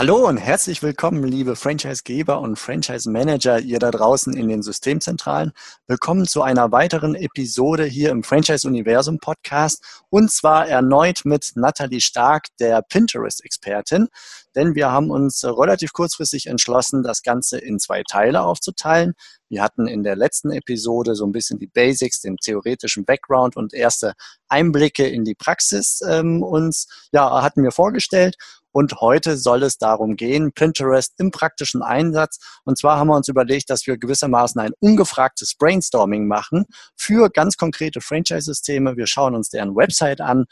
Hallo 0.00 0.26
und 0.26 0.38
herzlich 0.38 0.82
willkommen, 0.82 1.24
liebe 1.24 1.56
Franchise-Geber 1.56 2.40
und 2.40 2.58
Franchise-Manager, 2.58 3.58
ihr 3.60 3.78
da 3.78 3.90
draußen 3.90 4.34
in 4.34 4.48
den 4.48 4.62
Systemzentralen. 4.62 5.52
Willkommen 5.88 6.26
zu 6.26 6.40
einer 6.40 6.72
weiteren 6.72 7.14
Episode 7.14 7.84
hier 7.84 8.08
im 8.08 8.22
Franchise-Universum 8.22 9.18
Podcast 9.18 9.84
und 10.08 10.32
zwar 10.32 10.66
erneut 10.66 11.26
mit 11.26 11.52
Nathalie 11.54 12.00
Stark, 12.00 12.46
der 12.60 12.80
Pinterest-Expertin. 12.80 14.08
Denn 14.56 14.74
wir 14.74 14.90
haben 14.90 15.10
uns 15.10 15.44
relativ 15.44 15.92
kurzfristig 15.92 16.46
entschlossen, 16.46 17.02
das 17.02 17.22
Ganze 17.22 17.58
in 17.58 17.78
zwei 17.78 18.02
Teile 18.02 18.40
aufzuteilen. 18.40 19.12
Wir 19.50 19.62
hatten 19.62 19.86
in 19.86 20.02
der 20.02 20.16
letzten 20.16 20.50
Episode 20.50 21.14
so 21.14 21.26
ein 21.26 21.32
bisschen 21.32 21.58
die 21.58 21.66
Basics, 21.66 22.20
den 22.20 22.36
theoretischen 22.36 23.04
Background 23.04 23.56
und 23.56 23.74
erste 23.74 24.14
Einblicke 24.48 25.06
in 25.06 25.24
die 25.24 25.34
Praxis 25.34 26.00
ähm, 26.08 26.42
uns 26.42 26.86
ja 27.12 27.42
hatten 27.42 27.62
wir 27.62 27.72
vorgestellt. 27.72 28.36
Und 28.72 29.00
heute 29.00 29.36
soll 29.36 29.62
es 29.62 29.78
darum 29.78 30.16
gehen, 30.16 30.52
Pinterest 30.52 31.14
im 31.18 31.30
praktischen 31.30 31.82
Einsatz. 31.82 32.38
Und 32.64 32.78
zwar 32.78 32.98
haben 32.98 33.08
wir 33.08 33.16
uns 33.16 33.28
überlegt, 33.28 33.70
dass 33.70 33.86
wir 33.86 33.98
gewissermaßen 33.98 34.60
ein 34.60 34.72
ungefragtes 34.80 35.54
Brainstorming 35.56 36.26
machen 36.26 36.66
für 36.96 37.30
ganz 37.30 37.56
konkrete 37.56 38.00
Franchise-Systeme. 38.00 38.96
Wir 38.96 39.06
schauen 39.06 39.34
uns 39.34 39.50
deren 39.50 39.74
Website 39.74 40.20
an 40.20 40.44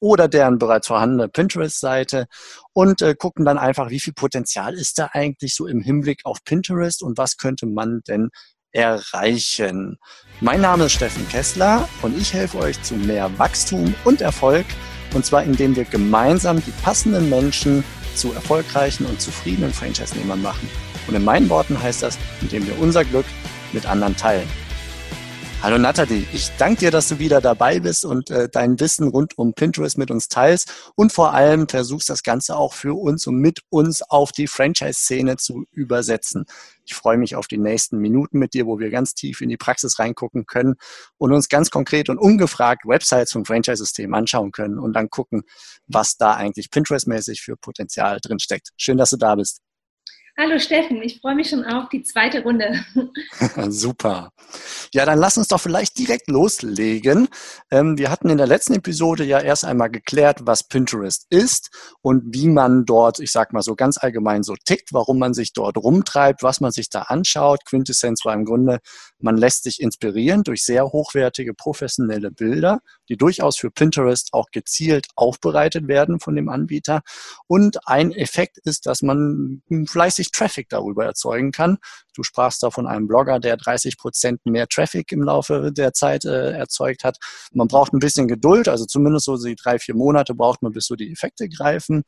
oder 0.00 0.28
deren 0.28 0.58
bereits 0.58 0.88
vorhandene 0.88 1.28
Pinterest-Seite 1.28 2.26
und 2.72 3.02
äh, 3.02 3.14
gucken 3.14 3.44
dann 3.44 3.58
einfach, 3.58 3.90
wie 3.90 4.00
viel 4.00 4.12
Potenzial 4.12 4.74
ist 4.74 4.98
da 4.98 5.10
eigentlich 5.12 5.54
so 5.54 5.66
im 5.66 5.80
Hinblick 5.80 6.20
auf 6.24 6.44
Pinterest 6.44 7.02
und 7.02 7.18
was 7.18 7.36
könnte 7.36 7.66
man 7.66 8.00
denn 8.06 8.30
erreichen. 8.72 9.96
Mein 10.40 10.60
Name 10.60 10.84
ist 10.84 10.92
Steffen 10.92 11.26
Kessler 11.28 11.88
und 12.02 12.16
ich 12.18 12.34
helfe 12.34 12.58
euch 12.58 12.82
zu 12.82 12.94
mehr 12.94 13.38
Wachstum 13.38 13.94
und 14.04 14.20
Erfolg 14.20 14.66
und 15.16 15.24
zwar 15.24 15.42
indem 15.42 15.74
wir 15.74 15.84
gemeinsam 15.84 16.62
die 16.62 16.72
passenden 16.82 17.30
Menschen 17.30 17.82
zu 18.14 18.32
erfolgreichen 18.34 19.06
und 19.06 19.20
zufriedenen 19.20 19.72
Franchise-Nehmern 19.72 20.42
machen. 20.42 20.68
Und 21.08 21.14
in 21.14 21.24
meinen 21.24 21.48
Worten 21.48 21.80
heißt 21.82 22.02
das, 22.02 22.18
indem 22.42 22.66
wir 22.66 22.78
unser 22.78 23.04
Glück 23.04 23.26
mit 23.72 23.86
anderen 23.86 24.14
teilen. 24.14 24.48
Hallo 25.66 25.78
Nathalie, 25.78 26.24
ich 26.32 26.52
danke 26.58 26.78
dir, 26.78 26.90
dass 26.92 27.08
du 27.08 27.18
wieder 27.18 27.40
dabei 27.40 27.80
bist 27.80 28.04
und 28.04 28.30
äh, 28.30 28.48
dein 28.48 28.78
Wissen 28.78 29.08
rund 29.08 29.36
um 29.36 29.52
Pinterest 29.52 29.98
mit 29.98 30.12
uns 30.12 30.28
teilst 30.28 30.92
und 30.94 31.12
vor 31.12 31.34
allem 31.34 31.68
versuchst 31.68 32.08
das 32.08 32.22
Ganze 32.22 32.56
auch 32.56 32.72
für 32.72 32.94
uns 32.94 33.26
und 33.26 33.40
mit 33.40 33.62
uns 33.68 34.00
auf 34.00 34.30
die 34.30 34.46
Franchise-Szene 34.46 35.38
zu 35.38 35.64
übersetzen. 35.72 36.44
Ich 36.84 36.94
freue 36.94 37.18
mich 37.18 37.34
auf 37.34 37.48
die 37.48 37.58
nächsten 37.58 37.98
Minuten 37.98 38.38
mit 38.38 38.54
dir, 38.54 38.66
wo 38.66 38.78
wir 38.78 38.90
ganz 38.90 39.14
tief 39.14 39.40
in 39.40 39.48
die 39.48 39.56
Praxis 39.56 39.98
reingucken 39.98 40.46
können 40.46 40.76
und 41.18 41.32
uns 41.32 41.48
ganz 41.48 41.70
konkret 41.70 42.10
und 42.10 42.18
ungefragt 42.18 42.86
Websites 42.86 43.32
vom 43.32 43.44
Franchise-System 43.44 44.14
anschauen 44.14 44.52
können 44.52 44.78
und 44.78 44.92
dann 44.92 45.10
gucken, 45.10 45.42
was 45.88 46.16
da 46.16 46.34
eigentlich 46.34 46.70
Pinterest-mäßig 46.70 47.42
für 47.42 47.56
Potenzial 47.56 48.20
drin 48.22 48.38
steckt. 48.38 48.68
Schön, 48.76 48.98
dass 48.98 49.10
du 49.10 49.16
da 49.16 49.34
bist. 49.34 49.65
Hallo 50.38 50.58
Steffen, 50.58 51.00
ich 51.00 51.18
freue 51.22 51.34
mich 51.34 51.48
schon 51.48 51.64
auf 51.64 51.88
die 51.88 52.02
zweite 52.02 52.42
Runde. 52.42 52.84
Super. 53.70 54.32
Ja, 54.92 55.06
dann 55.06 55.18
lass 55.18 55.38
uns 55.38 55.48
doch 55.48 55.58
vielleicht 55.58 55.98
direkt 55.98 56.28
loslegen. 56.28 57.28
Ähm, 57.70 57.96
wir 57.96 58.10
hatten 58.10 58.28
in 58.28 58.36
der 58.36 58.46
letzten 58.46 58.74
Episode 58.74 59.24
ja 59.24 59.40
erst 59.40 59.64
einmal 59.64 59.88
geklärt, 59.88 60.40
was 60.42 60.62
Pinterest 60.62 61.24
ist 61.30 61.70
und 62.02 62.34
wie 62.34 62.48
man 62.48 62.84
dort, 62.84 63.18
ich 63.18 63.32
sag 63.32 63.54
mal 63.54 63.62
so 63.62 63.74
ganz 63.76 63.96
allgemein 63.96 64.42
so 64.42 64.54
tickt, 64.62 64.92
warum 64.92 65.18
man 65.18 65.32
sich 65.32 65.54
dort 65.54 65.78
rumtreibt, 65.78 66.42
was 66.42 66.60
man 66.60 66.70
sich 66.70 66.90
da 66.90 67.02
anschaut. 67.02 67.64
Quintessenz 67.64 68.22
war 68.26 68.34
im 68.34 68.44
Grunde, 68.44 68.80
man 69.18 69.38
lässt 69.38 69.64
sich 69.64 69.80
inspirieren 69.80 70.42
durch 70.42 70.64
sehr 70.64 70.84
hochwertige 70.84 71.54
professionelle 71.54 72.30
Bilder, 72.30 72.80
die 73.08 73.16
durchaus 73.16 73.56
für 73.56 73.70
Pinterest 73.70 74.34
auch 74.34 74.50
gezielt 74.52 75.06
aufbereitet 75.14 75.88
werden 75.88 76.20
von 76.20 76.36
dem 76.36 76.50
Anbieter. 76.50 77.00
Und 77.46 77.88
ein 77.88 78.12
Effekt 78.12 78.58
ist, 78.58 78.84
dass 78.84 79.00
man 79.00 79.62
fleißig 79.86 80.25
richtig 80.26 80.32
Traffic 80.32 80.68
darüber 80.68 81.04
erzeugen 81.04 81.52
kann. 81.52 81.78
Du 82.14 82.22
sprachst 82.22 82.62
da 82.62 82.70
von 82.70 82.86
einem 82.86 83.06
Blogger, 83.06 83.38
der 83.38 83.56
30 83.56 83.98
Prozent 83.98 84.40
mehr 84.44 84.66
Traffic 84.68 85.12
im 85.12 85.22
Laufe 85.22 85.72
der 85.72 85.92
Zeit 85.92 86.24
äh, 86.24 86.52
erzeugt 86.52 87.04
hat. 87.04 87.18
Man 87.52 87.68
braucht 87.68 87.92
ein 87.92 87.98
bisschen 87.98 88.28
Geduld, 88.28 88.68
also 88.68 88.86
zumindest 88.86 89.26
so 89.26 89.36
die 89.36 89.54
drei, 89.54 89.78
vier 89.78 89.94
Monate 89.94 90.34
braucht 90.34 90.62
man, 90.62 90.72
bis 90.72 90.86
so 90.86 90.96
die 90.96 91.10
Effekte 91.10 91.48
greifen. 91.48 92.02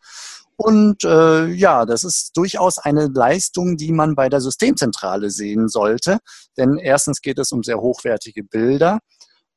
Und 0.57 1.05
äh, 1.05 1.47
ja, 1.47 1.87
das 1.87 2.05
ist 2.05 2.37
durchaus 2.37 2.78
eine 2.78 3.09
Leistung, 3.15 3.77
die 3.77 3.93
man 3.93 4.15
bei 4.15 4.28
der 4.28 4.41
Systemzentrale 4.41 5.31
sehen 5.31 5.69
sollte. 5.69 6.19
Denn 6.57 6.78
erstens 6.78 7.21
geht 7.21 7.39
es 7.39 7.53
um 7.53 7.62
sehr 7.62 7.81
hochwertige 7.81 8.43
Bilder. 8.43 8.99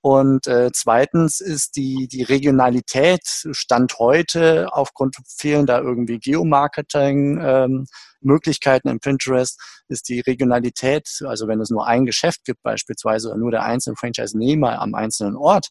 Und 0.02 0.48
äh, 0.48 0.72
zweitens 0.74 1.42
ist 1.42 1.76
die, 1.76 2.08
die 2.08 2.24
Regionalität 2.24 3.22
Stand 3.52 4.00
heute 4.00 4.74
aufgrund 4.74 5.16
fehlender 5.28 5.82
irgendwie 5.82 6.18
Geomarketing 6.18 7.40
ähm, 7.40 7.86
in 8.22 9.00
Pinterest 9.00 9.60
ist 9.88 10.10
die 10.10 10.20
Regionalität, 10.22 11.08
also 11.26 11.48
wenn 11.48 11.60
es 11.60 11.70
nur 11.70 11.88
ein 11.88 12.06
Geschäft 12.06 12.46
gibt 12.46 12.62
beispielsweise 12.64 13.30
oder 13.30 13.38
nur 13.38 13.52
der 13.52 13.64
einzelne 13.64 13.96
Franchise-Nehmer 13.96 14.80
am 14.82 14.96
einzelnen 14.96 15.36
Ort 15.36 15.70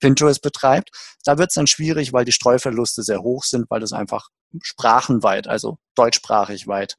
Pinterest 0.00 0.42
betreibt, 0.42 0.90
da 1.24 1.38
wird 1.38 1.50
es 1.50 1.54
dann 1.54 1.68
schwierig, 1.68 2.12
weil 2.12 2.24
die 2.24 2.32
Streuverluste 2.32 3.02
sehr 3.02 3.22
hoch 3.22 3.44
sind, 3.44 3.70
weil 3.70 3.80
das 3.80 3.92
einfach 3.92 4.28
sprachenweit, 4.62 5.46
also 5.46 5.78
deutschsprachig 5.94 6.66
weit 6.66 6.96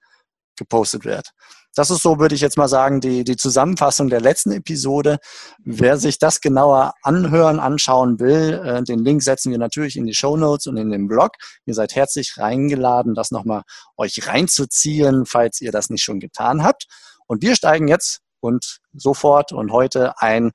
gepostet 0.55 1.03
wird. 1.03 1.31
Das 1.75 1.89
ist 1.89 2.03
so, 2.03 2.19
würde 2.19 2.35
ich 2.35 2.41
jetzt 2.41 2.57
mal 2.57 2.67
sagen, 2.67 3.01
die, 3.01 3.23
die 3.23 3.35
Zusammenfassung 3.35 4.09
der 4.09 4.21
letzten 4.21 4.51
Episode. 4.51 5.17
Wer 5.63 5.97
sich 5.97 6.19
das 6.19 6.39
genauer 6.39 6.93
anhören, 7.01 7.59
anschauen 7.59 8.19
will, 8.19 8.61
äh, 8.63 8.83
den 8.83 8.99
Link 8.99 9.23
setzen 9.23 9.51
wir 9.51 9.57
natürlich 9.57 9.97
in 9.97 10.05
die 10.05 10.13
Show 10.13 10.37
Notes 10.37 10.67
und 10.67 10.77
in 10.77 10.91
den 10.91 11.07
Blog. 11.07 11.31
Ihr 11.65 11.73
seid 11.73 11.95
herzlich 11.95 12.37
reingeladen, 12.37 13.15
das 13.15 13.31
nochmal 13.31 13.63
euch 13.97 14.27
reinzuziehen, 14.27 15.25
falls 15.25 15.61
ihr 15.61 15.71
das 15.71 15.89
nicht 15.89 16.03
schon 16.03 16.19
getan 16.19 16.63
habt. 16.63 16.85
Und 17.25 17.41
wir 17.41 17.55
steigen 17.55 17.87
jetzt 17.87 18.19
und 18.39 18.79
sofort 18.93 19.51
und 19.51 19.71
heute 19.71 20.13
ein, 20.21 20.51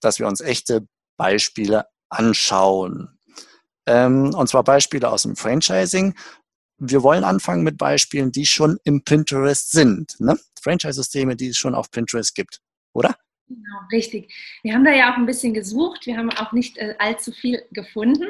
dass 0.00 0.18
wir 0.18 0.26
uns 0.26 0.40
echte 0.40 0.86
Beispiele 1.18 1.84
anschauen. 2.08 3.18
Ähm, 3.86 4.32
und 4.34 4.48
zwar 4.48 4.64
Beispiele 4.64 5.10
aus 5.10 5.24
dem 5.24 5.36
Franchising 5.36 6.14
wir 6.90 7.02
wollen 7.02 7.24
anfangen 7.24 7.62
mit 7.62 7.78
Beispielen, 7.78 8.32
die 8.32 8.46
schon 8.46 8.78
im 8.84 9.02
Pinterest 9.02 9.70
sind. 9.70 10.18
Ne? 10.18 10.38
Franchise-Systeme, 10.60 11.36
die 11.36 11.48
es 11.48 11.58
schon 11.58 11.74
auf 11.74 11.90
Pinterest 11.90 12.34
gibt, 12.34 12.60
oder? 12.92 13.16
Genau, 13.48 13.78
richtig. 13.92 14.32
Wir 14.62 14.74
haben 14.74 14.84
da 14.84 14.92
ja 14.92 15.12
auch 15.12 15.16
ein 15.16 15.26
bisschen 15.26 15.52
gesucht. 15.52 16.06
Wir 16.06 16.16
haben 16.16 16.30
auch 16.30 16.52
nicht 16.52 16.78
äh, 16.78 16.94
allzu 16.98 17.32
viel 17.32 17.62
gefunden 17.70 18.26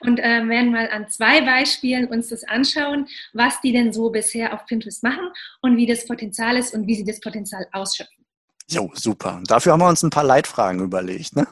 und 0.00 0.18
äh, 0.18 0.48
werden 0.48 0.72
mal 0.72 0.88
an 0.90 1.08
zwei 1.08 1.42
Beispielen 1.42 2.06
uns 2.06 2.28
das 2.28 2.42
anschauen, 2.44 3.06
was 3.32 3.60
die 3.60 3.72
denn 3.72 3.92
so 3.92 4.10
bisher 4.10 4.54
auf 4.54 4.64
Pinterest 4.66 5.02
machen 5.02 5.28
und 5.60 5.76
wie 5.76 5.86
das 5.86 6.06
Potenzial 6.06 6.56
ist 6.56 6.74
und 6.74 6.86
wie 6.86 6.94
sie 6.94 7.04
das 7.04 7.20
Potenzial 7.20 7.66
ausschöpfen. 7.72 8.24
Jo, 8.70 8.90
super. 8.94 9.42
Dafür 9.46 9.72
haben 9.72 9.80
wir 9.80 9.88
uns 9.88 10.02
ein 10.02 10.10
paar 10.10 10.24
Leitfragen 10.24 10.80
überlegt, 10.80 11.36
ne? 11.36 11.46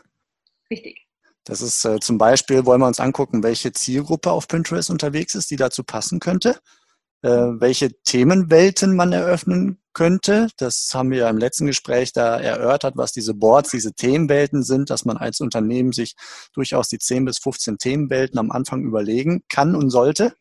Richtig. 0.71 1.10
Das 1.51 1.63
ist 1.63 1.85
äh, 1.85 1.99
zum 1.99 2.17
Beispiel, 2.17 2.65
wollen 2.65 2.81
wir 2.81 2.87
uns 2.87 3.01
angucken, 3.01 3.43
welche 3.43 3.73
Zielgruppe 3.73 4.31
auf 4.31 4.47
Pinterest 4.47 4.89
unterwegs 4.89 5.35
ist, 5.35 5.51
die 5.51 5.57
dazu 5.57 5.83
passen 5.83 6.21
könnte, 6.21 6.61
äh, 7.23 7.29
welche 7.29 7.91
Themenwelten 8.05 8.95
man 8.95 9.13
eröffnen 9.13 9.81
könnte. 9.93 10.47
Das 10.59 10.91
haben 10.95 11.11
wir 11.11 11.19
ja 11.19 11.29
im 11.29 11.39
letzten 11.39 11.67
Gespräch 11.67 12.13
da 12.13 12.39
erörtert, 12.39 12.97
was 12.97 13.11
diese 13.11 13.35
Boards, 13.35 13.73
diese 13.73 13.93
Themenwelten 13.95 14.63
sind, 14.63 14.91
dass 14.91 15.05
man 15.05 15.17
als 15.17 15.41
Unternehmen 15.41 15.91
sich 15.91 16.15
durchaus 16.55 16.89
die 16.89 17.01
10 17.01 17.25
bis 17.25 17.39
15 17.39 17.79
Themenwelten 17.79 18.39
am 18.39 18.53
Anfang 18.53 18.85
überlegen 18.85 19.43
kann 19.49 19.75
und 19.75 19.91
sollte. 19.91 20.37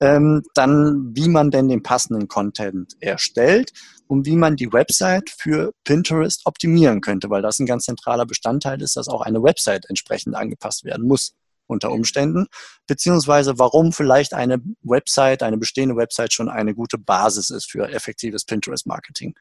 Ähm, 0.00 0.42
dann, 0.54 1.16
wie 1.16 1.28
man 1.28 1.50
denn 1.50 1.68
den 1.68 1.82
passenden 1.82 2.28
Content 2.28 2.96
erstellt 3.00 3.72
und 4.06 4.26
wie 4.26 4.36
man 4.36 4.54
die 4.54 4.72
Website 4.72 5.30
für 5.30 5.72
Pinterest 5.84 6.42
optimieren 6.46 7.00
könnte, 7.00 7.30
weil 7.30 7.42
das 7.42 7.58
ein 7.58 7.66
ganz 7.66 7.84
zentraler 7.84 8.24
Bestandteil 8.24 8.80
ist, 8.80 8.96
dass 8.96 9.08
auch 9.08 9.22
eine 9.22 9.42
Website 9.42 9.86
entsprechend 9.88 10.36
angepasst 10.36 10.84
werden 10.84 11.06
muss 11.06 11.34
unter 11.68 11.92
Umständen, 11.92 12.46
beziehungsweise 12.86 13.58
warum 13.58 13.92
vielleicht 13.92 14.34
eine 14.34 14.60
Website, 14.82 15.42
eine 15.42 15.58
bestehende 15.58 15.96
Website 15.96 16.32
schon 16.32 16.48
eine 16.48 16.74
gute 16.74 16.98
Basis 16.98 17.50
ist 17.50 17.70
für 17.70 17.88
effektives 17.88 18.44
Pinterest-Marketing. 18.44 19.34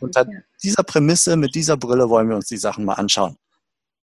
Unter 0.00 0.26
dieser 0.62 0.84
Prämisse, 0.84 1.36
mit 1.36 1.54
dieser 1.54 1.76
Brille 1.76 2.08
wollen 2.08 2.28
wir 2.28 2.36
uns 2.36 2.46
die 2.46 2.56
Sachen 2.56 2.84
mal 2.84 2.94
anschauen. 2.94 3.36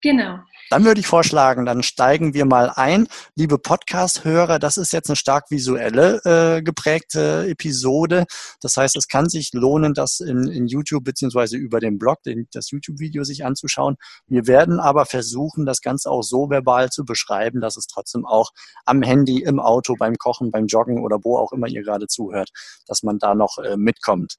Genau. 0.02 0.40
Dann 0.72 0.86
würde 0.86 1.02
ich 1.02 1.08
vorschlagen, 1.08 1.66
dann 1.66 1.84
steigen 1.84 2.34
wir 2.34 2.46
mal 2.46 2.72
ein. 2.74 3.08
Liebe 3.36 3.60
Podcast-Hörer, 3.60 4.58
das 4.58 4.78
ist 4.78 4.94
jetzt 4.94 5.10
eine 5.10 5.16
stark 5.16 5.52
visuelle 5.52 6.22
äh, 6.24 6.62
geprägte 6.64 7.46
Episode. 7.50 8.26
Das 8.62 8.78
heißt, 8.78 8.96
es 8.96 9.08
kann 9.08 9.30
sich 9.30 9.52
lohnen, 9.54 9.94
das 9.94 10.22
in, 10.22 10.48
in 10.48 10.68
YouTube 10.68 11.04
beziehungsweise 11.04 11.58
über 11.58 11.80
den 11.80 12.00
Blog, 12.00 12.24
den, 12.24 12.48
das 12.54 12.72
YouTube-Video 12.72 13.24
sich 13.24 13.46
anzuschauen. 13.46 13.98
Wir 14.28 14.48
werden 14.48 14.80
aber 14.80 15.06
versuchen, 15.06 15.66
das 15.66 15.82
Ganze 15.82 16.10
auch 16.10 16.24
so 16.24 16.50
verbal 16.50 16.90
zu 16.90 17.04
beschreiben, 17.04 17.60
dass 17.60 17.76
es 17.76 17.86
trotzdem 17.86 18.26
auch 18.26 18.50
am 18.86 19.04
Handy, 19.04 19.44
im 19.44 19.60
Auto, 19.60 19.96
beim 20.00 20.16
Kochen, 20.16 20.52
beim 20.52 20.68
Joggen 20.68 21.04
oder 21.04 21.20
wo 21.24 21.38
auch 21.38 21.52
immer 21.52 21.68
ihr 21.68 21.84
gerade 21.84 22.08
zuhört, 22.08 22.50
dass 22.88 23.04
man 23.04 23.20
da 23.20 23.36
noch 23.36 23.58
äh, 23.58 23.78
mitkommt. 23.78 24.36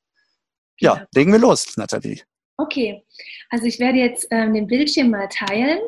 Ja, 0.80 0.96
ja, 0.96 1.06
legen 1.14 1.30
wir 1.30 1.38
los, 1.38 1.76
Nathalie. 1.76 2.22
Okay, 2.56 3.04
also 3.50 3.64
ich 3.66 3.78
werde 3.78 3.98
jetzt 3.98 4.28
ähm, 4.30 4.54
den 4.54 4.66
Bildschirm 4.66 5.10
mal 5.10 5.28
teilen 5.28 5.80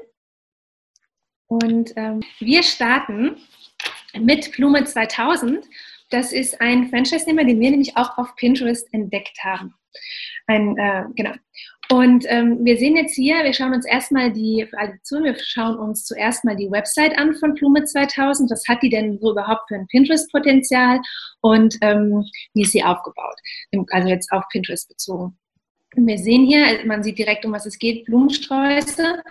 und 1.47 1.93
ähm, 1.97 2.23
wir 2.41 2.63
starten 2.63 3.37
mit 4.19 4.53
Blume 4.53 4.85
2000. 4.85 5.67
Das 6.11 6.33
ist 6.33 6.61
ein 6.61 6.89
Franchise-Nehmer, 6.89 7.45
den 7.45 7.61
wir 7.61 7.71
nämlich 7.71 7.97
auch 7.97 8.17
auf 8.19 8.35
Pinterest 8.37 8.93
entdeckt 8.93 9.39
haben. 9.43 9.75
Ein, 10.47 10.77
äh, 10.77 11.05
genau. 11.15 11.33
Und 11.91 12.25
ähm, 12.29 12.65
wir 12.65 12.79
sehen 12.79 12.97
jetzt 12.97 13.15
hier, 13.15 13.45
wir 13.45 13.53
schauen 13.53 13.75
uns 13.75 13.87
erstmal 13.87 14.33
die, 14.33 14.67
für 14.67 15.23
wir 15.23 15.37
schauen 15.39 15.79
uns 15.79 16.07
zuerst 16.07 16.45
mal 16.45 16.57
die 16.57 16.71
Website 16.71 17.17
an 17.19 17.35
von 17.35 17.55
Blume 17.55 17.85
2000. 17.85 18.51
Was 18.51 18.67
hat 18.69 18.83
die 18.83 18.89
denn 18.89 19.19
so 19.19 19.33
überhaupt 19.33 19.69
für 19.69 19.75
ein 19.75 19.87
Pinterest-Potenzial 19.89 21.01
und 21.43 21.77
ähm, 21.83 22.25
wie 22.55 22.63
ist 22.63 22.73
sie 22.73 22.83
aufgebaut? 22.83 23.39
Also 23.91 24.09
jetzt 24.09 24.33
auf 24.33 24.45
Pinterest 24.51 24.89
bezogen. 24.89 25.39
Wir 25.97 26.19
sehen 26.19 26.45
hier, 26.45 26.85
man 26.87 27.03
sieht 27.03 27.19
direkt, 27.19 27.45
um 27.45 27.53
was 27.53 27.67
es 27.67 27.79
geht, 27.79 28.05
Blumensträuße. 28.07 29.23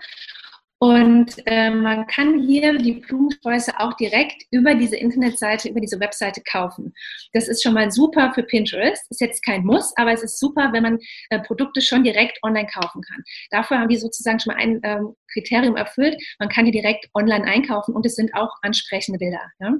Und 0.83 1.35
äh, 1.45 1.69
man 1.69 2.07
kann 2.07 2.41
hier 2.41 2.77
die 2.77 2.95
Blumensträuße 2.95 3.79
auch 3.79 3.93
direkt 3.93 4.43
über 4.51 4.75
diese 4.75 4.97
Internetseite, 4.97 5.69
über 5.69 5.79
diese 5.79 5.97
Webseite 6.01 6.41
kaufen. 6.41 6.93
Das 7.31 7.47
ist 7.47 7.63
schon 7.63 7.73
mal 7.73 7.89
super 7.89 8.33
für 8.33 8.43
Pinterest. 8.43 9.09
Ist 9.09 9.21
jetzt 9.21 9.45
kein 9.45 9.63
Muss, 9.63 9.93
aber 9.95 10.11
es 10.11 10.23
ist 10.23 10.41
super, 10.41 10.73
wenn 10.73 10.83
man 10.83 10.99
äh, 11.29 11.39
Produkte 11.39 11.79
schon 11.81 12.03
direkt 12.03 12.37
online 12.43 12.67
kaufen 12.67 13.01
kann. 13.01 13.23
Dafür 13.49 13.79
haben 13.79 13.87
die 13.87 13.95
sozusagen 13.95 14.41
schon 14.41 14.55
mal 14.55 14.61
ein 14.61 14.81
ähm, 14.83 15.15
Kriterium 15.31 15.77
erfüllt. 15.77 16.21
Man 16.37 16.49
kann 16.49 16.65
die 16.65 16.71
direkt 16.71 17.07
online 17.13 17.45
einkaufen 17.45 17.95
und 17.95 18.05
es 18.05 18.15
sind 18.15 18.35
auch 18.35 18.51
ansprechende 18.61 19.19
Bilder. 19.19 19.41
Ja? 19.61 19.73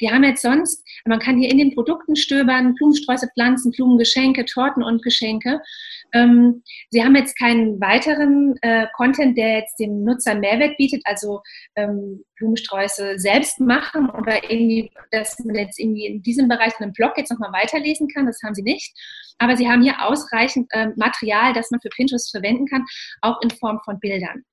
Die 0.00 0.10
haben 0.10 0.24
jetzt 0.24 0.42
sonst, 0.42 0.84
man 1.04 1.20
kann 1.20 1.38
hier 1.38 1.50
in 1.50 1.58
den 1.58 1.76
Produkten 1.76 2.16
stöbern, 2.16 2.74
Blumensträuße, 2.74 3.28
Pflanzen, 3.34 3.70
Blumengeschenke, 3.70 4.44
Torten 4.46 4.82
und 4.82 5.04
Geschenke. 5.04 5.60
Ähm, 6.12 6.64
sie 6.90 7.04
haben 7.04 7.14
jetzt 7.14 7.38
keinen 7.38 7.80
weiteren 7.80 8.56
äh, 8.62 8.88
Content, 8.96 9.38
der 9.38 9.58
jetzt 9.58 9.78
dem 9.78 10.02
Nutzer 10.02 10.39
Mehrwert 10.40 10.76
bietet, 10.76 11.02
also 11.04 11.42
ähm, 11.76 12.24
Blumensträuße 12.36 13.18
selbst 13.18 13.60
machen 13.60 14.10
oder 14.10 14.50
irgendwie, 14.50 14.90
dass 15.10 15.38
man 15.40 15.54
jetzt 15.54 15.78
irgendwie 15.78 16.06
in 16.06 16.22
diesem 16.22 16.48
Bereich 16.48 16.78
einen 16.80 16.92
Blog 16.92 17.16
jetzt 17.16 17.30
nochmal 17.30 17.52
weiterlesen 17.52 18.08
kann. 18.08 18.26
Das 18.26 18.40
haben 18.42 18.54
sie 18.54 18.62
nicht. 18.62 18.92
Aber 19.38 19.56
sie 19.56 19.68
haben 19.68 19.82
hier 19.82 20.06
ausreichend 20.06 20.68
äh, 20.70 20.88
Material, 20.96 21.52
das 21.52 21.70
man 21.70 21.80
für 21.80 21.88
Pinterest 21.88 22.30
verwenden 22.30 22.66
kann, 22.66 22.84
auch 23.22 23.40
in 23.42 23.50
Form 23.50 23.80
von 23.84 23.98
Bildern. 23.98 24.44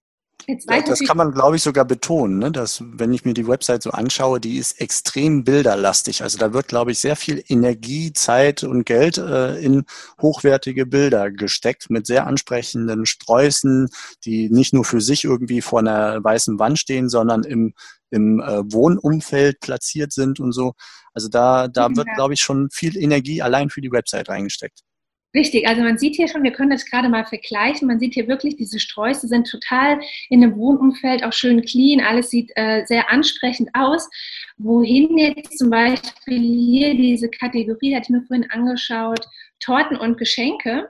Ja, 0.45 0.81
das 0.81 0.99
kann 0.99 1.17
man, 1.17 1.33
glaube 1.33 1.57
ich, 1.57 1.63
sogar 1.63 1.83
betonen, 1.83 2.37
ne? 2.37 2.51
dass, 2.51 2.81
wenn 2.85 3.11
ich 3.11 3.25
mir 3.25 3.33
die 3.33 3.47
Website 3.47 3.83
so 3.83 3.91
anschaue, 3.91 4.39
die 4.39 4.57
ist 4.57 4.79
extrem 4.79 5.43
bilderlastig. 5.43 6.23
Also 6.23 6.37
da 6.37 6.53
wird, 6.53 6.67
glaube 6.67 6.91
ich, 6.91 6.99
sehr 6.99 7.17
viel 7.17 7.43
Energie, 7.47 8.13
Zeit 8.13 8.63
und 8.63 8.85
Geld 8.85 9.17
äh, 9.17 9.57
in 9.59 9.83
hochwertige 10.21 10.85
Bilder 10.85 11.31
gesteckt 11.31 11.89
mit 11.89 12.07
sehr 12.07 12.27
ansprechenden 12.27 13.05
Sträußen, 13.05 13.89
die 14.23 14.49
nicht 14.49 14.73
nur 14.73 14.85
für 14.85 15.01
sich 15.01 15.25
irgendwie 15.25 15.61
vor 15.61 15.79
einer 15.79 16.23
weißen 16.23 16.59
Wand 16.59 16.79
stehen, 16.79 17.09
sondern 17.09 17.43
im, 17.43 17.73
im 18.09 18.39
äh, 18.39 18.61
Wohnumfeld 18.71 19.59
platziert 19.59 20.13
sind 20.13 20.39
und 20.39 20.53
so. 20.53 20.73
Also 21.13 21.27
da, 21.29 21.67
da 21.67 21.89
wird, 21.95 22.07
glaube 22.15 22.35
ich, 22.35 22.41
schon 22.41 22.69
viel 22.71 22.95
Energie 22.95 23.41
allein 23.41 23.69
für 23.69 23.81
die 23.81 23.91
Website 23.91 24.29
reingesteckt. 24.29 24.83
Richtig, 25.37 25.67
also 25.67 25.83
man 25.83 25.99
sieht 25.99 26.15
hier 26.15 26.27
schon, 26.27 26.41
wir 26.41 26.51
können 26.51 26.71
das 26.71 26.83
gerade 26.83 27.09
mal 27.09 27.23
vergleichen. 27.23 27.87
Man 27.87 27.99
sieht 27.99 28.15
hier 28.15 28.27
wirklich, 28.27 28.55
diese 28.55 28.79
Sträuße 28.79 29.27
sind 29.27 29.47
total 29.47 29.99
in 30.29 30.43
einem 30.43 30.57
Wohnumfeld 30.57 31.23
auch 31.23 31.31
schön 31.31 31.61
clean. 31.61 32.03
Alles 32.03 32.31
sieht 32.31 32.51
äh, 32.55 32.83
sehr 32.87 33.11
ansprechend 33.11 33.69
aus. 33.73 34.09
Wohin 34.57 35.15
jetzt 35.15 35.59
zum 35.59 35.69
Beispiel 35.69 36.39
hier 36.39 36.95
diese 36.95 37.29
Kategorie, 37.29 37.95
hatte 37.95 38.05
ich 38.05 38.09
mir 38.09 38.23
vorhin 38.23 38.49
angeschaut, 38.49 39.27
Torten 39.59 39.95
und 39.95 40.17
Geschenke 40.17 40.89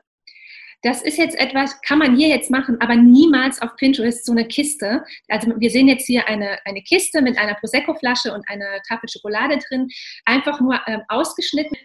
das 0.83 1.01
ist 1.01 1.17
jetzt 1.17 1.37
etwas, 1.37 1.81
kann 1.81 1.97
man 1.99 2.15
hier 2.15 2.27
jetzt 2.27 2.51
machen, 2.51 2.79
aber 2.79 2.95
niemals 2.95 3.61
auf 3.61 3.75
Pinterest 3.77 4.25
so 4.25 4.31
eine 4.31 4.47
Kiste. 4.47 5.03
Also 5.27 5.51
wir 5.57 5.69
sehen 5.71 5.87
jetzt 5.87 6.05
hier 6.05 6.27
eine, 6.27 6.59
eine 6.65 6.81
Kiste 6.83 7.21
mit 7.21 7.37
einer 7.37 7.55
Prosecco-Flasche 7.55 8.33
und 8.33 8.47
einer 8.47 8.81
Tafel 8.87 9.09
Schokolade 9.09 9.57
drin, 9.67 9.87
einfach 10.25 10.61
nur 10.61 10.79
ähm, 10.85 11.01
ausgeschnitten. 11.07 11.77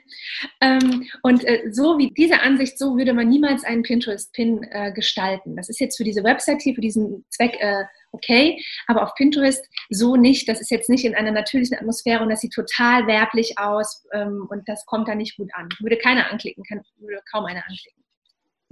Ähm, 0.60 1.08
und 1.22 1.44
äh, 1.44 1.70
so 1.70 1.98
wie 1.98 2.12
diese 2.12 2.40
Ansicht, 2.42 2.78
so 2.78 2.96
würde 2.96 3.14
man 3.14 3.28
niemals 3.28 3.64
einen 3.64 3.82
Pinterest-Pin 3.82 4.66
äh, 4.70 4.92
gestalten. 4.92 5.56
Das 5.56 5.68
ist 5.70 5.80
jetzt 5.80 5.96
für 5.96 6.04
diese 6.04 6.22
Website 6.22 6.60
hier, 6.60 6.74
für 6.74 6.82
diesen 6.82 7.24
Zweck 7.30 7.56
äh, 7.60 7.84
okay, 8.12 8.62
aber 8.86 9.02
auf 9.02 9.14
Pinterest 9.14 9.66
so 9.88 10.16
nicht. 10.16 10.48
Das 10.48 10.60
ist 10.60 10.70
jetzt 10.70 10.90
nicht 10.90 11.06
in 11.06 11.14
einer 11.14 11.32
natürlichen 11.32 11.78
Atmosphäre 11.78 12.22
und 12.22 12.28
das 12.28 12.40
sieht 12.40 12.52
total 12.52 13.06
werblich 13.06 13.58
aus 13.58 14.04
ähm, 14.12 14.46
und 14.50 14.68
das 14.68 14.84
kommt 14.84 15.08
da 15.08 15.14
nicht 15.14 15.36
gut 15.38 15.48
an. 15.54 15.70
Würde 15.80 15.96
keiner 15.96 16.30
anklicken, 16.30 16.62
kann, 16.64 16.82
würde 16.98 17.22
kaum 17.30 17.46
einer 17.46 17.64
anklicken. 17.66 18.01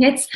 Jetzt 0.01 0.33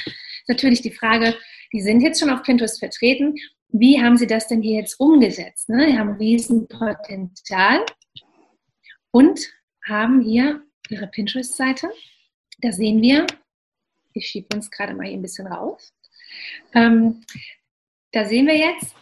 natürlich 0.46 0.82
die 0.82 0.92
Frage, 0.92 1.34
die 1.72 1.80
sind 1.80 2.02
jetzt 2.02 2.20
schon 2.20 2.30
auf 2.30 2.42
Pinterest 2.42 2.78
vertreten. 2.78 3.34
Wie 3.68 4.00
haben 4.00 4.16
Sie 4.16 4.26
das 4.26 4.46
denn 4.46 4.62
hier 4.62 4.78
jetzt 4.78 5.00
umgesetzt? 5.00 5.68
Ne? 5.68 5.86
Die 5.86 5.98
haben 5.98 6.16
Riesenpotenzial 6.16 7.84
und 9.10 9.40
haben 9.86 10.20
hier 10.20 10.62
Ihre 10.90 11.06
Pinterest-Seite. 11.06 11.90
Da 12.58 12.72
sehen 12.72 13.00
wir, 13.00 13.26
ich 14.12 14.26
schiebe 14.26 14.54
uns 14.54 14.70
gerade 14.70 14.94
mal 14.94 15.06
hier 15.06 15.16
ein 15.16 15.22
bisschen 15.22 15.46
raus. 15.46 15.92
Ähm, 16.74 17.22
da 18.12 18.26
sehen 18.26 18.46
wir 18.46 18.56
jetzt, 18.56 18.94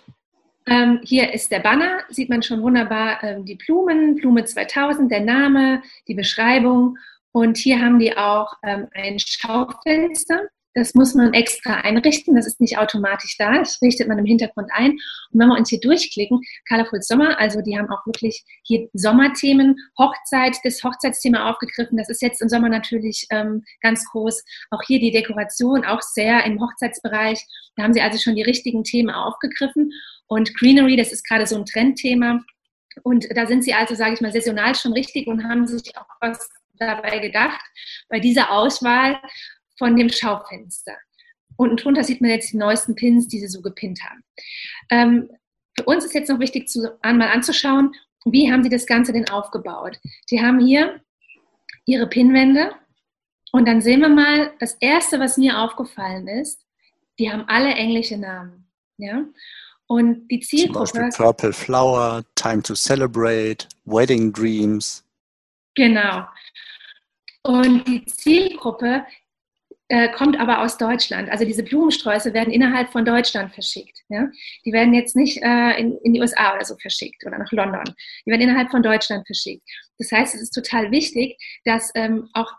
ähm, 0.67 1.01
hier 1.03 1.35
ist 1.35 1.51
der 1.51 1.59
Banner, 1.59 2.05
sieht 2.09 2.31
man 2.31 2.43
schon 2.43 2.63
wunderbar 2.63 3.23
ähm, 3.25 3.45
die 3.45 3.57
Blumen, 3.57 4.15
Blume 4.15 4.45
2000, 4.45 5.11
der 5.11 5.21
Name, 5.21 5.83
die 6.07 6.15
Beschreibung 6.15 6.99
und 7.33 7.57
hier 7.57 7.81
haben 7.81 7.99
die 7.99 8.17
auch 8.17 8.53
ähm, 8.63 8.89
ein 8.95 9.19
Schaufenster. 9.19 10.49
Das 10.75 10.95
muss 10.95 11.15
man 11.15 11.35
extra 11.35 11.77
einrichten. 11.77 12.35
Das 12.35 12.47
ist 12.47 12.61
nicht 12.61 12.79
automatisch 12.79 13.37
da. 13.37 13.59
Das 13.59 13.81
richtet 13.83 14.09
man 14.09 14.19
im 14.19 14.25
Hintergrund 14.25 14.71
ein. 14.73 14.93
Und 14.93 15.41
wenn 15.41 15.49
wir 15.49 15.57
uns 15.57 15.69
hier 15.69 15.81
durchklicken, 15.81 16.41
Colorful 16.69 17.03
Sommer, 17.03 17.39
also 17.39 17.61
die 17.61 17.77
haben 17.79 17.91
auch 17.91 18.07
wirklich 18.07 18.43
hier 18.65 18.89
Sommerthemen, 18.95 19.77
Hochzeit, 19.99 20.57
das 20.65 20.83
Hochzeitsthema 20.83 21.51
aufgegriffen. 21.51 21.99
Das 21.99 22.09
ist 22.09 22.23
jetzt 22.23 22.41
im 22.41 22.49
Sommer 22.49 22.71
natürlich 22.71 23.27
ähm, 23.31 23.65
ganz 23.83 24.05
groß. 24.11 24.43
Auch 24.71 24.83
hier 24.87 24.99
die 24.99 25.11
Dekoration, 25.11 25.85
auch 25.85 26.01
sehr 26.01 26.45
im 26.45 26.61
Hochzeitsbereich. 26.61 27.45
Da 27.77 27.83
haben 27.83 27.93
sie 27.93 28.01
also 28.01 28.19
schon 28.19 28.37
die 28.37 28.43
richtigen 28.43 28.83
Themen 28.83 29.11
aufgegriffen. 29.11 29.91
Und 30.27 30.55
Greenery, 30.55 30.97
das 30.97 31.13
ist 31.13 31.27
gerade 31.27 31.47
so 31.47 31.57
ein 31.57 31.67
Trendthema. 31.67 32.41
Und 33.03 33.27
da 33.35 33.47
sind 33.47 33.63
sie 33.63 33.75
also, 33.75 33.95
sage 33.95 34.15
ich 34.15 34.21
mal, 34.23 34.33
saisonal 34.33 34.75
schon 34.75 34.93
richtig 34.93 35.27
und 35.27 35.45
haben 35.45 35.67
sich 35.67 35.97
auch 35.97 36.07
was 36.21 36.49
dabei 36.87 37.19
gedacht, 37.19 37.61
bei 38.09 38.21
dieser 38.21 38.51
Auswahl 38.51 39.21
von 39.79 39.97
dem 39.97 40.09
Schaufenster. 40.09 40.97
Unten 41.57 41.77
drunter 41.77 42.05
sieht 42.05 42.21
man 42.21 42.31
jetzt 42.31 42.53
die 42.53 42.57
neuesten 42.57 42.95
Pins, 42.95 43.29
die 43.29 43.39
sie 43.39 43.49
so 43.49 43.61
gepinnt 43.63 44.01
haben. 44.03 44.25
Ähm, 44.91 45.31
für 45.77 45.85
uns 45.85 46.05
ist 46.05 46.15
jetzt 46.15 46.29
noch 46.29 46.41
wichtig, 46.41 46.69
zu, 46.69 46.99
einmal 47.03 47.29
anzuschauen, 47.29 47.95
wie 48.25 48.53
haben 48.53 48.63
sie 48.63 48.69
das 48.69 48.87
Ganze 48.87 49.13
denn 49.13 49.29
aufgebaut. 49.29 49.99
Die 50.31 50.41
haben 50.41 50.61
hier 50.61 51.01
ihre 51.85 52.07
Pinwände 52.07 52.75
und 53.53 53.67
dann 53.67 53.83
sehen 53.83 54.01
wir 54.01 54.09
mal, 54.09 54.53
das 54.61 54.75
Erste, 54.81 55.21
was 55.21 55.37
mir 55.37 55.59
aufgefallen 55.59 56.27
ist, 56.27 56.65
die 57.19 57.31
haben 57.31 57.45
alle 57.49 57.75
englische 57.75 58.17
Namen. 58.17 58.67
Ja? 58.97 59.25
Und 59.87 60.29
die 60.29 60.41
Zielgruppe... 60.41 60.91
Zum 60.91 61.01
Beispiel 61.01 61.25
Purple 61.25 61.53
Flower, 61.53 62.25
Time 62.35 62.63
to 62.63 62.75
Celebrate, 62.75 63.67
Wedding 63.85 64.33
Dreams. 64.33 65.05
Genau. 65.75 66.27
Und 67.43 67.87
die 67.89 68.05
Zielgruppe 68.07 69.05
äh, 69.89 70.11
kommt 70.13 70.39
aber 70.41 70.63
aus 70.63 70.79
Deutschland. 70.79 71.29
Also 71.31 71.45
diese 71.45 71.63
Blumensträuße 71.63 72.33
werden 72.33 72.53
innerhalb 72.53 72.91
von 72.93 73.05
Deutschland 73.05 73.53
verschickt. 73.53 74.03
Ja? 74.09 74.29
Die 74.65 74.73
werden 74.73 74.95
jetzt 74.95 75.17
nicht 75.17 75.43
äh, 75.43 75.79
in, 75.79 75.99
in, 75.99 76.15
die 76.15 76.21
USA 76.21 76.55
oder 76.55 76.65
so 76.65 76.77
verschickt 76.77 77.27
oder 77.27 77.37
nach 77.37 77.53
London. 77.53 77.85
Die 78.25 78.31
werden 78.31 78.43
innerhalb 78.43 78.71
von 78.71 78.83
Deutschland 78.83 79.27
verschickt. 79.27 79.63
Das 79.99 80.11
heißt, 80.11 80.35
es 80.35 80.41
ist 80.41 80.53
total 80.53 80.91
wichtig, 80.91 81.37
dass 81.65 81.91
ähm, 81.95 82.31
auch 82.33 82.51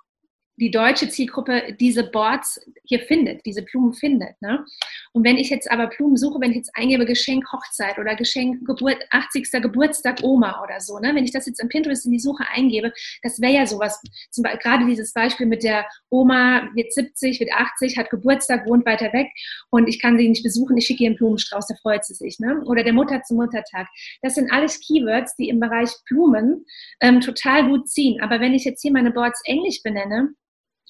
die 0.57 0.72
deutsche 0.72 1.10
Zielgruppe 1.10 1.75
diese 1.79 2.03
Boards 2.03 2.60
hier 2.83 3.00
findet, 3.00 3.45
diese 3.45 3.63
Blumen 3.63 3.93
findet. 3.93 4.39
Ne? 4.41 4.63
Und 5.12 5.24
wenn 5.24 5.38
ich 5.38 5.50
jetzt 5.50 5.69
aber 5.72 5.88
Blumen 5.88 6.17
suche, 6.17 6.39
wenn 6.39 6.51
ich 6.51 6.57
jetzt 6.57 6.75
eingebe 6.75 7.05
Geschenk 7.05 7.51
Hochzeit 7.51 7.98
oder 7.98 8.15
Geschenk 8.15 8.65
Geburt, 8.65 8.98
80. 9.10 9.50
Geburtstag 9.51 10.22
Oma 10.22 10.63
oder 10.63 10.79
so, 10.79 11.00
ne? 11.00 11.13
wenn 11.15 11.24
ich 11.24 11.31
das 11.31 11.48
jetzt 11.48 11.62
in 11.62 11.69
Pinterest 11.69 12.05
in 12.05 12.12
die 12.12 12.19
Suche 12.19 12.45
eingebe, 12.53 12.93
das 13.24 13.41
wäre 13.41 13.53
ja 13.53 13.65
sowas, 13.65 14.00
zum 14.29 14.43
Beispiel, 14.43 14.60
gerade 14.62 14.86
dieses 14.86 15.13
Beispiel 15.13 15.48
mit 15.48 15.63
der 15.63 15.86
Oma 16.10 16.69
wird 16.75 16.93
70, 16.93 17.39
wird 17.39 17.51
80, 17.51 17.98
hat 17.98 18.10
Geburtstag, 18.10 18.67
wohnt 18.67 18.86
weiter 18.86 19.12
weg 19.13 19.27
und 19.69 19.88
ich 19.88 20.00
kann 20.00 20.17
sie 20.17 20.29
nicht 20.29 20.43
besuchen, 20.43 20.77
ich 20.77 20.86
schicke 20.86 21.03
ihr 21.03 21.10
einen 21.10 21.17
Blumenstrauß, 21.17 21.67
da 21.67 21.75
freut 21.81 22.05
sie 22.05 22.13
sich. 22.13 22.39
Ne? 22.39 22.62
Oder 22.65 22.83
der 22.83 22.93
Mutter 22.93 23.22
zum 23.24 23.38
Muttertag. 23.38 23.88
Das 24.22 24.36
sind 24.36 24.51
alles 24.51 24.79
Keywords, 24.79 25.36
die 25.36 25.50
im 25.50 25.60
Bereich 25.60 25.89
Blumen 26.07 26.65
ähm, 27.01 27.22
total 27.22 27.67
gut 27.67 27.89
ziehen. 27.89 28.22
Aber 28.22 28.39
wenn 28.39 28.53
ich 28.53 28.65
jetzt 28.65 28.81
hier 28.81 28.91
meine 28.91 29.12
Boards 29.12 29.41
englisch 29.45 29.81
benenne, 29.81 30.33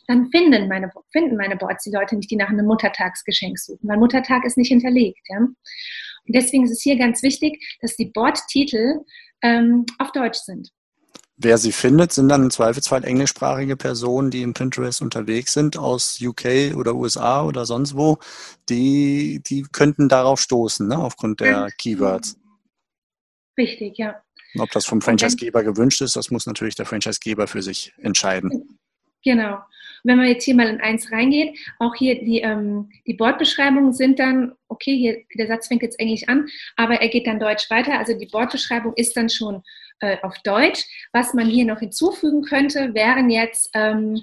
dann 0.08 0.30
finden 0.32 0.68
meine, 0.68 0.92
finden 1.12 1.38
meine 1.38 1.56
Boards 1.56 1.84
die 1.84 1.92
Leute 1.92 2.16
nicht, 2.16 2.30
die 2.30 2.36
nach 2.36 2.50
einem 2.50 2.66
Muttertagsgeschenk 2.66 3.58
suchen, 3.60 3.88
weil 3.88 3.98
Muttertag 3.98 4.46
ist 4.46 4.58
nicht 4.58 4.70
hinterlegt. 4.70 5.22
Ja? 5.30 5.38
Und 5.38 5.56
deswegen 6.28 6.66
ist 6.66 6.72
es 6.72 6.82
hier 6.82 6.98
ganz 6.98 7.24
wichtig, 7.24 7.64
dass 7.82 7.96
die 7.96 8.06
Boardtitel 8.06 9.00
ähm, 9.42 9.86
auf 10.00 10.12
Deutsch 10.12 10.40
sind. 10.40 10.70
Wer 11.36 11.58
sie 11.58 11.72
findet, 11.72 12.14
sind 12.14 12.30
dann 12.30 12.44
im 12.44 12.52
Zweifelsfall 12.52 13.04
englischsprachige 13.04 13.76
Personen, 13.76 14.30
die 14.30 14.44
im 14.44 14.54
Pinterest 14.54 15.02
unterwegs 15.02 15.54
sind, 15.54 15.78
aus 15.78 16.20
UK 16.22 16.76
oder 16.76 16.96
USA 16.96 17.44
oder 17.44 17.66
sonst 17.66 17.98
wo. 17.98 18.20
Die, 18.70 19.42
die 19.46 19.64
könnten 19.72 20.10
darauf 20.10 20.40
stoßen, 20.40 20.88
ne, 20.88 20.98
aufgrund 20.98 21.40
der 21.40 21.70
Keywords. 21.78 22.38
Richtig, 23.58 23.98
ja. 23.98 24.22
Ob 24.60 24.70
das 24.72 24.86
vom 24.86 25.02
Franchisegeber 25.02 25.64
gewünscht 25.64 26.02
ist, 26.02 26.16
das 26.16 26.30
muss 26.30 26.46
natürlich 26.46 26.76
der 26.76 26.86
Franchisegeber 26.86 27.48
für 27.48 27.64
sich 27.64 27.94
entscheiden. 27.98 28.78
Genau. 29.24 29.60
Wenn 30.04 30.18
man 30.18 30.28
jetzt 30.28 30.44
hier 30.44 30.56
mal 30.56 30.68
in 30.68 30.82
eins 30.82 31.12
reingeht, 31.12 31.58
auch 31.80 31.96
hier 31.96 32.20
die, 32.20 32.42
ähm, 32.42 32.90
die 33.08 33.14
Bordbeschreibungen 33.14 33.94
sind 33.94 34.20
dann, 34.20 34.54
okay, 34.68 34.98
hier 34.98 35.24
der 35.36 35.48
Satz 35.48 35.68
fängt 35.68 35.82
jetzt 35.82 36.00
Englisch 36.00 36.28
an, 36.28 36.48
aber 36.76 37.02
er 37.02 37.08
geht 37.08 37.26
dann 37.26 37.40
Deutsch 37.40 37.70
weiter. 37.70 37.98
Also 37.98 38.18
die 38.18 38.26
Bordbeschreibung 38.26 38.94
ist 38.96 39.16
dann 39.16 39.30
schon 39.30 39.64
äh, 40.00 40.18
auf 40.22 40.38
Deutsch. 40.44 40.86
Was 41.14 41.34
man 41.34 41.48
hier 41.50 41.64
noch 41.64 41.80
hinzufügen 41.80 42.42
könnte, 42.42 42.94
wären 42.94 43.30
jetzt 43.30 43.70
ähm, 43.74 44.22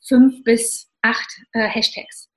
fünf 0.00 0.42
bis 0.42 0.90
acht 1.02 1.30
äh, 1.52 1.68
Hashtags. 1.68 2.29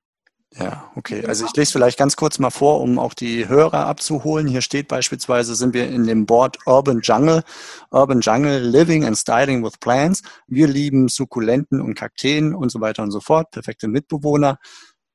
Ja, 0.55 0.91
okay. 0.95 1.25
Also 1.25 1.45
ich 1.45 1.55
lese 1.55 1.71
vielleicht 1.71 1.97
ganz 1.97 2.15
kurz 2.15 2.37
mal 2.37 2.51
vor, 2.51 2.81
um 2.81 2.99
auch 2.99 3.13
die 3.13 3.47
Hörer 3.47 3.87
abzuholen. 3.87 4.47
Hier 4.47 4.61
steht 4.61 4.87
beispielsweise, 4.87 5.55
sind 5.55 5.73
wir 5.73 5.89
in 5.89 6.05
dem 6.05 6.25
Board 6.25 6.57
Urban 6.67 7.01
Jungle. 7.01 7.43
Urban 7.89 8.21
Jungle, 8.21 8.59
Living 8.59 9.03
and 9.03 9.17
Styling 9.17 9.63
with 9.63 9.79
Plants. 9.79 10.21
Wir 10.47 10.67
lieben 10.67 11.07
Sukkulenten 11.07 11.81
und 11.81 11.95
Kakteen 11.95 12.53
und 12.53 12.69
so 12.69 12.81
weiter 12.81 13.01
und 13.01 13.11
so 13.11 13.19
fort. 13.19 13.49
Perfekte 13.51 13.87
Mitbewohner. 13.87 14.59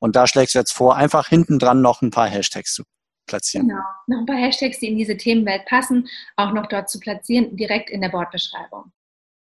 Und 0.00 0.16
da 0.16 0.26
schlägst 0.26 0.54
du 0.54 0.58
jetzt 0.58 0.72
vor, 0.72 0.96
einfach 0.96 1.28
hinten 1.28 1.58
dran 1.58 1.82
noch 1.82 2.02
ein 2.02 2.10
paar 2.10 2.28
Hashtags 2.28 2.74
zu 2.74 2.82
platzieren. 3.26 3.68
Genau, 3.68 3.80
noch 4.08 4.18
ein 4.18 4.26
paar 4.26 4.36
Hashtags, 4.36 4.80
die 4.80 4.88
in 4.88 4.98
diese 4.98 5.16
Themenwelt 5.16 5.66
passen, 5.66 6.08
auch 6.36 6.52
noch 6.52 6.66
dort 6.66 6.90
zu 6.90 6.98
platzieren, 6.98 7.56
direkt 7.56 7.90
in 7.90 8.00
der 8.00 8.08
Bordbeschreibung. 8.08 8.92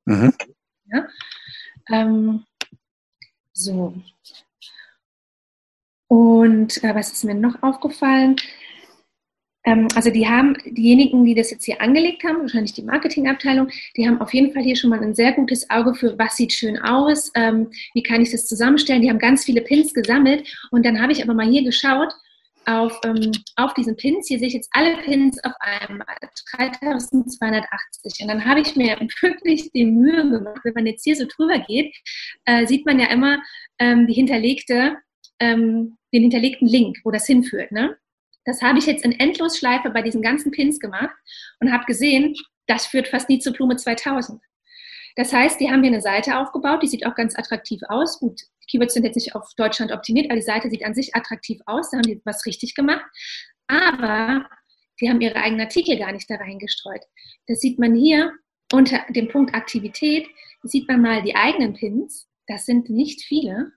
Mhm. 0.04 0.32
Ja? 0.86 1.06
Ähm, 1.90 2.44
so, 3.52 3.94
und 6.12 6.84
äh, 6.84 6.94
was 6.94 7.10
ist 7.10 7.24
mir 7.24 7.34
noch 7.34 7.62
aufgefallen? 7.62 8.36
Ähm, 9.64 9.88
also 9.94 10.10
die 10.10 10.28
haben, 10.28 10.58
diejenigen, 10.66 11.24
die 11.24 11.34
das 11.34 11.50
jetzt 11.50 11.64
hier 11.64 11.80
angelegt 11.80 12.22
haben, 12.22 12.42
wahrscheinlich 12.42 12.74
die 12.74 12.82
Marketingabteilung, 12.82 13.70
die 13.96 14.06
haben 14.06 14.20
auf 14.20 14.34
jeden 14.34 14.52
Fall 14.52 14.62
hier 14.62 14.76
schon 14.76 14.90
mal 14.90 15.00
ein 15.00 15.14
sehr 15.14 15.32
gutes 15.32 15.70
Auge 15.70 15.94
für, 15.94 16.18
was 16.18 16.36
sieht 16.36 16.52
schön 16.52 16.78
aus, 16.78 17.32
ähm, 17.34 17.70
wie 17.94 18.02
kann 18.02 18.20
ich 18.20 18.30
das 18.30 18.46
zusammenstellen. 18.46 19.00
Die 19.00 19.08
haben 19.08 19.18
ganz 19.18 19.46
viele 19.46 19.62
Pins 19.62 19.94
gesammelt 19.94 20.54
und 20.70 20.84
dann 20.84 21.00
habe 21.00 21.12
ich 21.12 21.22
aber 21.22 21.32
mal 21.32 21.48
hier 21.48 21.64
geschaut, 21.64 22.12
auf, 22.66 23.00
ähm, 23.06 23.32
auf 23.56 23.72
diesen 23.72 23.96
Pins. 23.96 24.28
Hier 24.28 24.38
sehe 24.38 24.48
ich 24.48 24.54
jetzt 24.54 24.68
alle 24.72 24.98
Pins 24.98 25.42
auf 25.42 25.54
einmal, 25.60 26.04
3280. 26.58 28.20
Und 28.20 28.28
dann 28.28 28.44
habe 28.44 28.60
ich 28.60 28.76
mir 28.76 28.98
wirklich 29.22 29.70
die 29.72 29.86
Mühe 29.86 30.28
gemacht, 30.28 30.60
wenn 30.62 30.74
man 30.74 30.86
jetzt 30.86 31.04
hier 31.04 31.16
so 31.16 31.24
drüber 31.24 31.58
geht, 31.60 31.96
äh, 32.44 32.66
sieht 32.66 32.84
man 32.84 33.00
ja 33.00 33.06
immer 33.06 33.38
ähm, 33.78 34.06
die 34.06 34.12
hinterlegte 34.12 34.98
ähm, 35.40 35.96
den 36.12 36.22
hinterlegten 36.22 36.68
Link, 36.68 36.98
wo 37.04 37.10
das 37.10 37.26
hinführt. 37.26 37.72
Ne? 37.72 37.96
Das 38.44 38.60
habe 38.62 38.78
ich 38.78 38.86
jetzt 38.86 39.04
in 39.04 39.18
Endlosschleife 39.18 39.90
bei 39.90 40.02
diesen 40.02 40.22
ganzen 40.22 40.50
Pins 40.50 40.80
gemacht 40.80 41.14
und 41.60 41.72
habe 41.72 41.84
gesehen, 41.84 42.34
das 42.66 42.86
führt 42.86 43.08
fast 43.08 43.28
nie 43.28 43.38
zur 43.38 43.52
Blume 43.52 43.76
2000. 43.76 44.40
Das 45.16 45.32
heißt, 45.32 45.60
die 45.60 45.70
haben 45.70 45.82
hier 45.82 45.92
eine 45.92 46.00
Seite 46.00 46.38
aufgebaut, 46.38 46.82
die 46.82 46.88
sieht 46.88 47.06
auch 47.06 47.14
ganz 47.14 47.38
attraktiv 47.38 47.80
aus. 47.88 48.18
Gut, 48.18 48.40
die 48.40 48.66
Keywords 48.70 48.94
sind 48.94 49.04
jetzt 49.04 49.16
nicht 49.16 49.34
auf 49.34 49.52
Deutschland 49.56 49.92
optimiert, 49.92 50.26
aber 50.26 50.36
die 50.36 50.42
Seite 50.46 50.70
sieht 50.70 50.84
an 50.84 50.94
sich 50.94 51.14
attraktiv 51.14 51.60
aus. 51.66 51.90
Da 51.90 51.98
haben 51.98 52.02
die 52.02 52.20
was 52.24 52.46
richtig 52.46 52.74
gemacht. 52.74 53.04
Aber 53.66 54.46
die 55.00 55.10
haben 55.10 55.20
ihre 55.20 55.36
eigenen 55.36 55.66
Artikel 55.66 55.98
gar 55.98 56.12
nicht 56.12 56.30
da 56.30 56.36
reingestreut. 56.36 57.02
Das 57.46 57.60
sieht 57.60 57.78
man 57.78 57.94
hier 57.94 58.32
unter 58.72 59.00
dem 59.10 59.28
Punkt 59.28 59.54
Aktivität. 59.54 60.26
Sieht 60.62 60.88
man 60.88 61.02
mal 61.02 61.22
die 61.22 61.34
eigenen 61.34 61.74
Pins. 61.74 62.28
Das 62.46 62.64
sind 62.64 62.88
nicht 62.88 63.22
viele. 63.22 63.72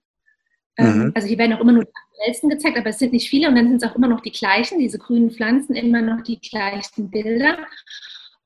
Ähm, 0.78 0.98
mhm. 0.98 1.12
Also 1.16 1.28
hier 1.28 1.38
werden 1.38 1.54
auch 1.54 1.62
immer 1.62 1.72
nur 1.72 1.88
die 2.16 2.22
aktuellsten 2.22 2.50
gezeigt, 2.50 2.78
aber 2.78 2.90
es 2.90 3.00
sind 3.00 3.14
nicht 3.14 3.30
viele 3.30 3.48
und 3.48 3.56
dann 3.56 3.68
sind 3.68 3.84
es 3.84 3.90
auch 3.90 3.96
immer 3.96 4.08
noch 4.08 4.22
die 4.22 4.32
gleichen, 4.32 4.80
diese 4.80 5.00
grünen 5.00 5.32
Pflanzen, 5.32 5.76
immer 5.76 6.02
noch 6.02 6.22
die 6.24 6.40
gleichen 6.40 7.10
Bilder. 7.10 7.58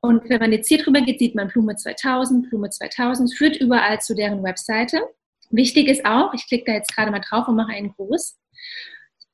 Und 0.02 0.30
wenn 0.30 0.40
man 0.40 0.52
jetzt 0.52 0.68
hier 0.68 0.82
drüber 0.82 1.02
geht, 1.02 1.20
sieht 1.20 1.36
man 1.36 1.50
Blume 1.50 1.76
2000, 1.76 2.50
Blume 2.50 2.70
2000, 2.70 3.34
führt 3.34 3.58
überall 3.58 4.00
zu 4.00 4.16
deren 4.16 4.44
Webseite. 4.44 5.02
Wichtig 5.50 5.88
ist 5.88 6.06
auch, 6.06 6.34
ich 6.34 6.48
klicke 6.48 6.66
da 6.66 6.74
jetzt 6.74 6.96
gerade 6.96 7.12
mal 7.12 7.20
drauf 7.20 7.48
und 7.48 7.56
mache 7.56 7.74
einen 7.74 7.94
Gruß, 7.94 8.40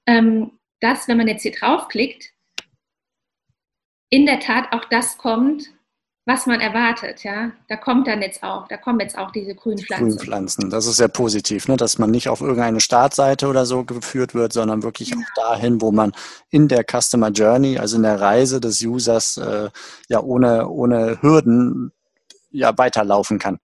ähm, 0.08 0.60
dass, 0.80 1.08
wenn 1.08 1.18
man 1.18 1.28
jetzt 1.28 1.44
hier 1.44 1.52
draufklickt, 1.52 2.32
in 4.10 4.26
der 4.26 4.40
Tat 4.40 4.72
auch 4.72 4.86
das 4.86 5.18
kommt, 5.18 5.70
was 6.26 6.48
man 6.48 6.60
erwartet, 6.60 7.24
ja, 7.24 7.52
da 7.68 7.76
kommt 7.76 8.08
dann 8.08 8.22
jetzt 8.22 8.42
auch, 8.42 8.68
da 8.68 8.78
kommen 8.78 9.00
jetzt 9.00 9.16
auch 9.18 9.30
diese 9.32 9.54
grünen 9.54 9.78
Pflanzen. 9.78 10.06
Grünen 10.06 10.20
Pflanzen, 10.20 10.70
das 10.72 10.88
ist 10.88 10.98
sehr 10.98 11.08
positiv, 11.08 11.68
ne? 11.68 11.78
dass 11.78 12.00
man 12.00 12.10
nicht 12.10 12.30
auf 12.30 12.42
irgendeine 12.42 12.80
Startseite 12.80 13.48
oder 13.48 13.66
so 13.66 13.84
geführt 13.84 14.34
wird, 14.34 14.52
sondern 14.52 14.82
wirklich 14.82 15.10
ja. 15.10 15.18
auch 15.18 15.50
dahin, 15.50 15.82
wo 15.82 15.92
man 15.92 16.14
in 16.50 16.68
der 16.68 16.84
Customer 16.84 17.30
Journey, 17.30 17.78
also 17.78 17.98
in 17.98 18.04
der 18.04 18.20
Reise 18.20 18.60
des 18.60 18.84
Users, 18.84 19.38
äh, 19.38 19.70
ja 20.10 20.22
ohne, 20.22 20.68
ohne 20.68 21.22
Hürden 21.22 21.92
ja 22.50 22.76
weiterlaufen 22.76 23.38
kann. 23.38 23.60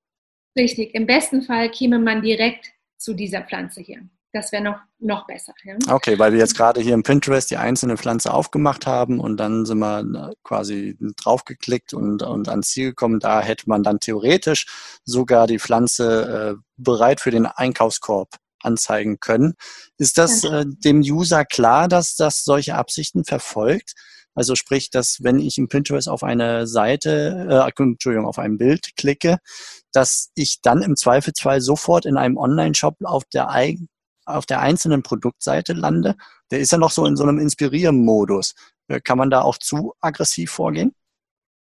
Richtig, 0.55 0.93
im 0.93 1.07
besten 1.07 1.41
Fall 1.41 1.71
käme 1.71 1.97
man 1.97 2.21
direkt 2.21 2.67
zu 2.97 3.15
dieser 3.15 3.41
Pflanze 3.41 3.81
hier 3.81 4.01
das 4.33 4.51
wäre 4.51 4.63
noch, 4.63 4.79
noch 4.99 5.27
besser. 5.27 5.53
Ja? 5.63 5.75
Okay, 5.89 6.17
weil 6.17 6.31
wir 6.31 6.39
jetzt 6.39 6.55
gerade 6.55 6.79
hier 6.81 6.93
im 6.93 7.03
Pinterest 7.03 7.51
die 7.51 7.57
einzelne 7.57 7.97
Pflanze 7.97 8.33
aufgemacht 8.33 8.85
haben 8.85 9.19
und 9.19 9.37
dann 9.37 9.65
sind 9.65 9.79
wir 9.79 9.99
äh, 9.99 10.33
quasi 10.43 10.97
draufgeklickt 11.17 11.93
und, 11.93 12.23
und 12.23 12.47
ans 12.47 12.69
Ziel 12.69 12.89
gekommen. 12.89 13.19
Da 13.19 13.41
hätte 13.41 13.67
man 13.67 13.83
dann 13.83 13.99
theoretisch 13.99 14.65
sogar 15.03 15.47
die 15.47 15.59
Pflanze 15.59 16.57
äh, 16.57 16.61
bereit 16.77 17.19
für 17.19 17.31
den 17.31 17.45
Einkaufskorb 17.45 18.29
anzeigen 18.59 19.19
können. 19.19 19.55
Ist 19.97 20.17
das 20.17 20.43
äh, 20.43 20.65
dem 20.65 20.99
User 20.99 21.45
klar, 21.45 21.87
dass 21.87 22.15
das 22.15 22.43
solche 22.43 22.75
Absichten 22.75 23.25
verfolgt? 23.25 23.93
Also 24.33 24.55
sprich, 24.55 24.89
dass 24.89 25.17
wenn 25.21 25.39
ich 25.39 25.57
im 25.57 25.67
Pinterest 25.67 26.07
auf 26.07 26.23
eine 26.23 26.65
Seite, 26.67 27.47
äh, 27.49 27.83
Entschuldigung, 27.83 28.25
auf 28.25 28.39
ein 28.39 28.57
Bild 28.57 28.95
klicke, 28.95 29.39
dass 29.91 30.31
ich 30.35 30.61
dann 30.61 30.81
im 30.81 30.95
Zweifelsfall 30.95 31.59
sofort 31.59 32.05
in 32.05 32.15
einem 32.15 32.37
Online-Shop 32.37 32.95
auf 33.03 33.25
der 33.25 33.49
auf 34.35 34.45
der 34.45 34.61
einzelnen 34.61 35.03
Produktseite 35.03 35.73
lande, 35.73 36.15
der 36.51 36.59
ist 36.59 36.71
ja 36.71 36.77
noch 36.77 36.91
so 36.91 37.05
in 37.05 37.15
so 37.15 37.23
einem 37.23 37.39
Inspirieren-Modus. 37.39 38.55
Äh, 38.87 39.01
kann 39.01 39.17
man 39.17 39.29
da 39.29 39.41
auch 39.41 39.57
zu 39.57 39.93
aggressiv 40.01 40.51
vorgehen? 40.51 40.93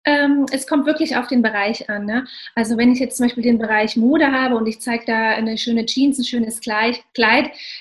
Ähm, 0.05 0.45
es 0.51 0.67
kommt 0.67 0.85
wirklich 0.85 1.17
auf 1.17 1.27
den 1.27 1.41
Bereich 1.41 1.89
an. 1.89 2.05
Ne? 2.05 2.27
Also 2.53 2.77
wenn 2.77 2.91
ich 2.91 2.99
jetzt 2.99 3.17
zum 3.17 3.25
Beispiel 3.25 3.43
den 3.43 3.57
Bereich 3.57 3.97
Mode 3.97 4.31
habe 4.31 4.55
und 4.55 4.67
ich 4.67 4.79
zeige 4.79 5.05
da 5.05 5.31
eine 5.31 5.57
schöne 5.57 5.85
Jeans, 5.85 6.19
ein 6.19 6.25
schönes 6.25 6.61
Kleid, 6.61 7.01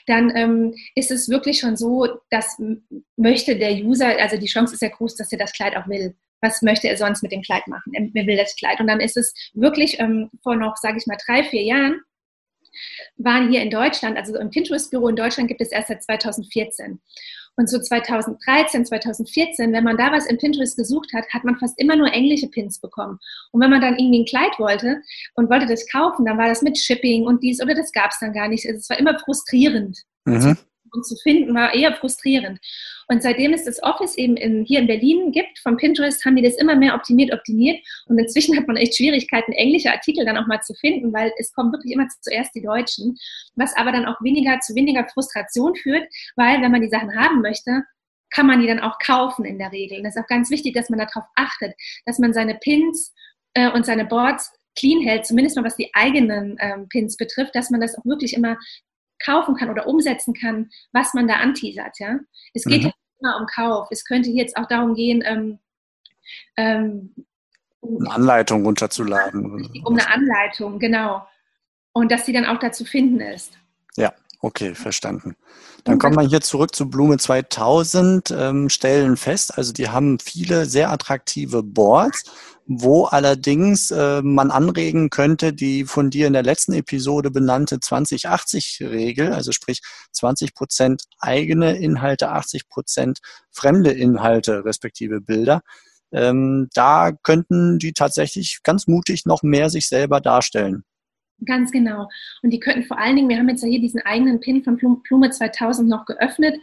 dann 0.07 0.35
ähm, 0.35 0.75
ist 0.95 1.11
es 1.11 1.28
wirklich 1.28 1.61
schon 1.61 1.76
so, 1.76 2.09
dass 2.31 2.57
möchte 3.16 3.57
der 3.57 3.75
User, 3.75 4.19
also 4.19 4.38
die 4.38 4.47
Chance 4.47 4.75
ist 4.75 4.81
ja 4.81 4.88
groß, 4.88 5.16
dass 5.16 5.33
er 5.33 5.38
das 5.38 5.52
Kleid 5.52 5.76
auch 5.76 5.87
will. 5.87 6.16
Was 6.40 6.62
möchte 6.62 6.88
er 6.88 6.97
sonst 6.97 7.23
mit 7.23 7.33
dem 7.33 7.43
Kleid 7.43 7.66
machen? 7.69 7.93
Er 7.95 8.26
will 8.26 8.37
das 8.37 8.57
Kleid. 8.57 8.81
Und 8.81 8.87
dann 8.87 9.00
ist 9.00 9.16
es 9.16 9.35
wirklich 9.52 10.00
ähm, 10.00 10.31
vor 10.43 10.57
noch, 10.57 10.76
sage 10.76 10.97
ich 10.99 11.07
mal, 11.07 11.19
drei, 11.26 11.45
vier 11.45 11.62
Jahren, 11.62 12.00
waren 13.16 13.50
hier 13.50 13.62
in 13.62 13.71
Deutschland, 13.71 14.16
also 14.16 14.37
im 14.38 14.50
Pinterest-Büro 14.50 15.09
in 15.09 15.16
Deutschland 15.16 15.49
gibt 15.49 15.61
es 15.61 15.73
erst 15.73 15.88
seit 15.88 16.02
2014. 16.02 17.00
Und 17.57 17.71
so 17.71 17.78
2013, 17.78 18.85
2014, 18.85 19.73
wenn 19.73 19.85
man 19.85 19.97
da 19.97 20.11
was 20.11 20.26
im 20.26 20.38
Pinterest 20.38 20.76
gesucht 20.76 21.12
hat, 21.14 21.25
hat 21.33 21.45
man 21.45 21.57
fast 21.57 21.78
immer 21.78 21.95
nur 21.95 22.12
englische 22.12 22.49
Pins 22.49 22.81
bekommen. 22.81 23.19
Und 23.52 23.61
wenn 23.61 23.71
man 23.71 23.81
dann 23.81 23.97
irgendwie 23.97 24.23
ein 24.23 24.26
Kleid 24.26 24.59
wollte 24.59 25.00
und 25.35 25.50
wollte 25.50 25.66
das 25.66 25.88
kaufen, 25.88 26.25
dann 26.25 26.37
war 26.37 26.49
das 26.49 26.62
mit 26.62 26.76
Shipping 26.76 27.26
und 27.26 27.43
dies 27.45 27.62
oder 27.62 27.75
das 27.75 27.93
gab 27.93 28.11
es 28.11 28.19
dann 28.19 28.33
gar 28.33 28.49
nicht. 28.49 28.66
Also 28.66 28.78
es 28.78 28.90
war 28.90 28.99
immer 28.99 29.16
frustrierend. 29.21 30.02
Mhm 30.25 30.57
und 30.94 31.06
zu 31.06 31.16
finden, 31.16 31.54
war 31.54 31.74
eher 31.74 31.94
frustrierend. 31.94 32.58
Und 33.08 33.22
seitdem 33.22 33.52
es 33.52 33.64
das 33.64 33.82
Office 33.82 34.16
eben 34.16 34.36
in, 34.36 34.64
hier 34.64 34.80
in 34.80 34.86
Berlin 34.86 35.32
gibt, 35.32 35.58
von 35.58 35.76
Pinterest, 35.76 36.24
haben 36.24 36.36
die 36.36 36.42
das 36.42 36.56
immer 36.56 36.74
mehr 36.74 36.94
optimiert, 36.94 37.32
optimiert. 37.32 37.84
Und 38.06 38.18
inzwischen 38.18 38.56
hat 38.56 38.66
man 38.66 38.76
echt 38.76 38.96
Schwierigkeiten, 38.96 39.52
englische 39.52 39.90
Artikel 39.90 40.24
dann 40.24 40.38
auch 40.38 40.46
mal 40.46 40.60
zu 40.60 40.74
finden, 40.74 41.12
weil 41.12 41.32
es 41.38 41.52
kommen 41.52 41.72
wirklich 41.72 41.92
immer 41.92 42.08
zuerst 42.22 42.54
die 42.54 42.62
Deutschen, 42.62 43.16
was 43.56 43.76
aber 43.76 43.92
dann 43.92 44.06
auch 44.06 44.20
weniger 44.22 44.58
zu 44.60 44.74
weniger 44.74 45.06
Frustration 45.12 45.74
führt, 45.74 46.08
weil 46.36 46.62
wenn 46.62 46.72
man 46.72 46.80
die 46.80 46.88
Sachen 46.88 47.14
haben 47.14 47.42
möchte, 47.42 47.82
kann 48.30 48.46
man 48.46 48.60
die 48.60 48.66
dann 48.66 48.80
auch 48.80 48.98
kaufen 48.98 49.44
in 49.44 49.58
der 49.58 49.70
Regel. 49.70 49.98
Und 49.98 50.04
das 50.04 50.16
ist 50.16 50.22
auch 50.22 50.28
ganz 50.28 50.50
wichtig, 50.50 50.74
dass 50.74 50.90
man 50.90 50.98
darauf 50.98 51.24
achtet, 51.36 51.74
dass 52.04 52.18
man 52.18 52.32
seine 52.32 52.56
Pins 52.56 53.14
äh, 53.54 53.70
und 53.70 53.86
seine 53.86 54.04
Boards 54.04 54.50
clean 54.76 55.00
hält, 55.02 55.24
zumindest 55.24 55.56
mal 55.56 55.64
was 55.64 55.76
die 55.76 55.90
eigenen 55.94 56.56
ähm, 56.60 56.88
Pins 56.88 57.16
betrifft, 57.16 57.54
dass 57.54 57.70
man 57.70 57.80
das 57.80 57.96
auch 57.96 58.04
wirklich 58.04 58.34
immer 58.34 58.56
kaufen 59.25 59.57
kann 59.57 59.71
oder 59.71 59.87
umsetzen 59.87 60.35
kann, 60.35 60.71
was 60.93 61.14
man 61.14 61.28
da 61.28 61.35
anteasert. 61.35 61.99
Ja? 61.99 62.19
Es 62.52 62.64
geht 62.64 62.83
mhm. 62.83 62.88
ja 62.88 62.95
immer 63.21 63.40
um 63.40 63.47
Kauf. 63.47 63.88
Es 63.90 64.04
könnte 64.04 64.31
jetzt 64.31 64.57
auch 64.57 64.66
darum 64.66 64.95
gehen, 64.95 65.23
ähm, 65.26 65.59
ähm, 66.57 67.14
eine 67.83 68.11
Anleitung 68.11 68.64
runterzuladen. 68.64 69.83
Um 69.85 69.93
eine 69.93 70.11
Anleitung, 70.11 70.78
genau. 70.78 71.26
Und 71.93 72.11
dass 72.11 72.26
sie 72.26 72.33
dann 72.33 72.47
auch 72.47 72.59
dazu 72.59 72.85
finden 72.85 73.21
ist. 73.21 73.59
Okay, 74.44 74.74
verstanden. 74.74 75.36
Dann 75.84 75.98
kommen 75.98 76.16
wir 76.16 76.28
hier 76.28 76.42
zurück 76.42 76.74
zu 76.74 76.90
Blume 76.90 77.16
2000, 77.16 78.30
ähm, 78.30 78.68
stellen 78.68 79.16
fest, 79.16 79.56
also 79.56 79.72
die 79.72 79.88
haben 79.88 80.18
viele 80.18 80.66
sehr 80.66 80.90
attraktive 80.90 81.62
Boards 81.62 82.24
wo 82.66 83.04
allerdings 83.04 83.90
äh, 83.90 84.22
man 84.22 84.50
anregen 84.50 85.10
könnte, 85.10 85.52
die 85.52 85.84
von 85.84 86.10
dir 86.10 86.26
in 86.26 86.32
der 86.32 86.42
letzten 86.42 86.72
Episode 86.72 87.30
benannte 87.30 87.76
2080-Regel, 87.76 89.32
also 89.32 89.52
sprich 89.52 89.80
20 90.12 90.54
Prozent 90.54 91.02
eigene 91.18 91.76
Inhalte, 91.76 92.30
80 92.30 92.68
Prozent 92.68 93.18
fremde 93.50 93.92
Inhalte 93.92 94.64
respektive 94.64 95.20
Bilder, 95.20 95.60
ähm, 96.12 96.68
da 96.74 97.12
könnten 97.12 97.78
die 97.78 97.92
tatsächlich 97.92 98.60
ganz 98.62 98.86
mutig 98.86 99.26
noch 99.26 99.42
mehr 99.42 99.68
sich 99.68 99.88
selber 99.88 100.20
darstellen. 100.20 100.84
Ganz 101.44 101.72
genau. 101.72 102.08
Und 102.42 102.50
die 102.50 102.60
könnten 102.60 102.84
vor 102.84 102.98
allen 102.98 103.16
Dingen, 103.16 103.28
wir 103.28 103.38
haben 103.38 103.48
jetzt 103.48 103.62
ja 103.62 103.68
hier 103.68 103.80
diesen 103.80 104.00
eigenen 104.02 104.40
Pin 104.40 104.62
von 104.62 104.76
Blume 104.76 105.30
2000 105.30 105.88
noch 105.88 106.06
geöffnet, 106.06 106.58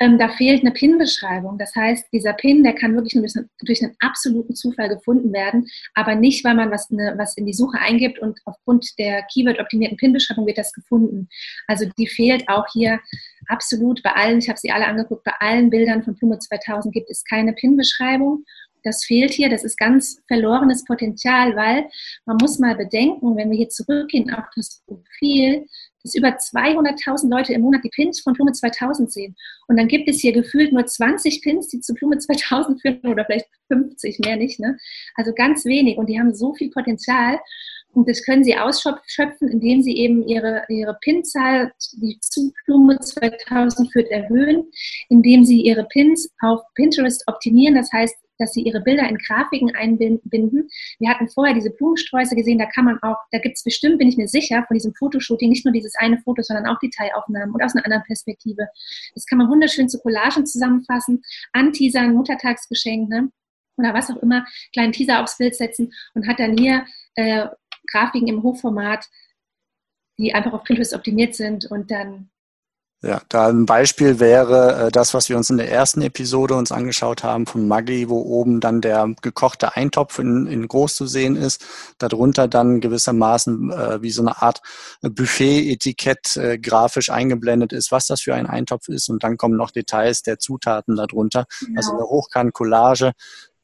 ähm, 0.00 0.18
da 0.18 0.28
fehlt 0.28 0.62
eine 0.62 0.72
Pin-Beschreibung. 0.72 1.58
Das 1.58 1.74
heißt, 1.76 2.06
dieser 2.12 2.32
Pin, 2.32 2.64
der 2.64 2.74
kann 2.74 2.94
wirklich 2.94 3.14
nur 3.14 3.26
durch, 3.60 3.82
einen 3.82 3.94
absoluten 4.00 4.54
Zufall 4.54 4.88
gefunden 4.88 5.32
werden, 5.32 5.66
aber 5.94 6.14
nicht, 6.14 6.42
weil 6.44 6.54
man 6.54 6.70
was, 6.70 6.90
eine, 6.90 7.14
was 7.18 7.36
in 7.36 7.44
die 7.44 7.52
Suche 7.52 7.78
eingibt 7.78 8.18
und 8.18 8.40
aufgrund 8.46 8.98
der 8.98 9.22
Keyword-optimierten 9.32 9.98
Pin-Beschreibung 9.98 10.46
wird 10.46 10.58
das 10.58 10.72
gefunden. 10.72 11.28
Also 11.66 11.84
die 11.98 12.06
fehlt 12.06 12.48
auch 12.48 12.66
hier 12.72 13.00
absolut 13.46 14.02
bei 14.02 14.12
allen, 14.12 14.38
ich 14.38 14.48
habe 14.48 14.58
sie 14.58 14.70
alle 14.70 14.86
angeguckt, 14.86 15.24
bei 15.24 15.34
allen 15.38 15.68
Bildern 15.68 16.02
von 16.02 16.14
Blume 16.14 16.38
2000 16.38 16.94
gibt 16.94 17.10
es 17.10 17.24
keine 17.24 17.52
Pin-Beschreibung. 17.52 18.44
Das 18.84 19.04
fehlt 19.04 19.32
hier, 19.32 19.48
das 19.48 19.64
ist 19.64 19.78
ganz 19.78 20.20
verlorenes 20.28 20.84
Potenzial, 20.84 21.56
weil 21.56 21.88
man 22.26 22.36
muss 22.40 22.58
mal 22.58 22.76
bedenken, 22.76 23.36
wenn 23.36 23.50
wir 23.50 23.56
hier 23.56 23.68
zurückgehen 23.68 24.32
auf 24.32 24.44
das 24.54 24.82
Profil, 24.86 25.66
dass 26.04 26.14
über 26.14 26.28
200.000 26.28 27.30
Leute 27.30 27.54
im 27.54 27.62
Monat 27.62 27.82
die 27.82 27.88
Pins 27.88 28.20
von 28.20 28.34
Blume 28.34 28.52
2000 28.52 29.10
sehen. 29.10 29.34
Und 29.68 29.78
dann 29.78 29.88
gibt 29.88 30.08
es 30.08 30.20
hier 30.20 30.32
gefühlt 30.32 30.72
nur 30.72 30.84
20 30.84 31.40
Pins, 31.42 31.68
die 31.68 31.80
zu 31.80 31.94
Blume 31.94 32.18
2000 32.18 32.80
führen 32.80 33.00
oder 33.04 33.24
vielleicht 33.24 33.48
50, 33.68 34.18
mehr 34.20 34.36
nicht. 34.36 34.60
Ne? 34.60 34.76
Also 35.14 35.32
ganz 35.34 35.64
wenig 35.64 35.96
und 35.96 36.06
die 36.08 36.20
haben 36.20 36.34
so 36.34 36.54
viel 36.54 36.70
Potenzial. 36.70 37.40
Und 37.94 38.08
das 38.08 38.24
können 38.24 38.42
Sie 38.42 38.56
ausschöpfen, 38.56 39.48
indem 39.48 39.80
Sie 39.80 39.96
eben 39.96 40.26
Ihre, 40.26 40.64
Ihre 40.68 40.98
Pinzahl, 41.00 41.72
die 41.92 42.18
zu 42.20 42.52
Blume 42.66 42.98
2000 42.98 43.92
führt, 43.92 44.10
erhöhen, 44.10 44.64
indem 45.08 45.44
Sie 45.44 45.62
Ihre 45.62 45.84
Pins 45.84 46.28
auf 46.40 46.60
Pinterest 46.74 47.22
optimieren. 47.28 47.76
Das 47.76 47.92
heißt, 47.92 48.16
dass 48.38 48.52
sie 48.52 48.62
ihre 48.62 48.80
Bilder 48.80 49.08
in 49.08 49.18
Grafiken 49.18 49.74
einbinden. 49.74 50.68
Wir 50.98 51.10
hatten 51.10 51.28
vorher 51.28 51.54
diese 51.54 51.70
Blumensträuße 51.70 52.34
gesehen, 52.34 52.58
da 52.58 52.66
kann 52.66 52.84
man 52.84 52.98
auch, 53.02 53.16
da 53.30 53.38
gibt 53.38 53.56
es 53.56 53.64
bestimmt, 53.64 53.98
bin 53.98 54.08
ich 54.08 54.16
mir 54.16 54.28
sicher, 54.28 54.64
von 54.66 54.74
diesem 54.74 54.94
Fotoshooting 54.94 55.50
nicht 55.50 55.64
nur 55.64 55.72
dieses 55.72 55.94
eine 55.96 56.18
Foto, 56.18 56.42
sondern 56.42 56.66
auch 56.66 56.78
Detailaufnahmen 56.78 57.54
und 57.54 57.62
aus 57.62 57.74
einer 57.74 57.84
anderen 57.84 58.04
Perspektive. 58.04 58.66
Das 59.14 59.26
kann 59.26 59.38
man 59.38 59.48
wunderschön 59.48 59.88
zu 59.88 60.00
Collagen 60.00 60.46
zusammenfassen, 60.46 61.22
anteasern, 61.52 62.14
Muttertagsgeschenk, 62.14 63.08
ne? 63.08 63.30
oder 63.76 63.94
was 63.94 64.10
auch 64.10 64.22
immer, 64.22 64.46
kleinen 64.72 64.92
Teaser 64.92 65.22
aufs 65.22 65.38
Bild 65.38 65.54
setzen 65.54 65.92
und 66.14 66.28
hat 66.28 66.38
dann 66.38 66.56
hier 66.56 66.86
äh, 67.14 67.46
Grafiken 67.90 68.28
im 68.28 68.42
Hochformat, 68.42 69.06
die 70.18 70.34
einfach 70.34 70.52
auf 70.52 70.64
Pinterest 70.64 70.94
optimiert 70.94 71.34
sind 71.34 71.66
und 71.66 71.90
dann 71.90 72.30
ja, 73.02 73.20
da 73.28 73.48
ein 73.48 73.66
Beispiel 73.66 74.18
wäre 74.18 74.86
äh, 74.86 74.90
das, 74.90 75.12
was 75.12 75.28
wir 75.28 75.36
uns 75.36 75.50
in 75.50 75.58
der 75.58 75.70
ersten 75.70 76.00
Episode 76.00 76.54
uns 76.54 76.72
angeschaut 76.72 77.22
haben 77.22 77.44
von 77.44 77.68
Maggi, 77.68 78.08
wo 78.08 78.20
oben 78.22 78.60
dann 78.60 78.80
der 78.80 79.14
gekochte 79.20 79.76
Eintopf 79.76 80.18
in, 80.18 80.46
in 80.46 80.66
groß 80.66 80.94
zu 80.96 81.06
sehen 81.06 81.36
ist, 81.36 81.64
darunter 81.98 82.48
dann 82.48 82.80
gewissermaßen 82.80 83.70
äh, 83.70 84.02
wie 84.02 84.10
so 84.10 84.22
eine 84.22 84.40
Art 84.40 84.62
Buffet-Etikett 85.02 86.38
äh, 86.38 86.58
grafisch 86.58 87.10
eingeblendet 87.10 87.74
ist, 87.74 87.92
was 87.92 88.06
das 88.06 88.22
für 88.22 88.34
ein 88.34 88.46
Eintopf 88.46 88.88
ist 88.88 89.10
und 89.10 89.22
dann 89.22 89.36
kommen 89.36 89.56
noch 89.56 89.70
Details 89.70 90.22
der 90.22 90.38
Zutaten 90.38 90.96
darunter, 90.96 91.44
genau. 91.60 91.78
also 91.78 91.92
eine 91.92 92.04
Hochkant-Collage. 92.04 93.12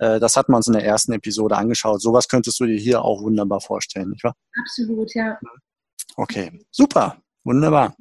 Äh, 0.00 0.20
das 0.20 0.36
hat 0.36 0.50
man 0.50 0.56
uns 0.56 0.66
in 0.66 0.74
der 0.74 0.84
ersten 0.84 1.12
Episode 1.12 1.56
angeschaut. 1.56 2.02
Sowas 2.02 2.28
könntest 2.28 2.60
du 2.60 2.66
dir 2.66 2.78
hier 2.78 3.02
auch 3.02 3.22
wunderbar 3.22 3.62
vorstellen, 3.62 4.10
nicht 4.10 4.24
wahr? 4.24 4.34
Absolut, 4.60 5.14
ja. 5.14 5.38
Okay, 6.16 6.60
super, 6.70 7.16
wunderbar. 7.44 7.94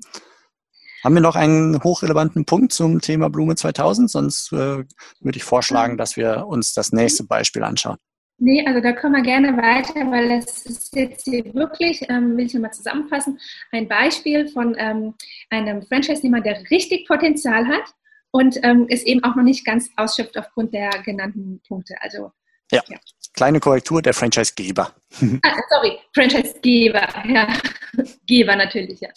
Haben 1.04 1.16
wir 1.16 1.22
noch 1.22 1.36
einen 1.36 1.82
hochrelevanten 1.84 2.46
Punkt 2.46 2.74
zum 2.74 3.02
Thema 3.02 3.30
Blume 3.30 3.56
2000? 3.56 4.10
Sonst 4.10 4.52
äh, 4.52 4.84
würde 5.20 5.38
ich 5.38 5.44
vorschlagen, 5.44 5.98
dass 5.98 6.18
wir 6.18 6.46
uns 6.48 6.74
das 6.74 6.92
nächste 6.92 7.24
Beispiel 7.24 7.64
anschauen. 7.64 7.98
Nee, 8.42 8.66
also 8.66 8.80
da 8.80 8.94
können 8.94 9.16
wir 9.16 9.22
gerne 9.22 9.58
weiter, 9.58 10.00
weil 10.12 10.32
es 10.32 10.66
ist 10.66 10.96
jetzt 10.96 11.26
hier 11.26 11.54
wirklich, 11.54 12.02
ähm, 12.10 12.38
will 12.38 12.46
ich 12.46 12.54
nochmal 12.54 12.72
zusammenfassen, 12.72 13.38
ein 13.72 13.88
Beispiel 13.90 14.48
von 14.48 14.76
ähm, 14.78 15.14
einem 15.50 15.82
Franchise-Nehmer, 15.82 16.40
der 16.40 16.62
richtig 16.70 17.06
Potenzial 17.06 17.68
hat 17.68 17.94
und 18.32 18.58
ähm, 18.64 18.88
es 18.90 19.04
eben 19.04 19.24
auch 19.26 19.36
noch 19.36 19.44
nicht 19.44 19.66
ganz 19.66 19.90
ausschöpft 19.98 20.38
aufgrund 20.38 20.74
der 20.74 20.90
genannten 21.04 21.62
Punkte. 21.68 21.96
Also 22.00 22.32
ja. 22.72 22.82
ja. 22.88 22.98
Kleine 23.34 23.60
Korrektur, 23.60 24.02
der 24.02 24.14
Franchise-Geber. 24.14 24.94
Ah, 25.44 25.56
sorry, 25.70 25.98
Franchise-Geber, 26.14 27.08
ja. 27.28 27.48
Geber 28.26 28.56
natürlich, 28.56 29.02
ja. 29.02 29.10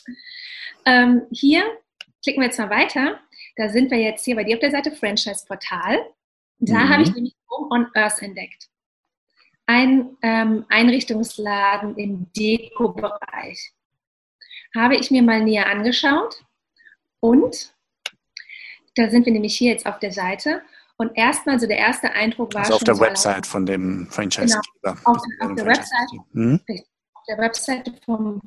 Ähm, 0.85 1.23
hier 1.31 1.63
klicken 2.23 2.41
wir 2.41 2.47
jetzt 2.47 2.59
mal 2.59 2.71
weiter. 2.71 3.21
Da 3.57 3.69
sind 3.69 3.91
wir 3.91 3.99
jetzt 3.99 4.25
hier 4.25 4.37
bei 4.37 4.45
dir 4.45 4.57
auf 4.57 4.61
der 4.61 4.71
Seite 4.71 4.93
Franchise 4.93 5.45
Portal. 5.47 5.99
Da 6.59 6.75
mhm. 6.75 6.89
habe 6.89 7.03
ich 7.03 7.15
nämlich 7.15 7.35
Home 7.51 7.69
on 7.71 7.87
Earth 7.95 8.23
entdeckt. 8.23 8.69
Ein 9.67 10.17
ähm, 10.23 10.65
Einrichtungsladen 10.69 11.97
im 11.97 12.33
Deko-Bereich. 12.33 13.73
Habe 14.75 14.97
ich 14.97 15.11
mir 15.11 15.23
mal 15.23 15.43
näher 15.43 15.69
angeschaut 15.69 16.43
und 17.21 17.75
da 18.95 19.11
sind 19.11 19.27
wir 19.27 19.33
nämlich 19.33 19.57
hier 19.57 19.73
jetzt 19.73 19.87
auf 19.87 19.99
der 19.99 20.13
Seite. 20.13 20.63
Und 20.97 21.17
erstmal, 21.17 21.59
so 21.59 21.67
der 21.67 21.79
erste 21.79 22.13
Eindruck 22.13 22.55
war. 22.55 22.63
Also 22.63 22.75
auf 22.75 22.85
der 22.85 23.01
Website 23.01 23.47
von 23.47 23.67
dem 23.67 24.07
Franchise. 24.11 24.61
Genau, 24.83 24.97
auf, 25.05 25.23
auf 25.41 25.55
der 25.57 25.67
Website. 25.67 26.11
Mhm. 26.33 26.61
Auf 27.15 27.25
der 27.29 27.39
Website 27.39 27.93
vom, 28.05 28.41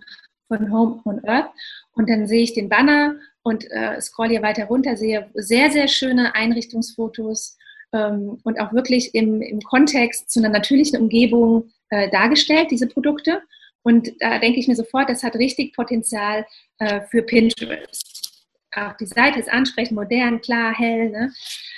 von 0.47 0.71
Home 0.71 1.01
on 1.05 1.23
Earth. 1.25 1.49
Und 1.93 2.09
dann 2.09 2.27
sehe 2.27 2.43
ich 2.43 2.53
den 2.53 2.69
Banner 2.69 3.15
und 3.43 3.69
äh, 3.71 3.99
scroll 4.01 4.29
hier 4.29 4.41
weiter 4.41 4.65
runter, 4.65 4.97
sehe 4.97 5.29
sehr, 5.33 5.71
sehr 5.71 5.87
schöne 5.87 6.33
Einrichtungsfotos 6.35 7.57
ähm, 7.93 8.39
und 8.43 8.59
auch 8.59 8.73
wirklich 8.73 9.13
im, 9.13 9.41
im 9.41 9.61
Kontext 9.61 10.31
zu 10.31 10.39
einer 10.39 10.49
natürlichen 10.49 10.99
Umgebung 10.99 11.71
äh, 11.89 12.09
dargestellt, 12.09 12.71
diese 12.71 12.87
Produkte. 12.87 13.41
Und 13.83 14.11
da 14.19 14.39
denke 14.39 14.59
ich 14.59 14.67
mir 14.67 14.75
sofort, 14.75 15.09
das 15.09 15.21
hat 15.21 15.35
richtig 15.35 15.75
Potenzial 15.75 16.45
äh, 16.79 17.01
für 17.01 17.21
Pinterest. 17.21 18.45
Auch 18.75 18.97
die 18.97 19.05
Seite 19.05 19.39
ist 19.39 19.49
ansprechend, 19.49 19.95
modern, 19.95 20.41
klar, 20.41 20.73
hell. 20.73 21.11
Ne? 21.11 21.31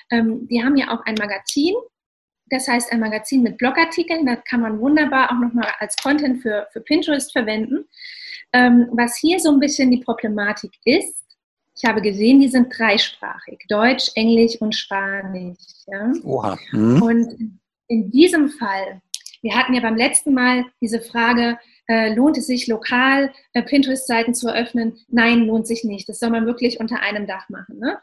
Ähm, 0.10 0.48
die 0.48 0.64
haben 0.64 0.78
ja 0.78 0.90
auch 0.90 1.06
ein 1.06 1.16
Magazin, 1.16 1.76
das 2.50 2.68
heißt 2.68 2.92
ein 2.92 3.00
Magazin 3.00 3.44
mit 3.44 3.58
Blogartikeln. 3.58 4.26
Das 4.26 4.40
kann 4.50 4.62
man 4.62 4.80
wunderbar 4.80 5.32
auch 5.32 5.40
nochmal 5.40 5.72
als 5.80 5.96
Content 5.98 6.42
für, 6.42 6.68
für 6.72 6.82
Pinterest 6.82 7.32
verwenden. 7.32 7.86
Ähm, 8.54 8.88
was 8.92 9.18
hier 9.18 9.40
so 9.40 9.52
ein 9.52 9.60
bisschen 9.60 9.92
die 9.92 10.00
Problematik 10.00 10.72
ist, 10.86 11.24
ich 11.76 11.88
habe 11.88 12.02
gesehen, 12.02 12.40
die 12.40 12.48
sind 12.48 12.76
dreisprachig, 12.76 13.60
Deutsch, 13.70 14.10
Englisch 14.16 14.60
und 14.60 14.74
Spanisch. 14.74 15.58
Ja? 15.86 16.12
Oha. 16.24 16.58
Mhm. 16.72 17.02
Und 17.02 17.60
in 17.88 18.10
diesem 18.10 18.50
Fall, 18.50 19.02
wir 19.42 19.56
hatten 19.56 19.76
ja 19.76 19.82
beim 19.82 19.96
letzten 19.96 20.34
Mal 20.34 20.66
diese 20.82 21.02
Frage, 21.02 21.60
äh, 21.88 22.14
lohnt 22.14 22.38
es 22.38 22.48
sich 22.48 22.68
lokal 22.68 23.32
äh, 23.54 23.62
Pinterest-Seiten 23.62 24.34
zu 24.34 24.48
eröffnen? 24.48 24.98
Nein, 25.08 25.46
lohnt 25.46 25.68
sich 25.68 25.84
nicht. 25.84 26.10
Das 26.10 26.20
soll 26.20 26.32
man 26.32 26.46
wirklich 26.46 26.80
unter 26.80 27.00
einem 27.02 27.28
Dach 27.28 27.48
machen. 27.50 27.80
Ne? 27.80 28.00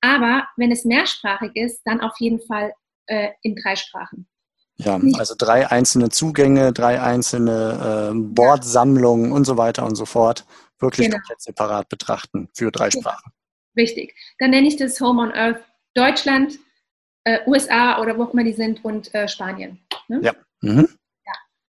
Aber 0.00 0.48
wenn 0.56 0.72
es 0.72 0.84
mehrsprachig 0.84 1.54
ist, 1.54 1.82
dann 1.84 2.00
auf 2.00 2.14
jeden 2.18 2.40
Fall 2.40 2.72
äh, 3.08 3.30
in 3.42 3.56
drei 3.56 3.76
Sprachen. 3.76 4.28
Ja, 4.76 5.00
also 5.14 5.34
drei 5.36 5.68
einzelne 5.68 6.08
Zugänge, 6.08 6.72
drei 6.72 7.02
einzelne 7.02 8.12
äh, 8.12 8.14
Bordsammlungen 8.14 9.32
und 9.32 9.44
so 9.44 9.56
weiter 9.56 9.84
und 9.84 9.96
so 9.96 10.06
fort. 10.06 10.46
Wirklich 10.78 11.06
genau. 11.06 11.18
komplett 11.18 11.40
separat 11.40 11.88
betrachten 11.88 12.48
für 12.54 12.70
drei. 12.70 12.90
Sprachen. 12.90 13.32
Richtig. 13.76 14.14
Dann 14.38 14.50
nenne 14.50 14.68
ich 14.68 14.76
das 14.76 15.00
Home 15.00 15.22
on 15.22 15.32
Earth 15.32 15.60
Deutschland, 15.94 16.58
äh, 17.24 17.40
USA 17.46 18.00
oder 18.00 18.16
wo 18.16 18.24
auch 18.24 18.32
immer 18.32 18.44
die 18.44 18.52
sind 18.52 18.84
und 18.84 19.12
äh, 19.14 19.26
Spanien. 19.26 19.80
Ne? 20.06 20.20
Ja. 20.22 20.32
Mhm. 20.60 20.88
ja. 21.26 21.32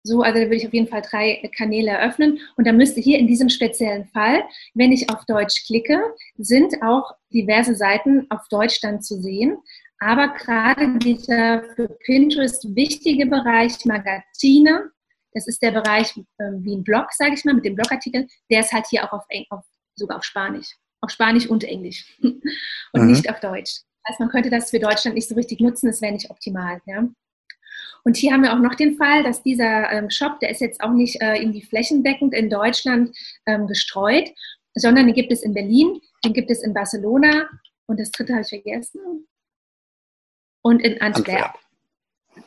So, 0.03 0.23
also 0.23 0.38
da 0.38 0.47
würde 0.47 0.57
ich 0.57 0.67
auf 0.67 0.75
jeden 0.75 0.88
Fall 0.88 1.03
drei 1.03 1.49
Kanäle 1.57 1.91
eröffnen. 1.91 2.41
Und 2.57 2.67
da 2.67 2.73
müsste 2.73 3.01
hier 3.01 3.19
in 3.19 3.29
diesem 3.29 3.49
speziellen 3.49 4.07
Fall, 4.07 4.43
wenn 4.75 4.91
ich 4.91 5.09
auf 5.11 5.25
Deutsch 5.27 5.67
klicke, 5.67 6.01
sind 6.37 6.83
auch 6.83 7.14
diverse 7.33 7.75
Seiten 7.75 8.27
auf 8.31 8.49
Deutsch 8.49 8.81
dann 8.81 9.03
zu 9.03 9.21
sehen. 9.21 9.59
Aber 10.01 10.29
gerade 10.29 10.99
dieser 10.99 11.65
für 11.75 11.89
Pinterest 11.89 12.75
wichtige 12.75 13.27
Bereich 13.27 13.85
Magazine, 13.85 14.91
das 15.33 15.49
ist 15.49 15.61
der 15.63 15.73
Bereich 15.73 16.17
äh, 16.39 16.53
wie 16.59 16.77
ein 16.77 16.85
Blog, 16.85 17.13
sage 17.13 17.35
ich 17.35 17.45
mal, 17.45 17.55
mit 17.55 17.65
dem 17.65 17.75
Blogartikel, 17.75 18.27
der 18.51 18.61
ist 18.61 18.73
halt 18.73 18.87
hier 18.87 19.05
auch 19.05 19.13
auf, 19.13 19.25
auf, 19.51 19.65
sogar 19.97 20.19
auf 20.19 20.25
Spanisch. 20.25 20.69
Auf 21.01 21.11
Spanisch 21.11 21.49
und 21.49 21.65
Englisch 21.65 22.17
und 22.23 22.43
mhm. 22.95 23.09
nicht 23.09 23.29
auf 23.31 23.41
Deutsch. 23.41 23.83
Also 24.05 24.23
man 24.23 24.31
könnte 24.31 24.51
das 24.51 24.71
für 24.71 24.79
Deutschland 24.79 25.15
nicht 25.15 25.29
so 25.29 25.35
richtig 25.35 25.61
nutzen, 25.61 25.87
das 25.87 26.01
wäre 26.01 26.13
nicht 26.13 26.31
optimal. 26.31 26.81
Ja? 26.87 27.07
Und 28.05 28.17
hier 28.17 28.33
haben 28.33 28.43
wir 28.43 28.53
auch 28.53 28.59
noch 28.59 28.75
den 28.75 28.97
Fall, 28.97 29.23
dass 29.23 29.43
dieser 29.43 29.93
ähm, 29.93 30.11
Shop, 30.11 30.41
der 30.41 30.51
ist 30.51 30.61
jetzt 30.61 30.81
auch 30.81 30.93
nicht 30.93 31.21
äh, 31.21 31.37
irgendwie 31.37 31.63
flächendeckend 31.63 32.35
in 32.35 32.51
Deutschland 32.51 33.17
ähm, 33.47 33.67
gestreut, 33.67 34.31
sondern 34.75 35.07
den 35.07 35.15
gibt 35.15 35.33
es 35.33 35.43
in 35.43 35.55
Berlin, 35.55 36.01
den 36.25 36.33
gibt 36.33 36.51
es 36.51 36.63
in 36.63 36.73
Barcelona 36.73 37.49
und 37.87 38.01
das 38.01 38.11
dritte 38.11 38.33
habe 38.33 38.43
ich 38.43 38.49
vergessen 38.49 39.28
und 40.68 40.81
in 40.81 41.00
Antwerpen. 41.00 41.59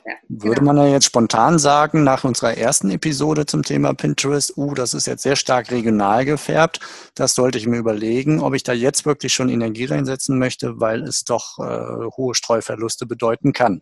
Ja, 0.06 0.14
Würde 0.30 0.62
genau. 0.62 0.74
man 0.74 0.86
ja 0.86 0.94
jetzt 0.94 1.06
spontan 1.06 1.60
sagen, 1.60 2.04
nach 2.04 2.24
unserer 2.24 2.56
ersten 2.56 2.92
Episode 2.92 3.46
zum 3.46 3.64
Thema 3.64 3.94
Pinterest, 3.94 4.56
uh, 4.58 4.74
das 4.74 4.94
ist 4.94 5.08
jetzt 5.08 5.24
sehr 5.24 5.36
stark 5.36 5.72
regional 5.72 6.24
gefärbt, 6.24 6.80
das 7.16 7.34
sollte 7.36 7.58
ich 7.58 7.68
mir 7.68 7.78
überlegen, 7.78 8.40
ob 8.40 8.54
ich 8.54 8.64
da 8.64 8.74
jetzt 8.74 9.06
wirklich 9.06 9.34
schon 9.34 9.50
Energie 9.50 9.86
reinsetzen 9.86 10.38
möchte, 10.40 10.80
weil 10.80 11.04
es 11.04 11.24
doch 11.24 11.58
äh, 11.60 12.06
hohe 12.16 12.36
Streuverluste 12.36 13.06
bedeuten 13.06 13.54
kann. 13.54 13.82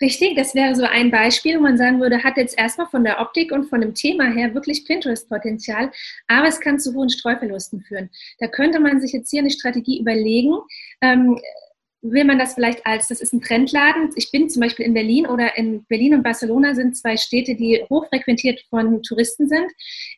Richtig, 0.00 0.34
das 0.34 0.56
wäre 0.56 0.74
so 0.74 0.84
ein 0.84 1.12
Beispiel, 1.12 1.56
wo 1.56 1.62
man 1.62 1.78
sagen 1.78 2.00
würde, 2.00 2.24
hat 2.24 2.36
jetzt 2.36 2.58
erstmal 2.58 2.88
von 2.88 3.04
der 3.04 3.20
Optik 3.20 3.52
und 3.52 3.66
von 3.68 3.80
dem 3.80 3.94
Thema 3.94 4.24
her 4.24 4.52
wirklich 4.52 4.84
Pinterest-Potenzial, 4.86 5.92
aber 6.26 6.48
es 6.48 6.60
kann 6.60 6.80
zu 6.80 6.94
hohen 6.94 7.10
Streuverlusten 7.10 7.80
führen. 7.80 8.10
Da 8.40 8.48
könnte 8.48 8.80
man 8.80 9.00
sich 9.00 9.12
jetzt 9.12 9.30
hier 9.30 9.40
eine 9.40 9.52
Strategie 9.52 10.00
überlegen. 10.00 10.58
Ähm, 11.00 11.38
will 12.04 12.24
man 12.24 12.38
das 12.38 12.54
vielleicht 12.54 12.86
als, 12.86 13.08
das 13.08 13.20
ist 13.20 13.32
ein 13.32 13.40
Trendladen. 13.40 14.10
Ich 14.14 14.30
bin 14.30 14.50
zum 14.50 14.60
Beispiel 14.60 14.84
in 14.84 14.92
Berlin 14.92 15.26
oder 15.26 15.56
in 15.56 15.84
Berlin 15.86 16.14
und 16.14 16.22
Barcelona 16.22 16.74
sind 16.74 16.96
zwei 16.96 17.16
Städte, 17.16 17.54
die 17.54 17.82
hochfrequentiert 17.88 18.60
von 18.68 19.02
Touristen 19.02 19.48
sind. 19.48 19.66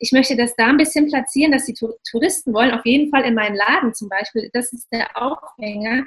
Ich 0.00 0.10
möchte 0.10 0.36
das 0.36 0.56
da 0.56 0.66
ein 0.66 0.76
bisschen 0.76 1.06
platzieren, 1.06 1.52
dass 1.52 1.64
die 1.66 1.74
Touristen 2.10 2.52
wollen 2.52 2.72
auf 2.72 2.84
jeden 2.84 3.10
Fall 3.10 3.22
in 3.22 3.34
meinen 3.34 3.54
Laden 3.54 3.94
zum 3.94 4.08
Beispiel. 4.08 4.50
Das 4.52 4.72
ist 4.72 4.88
der 4.92 5.16
Aufhänger. 5.16 6.04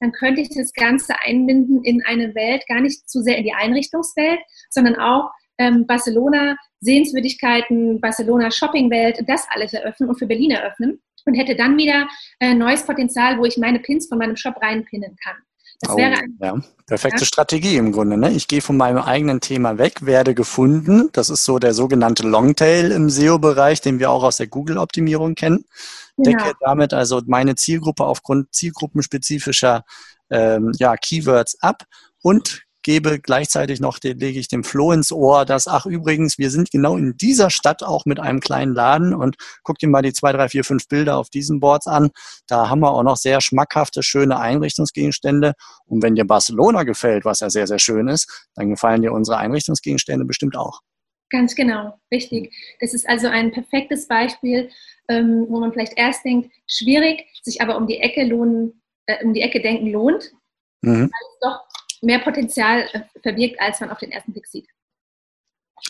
Dann 0.00 0.12
könnte 0.12 0.40
ich 0.40 0.48
das 0.48 0.72
Ganze 0.72 1.14
einbinden 1.20 1.84
in 1.84 2.02
eine 2.04 2.34
Welt, 2.34 2.66
gar 2.66 2.80
nicht 2.80 3.08
zu 3.08 3.22
sehr 3.22 3.38
in 3.38 3.44
die 3.44 3.54
Einrichtungswelt, 3.54 4.40
sondern 4.68 4.96
auch 4.96 5.30
ähm, 5.58 5.86
Barcelona 5.86 6.56
Sehenswürdigkeiten, 6.80 8.00
Barcelona 8.00 8.50
Shoppingwelt, 8.50 9.22
das 9.28 9.46
alles 9.48 9.72
eröffnen 9.72 10.08
und 10.08 10.18
für 10.18 10.26
Berlin 10.26 10.50
eröffnen 10.50 11.00
und 11.24 11.34
hätte 11.34 11.56
dann 11.56 11.76
wieder 11.76 12.06
äh, 12.40 12.54
neues 12.54 12.84
Potenzial, 12.84 13.38
wo 13.38 13.44
ich 13.44 13.56
meine 13.56 13.78
Pins 13.80 14.08
von 14.08 14.18
meinem 14.18 14.36
Shop 14.36 14.56
reinpinnen 14.60 15.16
kann. 15.22 15.36
Das 15.80 15.92
oh, 15.92 15.96
wäre 15.96 16.12
ein, 16.12 16.38
ja. 16.40 16.60
Perfekte 16.86 17.20
ja. 17.20 17.26
Strategie 17.26 17.76
im 17.76 17.92
Grunde. 17.92 18.16
Ne? 18.16 18.30
Ich 18.32 18.48
gehe 18.48 18.62
von 18.62 18.76
meinem 18.76 18.98
eigenen 18.98 19.40
Thema 19.40 19.78
weg, 19.78 20.06
werde 20.06 20.34
gefunden. 20.34 21.10
Das 21.12 21.30
ist 21.30 21.44
so 21.44 21.58
der 21.58 21.74
sogenannte 21.74 22.26
Longtail 22.26 22.90
im 22.90 23.10
SEO-Bereich, 23.10 23.80
den 23.80 23.98
wir 23.98 24.10
auch 24.10 24.22
aus 24.22 24.36
der 24.36 24.46
Google-Optimierung 24.46 25.34
kennen. 25.34 25.64
Genau. 26.16 26.30
Decke 26.30 26.54
damit 26.60 26.94
also 26.94 27.22
meine 27.26 27.56
Zielgruppe 27.56 28.04
aufgrund 28.04 28.54
zielgruppenspezifischer 28.54 29.84
ähm, 30.30 30.72
ja, 30.78 30.96
Keywords 30.96 31.60
ab 31.60 31.84
und 32.22 32.62
gebe 32.84 33.18
gleichzeitig 33.18 33.80
noch, 33.80 33.98
den, 33.98 34.18
lege 34.18 34.38
ich 34.38 34.46
dem 34.46 34.62
Flo 34.62 34.92
ins 34.92 35.10
Ohr, 35.10 35.44
dass, 35.44 35.66
ach 35.66 35.86
übrigens, 35.86 36.38
wir 36.38 36.50
sind 36.50 36.70
genau 36.70 36.96
in 36.96 37.16
dieser 37.16 37.50
Stadt 37.50 37.82
auch 37.82 38.04
mit 38.04 38.20
einem 38.20 38.38
kleinen 38.38 38.74
Laden 38.74 39.14
und 39.14 39.36
guck 39.64 39.78
dir 39.78 39.88
mal 39.88 40.02
die 40.02 40.12
zwei, 40.12 40.32
drei, 40.32 40.48
vier, 40.48 40.62
fünf 40.62 40.86
Bilder 40.86 41.16
auf 41.16 41.30
diesen 41.30 41.58
Boards 41.58 41.88
an. 41.88 42.10
Da 42.46 42.68
haben 42.68 42.80
wir 42.80 42.92
auch 42.92 43.02
noch 43.02 43.16
sehr 43.16 43.40
schmackhafte, 43.40 44.02
schöne 44.02 44.38
Einrichtungsgegenstände. 44.38 45.54
Und 45.86 46.02
wenn 46.02 46.14
dir 46.14 46.26
Barcelona 46.26 46.84
gefällt, 46.84 47.24
was 47.24 47.40
ja 47.40 47.50
sehr, 47.50 47.66
sehr 47.66 47.80
schön 47.80 48.06
ist, 48.06 48.48
dann 48.54 48.70
gefallen 48.70 49.02
dir 49.02 49.12
unsere 49.12 49.38
Einrichtungsgegenstände 49.38 50.24
bestimmt 50.24 50.56
auch. 50.56 50.80
Ganz 51.30 51.54
genau, 51.54 51.98
richtig. 52.12 52.54
Das 52.80 52.94
ist 52.94 53.08
also 53.08 53.26
ein 53.26 53.50
perfektes 53.50 54.06
Beispiel, 54.06 54.70
ähm, 55.08 55.46
wo 55.48 55.58
man 55.58 55.72
vielleicht 55.72 55.96
erst 55.96 56.24
denkt, 56.24 56.52
schwierig, 56.68 57.24
sich 57.42 57.60
aber 57.62 57.76
um 57.76 57.86
die 57.86 57.98
Ecke 57.98 58.24
lohnen, 58.24 58.82
äh, 59.06 59.24
um 59.24 59.32
die 59.32 59.40
Ecke 59.40 59.60
denken 59.60 59.90
lohnt, 59.90 60.30
mhm. 60.82 61.00
weil 61.00 61.08
es 61.08 61.38
doch 61.40 61.60
mehr 62.04 62.18
Potenzial 62.20 62.88
äh, 62.92 63.00
verbirgt, 63.20 63.60
als 63.60 63.80
man 63.80 63.90
auf 63.90 63.98
den 63.98 64.12
ersten 64.12 64.32
Blick 64.32 64.46
sieht. 64.46 64.68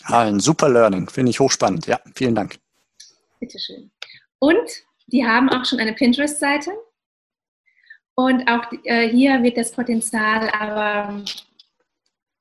Ah, 0.03 0.21
ein 0.21 0.39
super 0.39 0.69
Learning, 0.69 1.09
finde 1.09 1.29
ich 1.29 1.39
hochspannend. 1.39 1.87
Ja, 1.87 1.99
vielen 2.15 2.35
Dank. 2.35 2.57
Bitteschön. 3.39 3.91
Und 4.39 4.83
die 5.07 5.25
haben 5.25 5.49
auch 5.49 5.65
schon 5.65 5.79
eine 5.79 5.93
Pinterest-Seite. 5.93 6.71
Und 8.15 8.47
auch 8.47 8.71
äh, 8.83 9.09
hier 9.09 9.43
wird 9.43 9.57
das 9.57 9.71
Potenzial 9.71 10.49
aber 10.49 11.23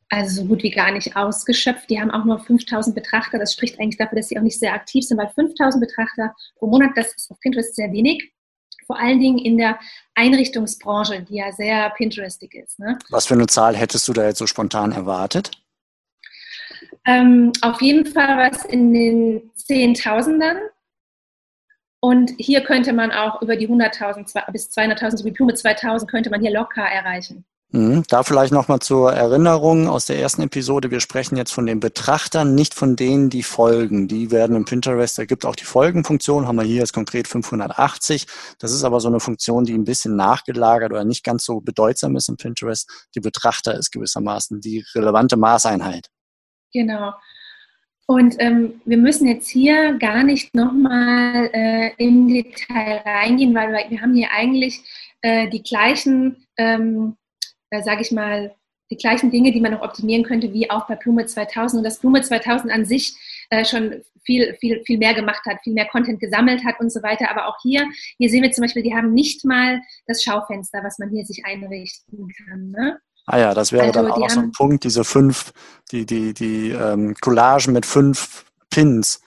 also 0.09 0.43
so 0.43 0.49
gut 0.49 0.63
wie 0.63 0.71
gar 0.71 0.93
nicht 0.93 1.17
ausgeschöpft. 1.17 1.91
Die 1.91 2.01
haben 2.01 2.11
auch 2.11 2.25
nur 2.25 2.39
5000 2.39 2.95
Betrachter. 2.95 3.39
Das 3.39 3.53
spricht 3.53 3.81
eigentlich 3.81 3.97
dafür, 3.97 4.17
dass 4.17 4.29
sie 4.29 4.39
auch 4.39 4.43
nicht 4.43 4.59
sehr 4.59 4.73
aktiv 4.73 5.05
sind, 5.05 5.19
weil 5.19 5.29
5000 5.29 5.85
Betrachter 5.85 6.35
pro 6.57 6.69
Monat, 6.69 6.91
das 6.95 7.13
ist 7.15 7.31
auf 7.31 7.41
Pinterest 7.41 7.75
sehr 7.75 7.91
wenig 7.93 8.34
vor 8.87 8.99
allen 8.99 9.21
Dingen 9.21 9.39
in 9.39 9.57
der 9.59 9.79
Einrichtungsbranche, 10.15 11.23
die 11.23 11.37
ja 11.37 11.53
sehr 11.53 11.91
Pinterestig 11.91 12.55
ist. 12.55 12.79
Ne? 12.79 12.99
Was 13.11 13.27
für 13.27 13.35
eine 13.35 13.47
Zahl 13.47 13.77
hättest 13.77 14.07
du 14.09 14.13
da 14.13 14.27
jetzt 14.27 14.39
so 14.39 14.47
spontan 14.47 14.93
erwartet? 14.93 15.51
Ähm, 17.07 17.53
auf 17.61 17.83
jeden 17.83 18.07
Fall 18.07 18.39
was 18.39 18.65
in 18.65 18.93
den 18.93 19.51
Zehntausendern. 19.55 20.59
Und 22.01 22.33
hier 22.37 22.63
könnte 22.63 22.93
man 22.93 23.13
auch 23.13 23.41
über 23.41 23.57
die 23.57 23.69
100.000 23.69 24.53
bis 24.53 24.71
200.000, 24.71 25.17
so 25.17 25.25
wie 25.25 25.31
Blume 25.31 25.55
2000, 25.55 26.11
könnte 26.11 26.29
man 26.29 26.43
hier 26.43 26.53
locker 26.53 26.83
erreichen. 26.83 27.47
Mhm. 27.75 28.05
Da 28.09 28.23
vielleicht 28.23 28.53
nochmal 28.53 28.79
zur 28.79 29.13
Erinnerung 29.13 29.89
aus 29.89 30.07
der 30.07 30.21
ersten 30.21 30.43
Episode. 30.43 30.93
Wir 30.93 31.01
sprechen 31.01 31.37
jetzt 31.37 31.51
von 31.53 31.67
den 31.67 31.81
Betrachtern, 31.81 32.55
nicht 32.55 32.73
von 32.73 32.95
denen, 32.95 33.31
die 33.31 33.43
folgen. 33.43 34.07
Die 34.07 34.31
werden 34.31 34.55
im 34.55 34.65
Pinterest, 34.65 35.19
da 35.19 35.25
gibt 35.25 35.45
auch 35.45 35.57
die 35.57 35.65
Folgenfunktion, 35.65 36.47
haben 36.47 36.55
wir 36.55 36.63
hier 36.63 36.79
jetzt 36.79 36.93
konkret 36.93 37.27
580. 37.27 38.29
Das 38.61 38.71
ist 38.71 38.85
aber 38.85 39.01
so 39.01 39.09
eine 39.09 39.19
Funktion, 39.19 39.65
die 39.65 39.75
ein 39.75 39.83
bisschen 39.83 40.15
nachgelagert 40.15 40.93
oder 40.93 41.05
nicht 41.05 41.25
ganz 41.25 41.45
so 41.45 41.61
bedeutsam 41.61 42.15
ist 42.15 42.29
im 42.29 42.37
Pinterest. 42.37 42.89
Die 43.17 43.21
Betrachter 43.21 43.75
ist 43.77 43.91
gewissermaßen 43.91 44.61
die 44.61 44.85
relevante 44.95 45.37
Maßeinheit. 45.37 46.11
Genau. 46.73 47.13
Und 48.07 48.37
ähm, 48.39 48.83
wir 48.85 48.99
müssen 48.99 49.27
jetzt 49.27 49.49
hier 49.49 49.95
gar 49.95 50.23
nicht 50.23 50.55
nochmal 50.55 51.51
äh, 51.53 51.91
im 51.99 52.29
Detail 52.29 53.03
reingehen, 53.05 53.53
weil 53.53 53.73
wir, 53.73 53.91
wir 53.91 54.01
haben 54.01 54.15
hier 54.15 54.29
eigentlich 54.31 54.81
äh, 55.23 55.49
die 55.49 55.65
gleichen 55.65 56.47
ähm, 56.57 57.17
äh, 57.75 57.83
sage 57.83 58.03
ich 58.03 58.13
mal, 58.13 58.55
die 58.91 58.97
gleichen 58.97 59.31
Dinge, 59.31 59.51
die 59.51 59.61
man 59.61 59.73
noch 59.73 59.83
optimieren 59.83 60.25
könnte, 60.25 60.53
wie 60.53 60.71
auch 60.71 60.87
bei 60.87 60.97
Blume 60.97 61.27
2000. 61.27 61.79
Und 61.79 61.85
dass 61.85 61.99
Blume 61.99 62.23
2000 62.23 62.73
an 62.73 62.85
sich 62.85 63.15
äh, 63.51 63.65
schon 63.65 64.03
viel, 64.25 64.55
viel, 64.61 64.83
viel 64.85 64.99
mehr 64.99 65.15
gemacht 65.15 65.43
hat, 65.47 65.59
viel 65.63 65.73
mehr 65.73 65.89
Content 65.89 66.21
gesammelt 66.21 66.65
hat 66.65 66.81
und 66.81 66.93
so 66.93 67.03
weiter. 67.03 67.31
Aber 67.31 67.49
auch 67.49 67.57
hier, 67.63 67.87
hier 68.19 68.31
sehen 68.31 68.43
wir 68.43 68.53
zum 68.53 68.63
Beispiel, 68.63 68.83
die 68.83 68.95
haben 68.95 69.13
nicht 69.13 69.45
mal 69.45 69.81
das 70.07 70.23
Schaufenster, 70.23 70.83
was 70.83 70.99
man 70.99 71.11
hier 71.11 71.25
sich 71.25 71.45
einrichten 71.45 72.29
kann. 72.47 72.71
Ne? 72.71 72.99
Ah 73.27 73.39
ja, 73.39 73.55
das 73.55 73.73
wäre 73.73 73.85
also, 73.85 74.03
dann 74.03 74.11
auch 74.11 74.19
noch 74.19 74.31
so 74.31 74.41
ein 74.41 74.53
Punkt, 74.53 74.85
diese 74.85 75.05
fünf, 75.05 75.53
die, 75.91 76.05
die, 76.05 76.35
die 76.35 76.71
ähm, 76.71 77.15
Collagen 77.21 77.73
mit 77.73 77.87
fünf 77.87 78.45
Pins 78.71 79.23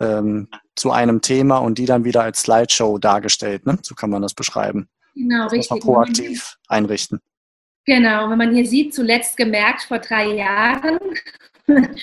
ähm, 0.00 0.48
zu 0.76 0.92
einem 0.92 1.20
Thema 1.20 1.58
und 1.58 1.78
die 1.78 1.86
dann 1.86 2.04
wieder 2.04 2.22
als 2.22 2.42
Slideshow 2.42 2.98
dargestellt. 2.98 3.66
Ne? 3.66 3.78
So 3.82 3.94
kann 3.94 4.10
man 4.10 4.22
das 4.22 4.34
beschreiben. 4.34 4.88
Genau, 5.14 5.44
das 5.44 5.52
richtig. 5.52 5.70
Muss 5.70 5.84
man 5.84 5.94
proaktiv 5.94 6.56
einrichten. 6.68 7.20
Genau, 7.86 8.30
wenn 8.30 8.38
man 8.38 8.54
hier 8.54 8.66
sieht, 8.66 8.94
zuletzt 8.94 9.36
gemerkt 9.36 9.82
vor 9.82 9.98
drei 9.98 10.26
Jahren. 10.34 10.98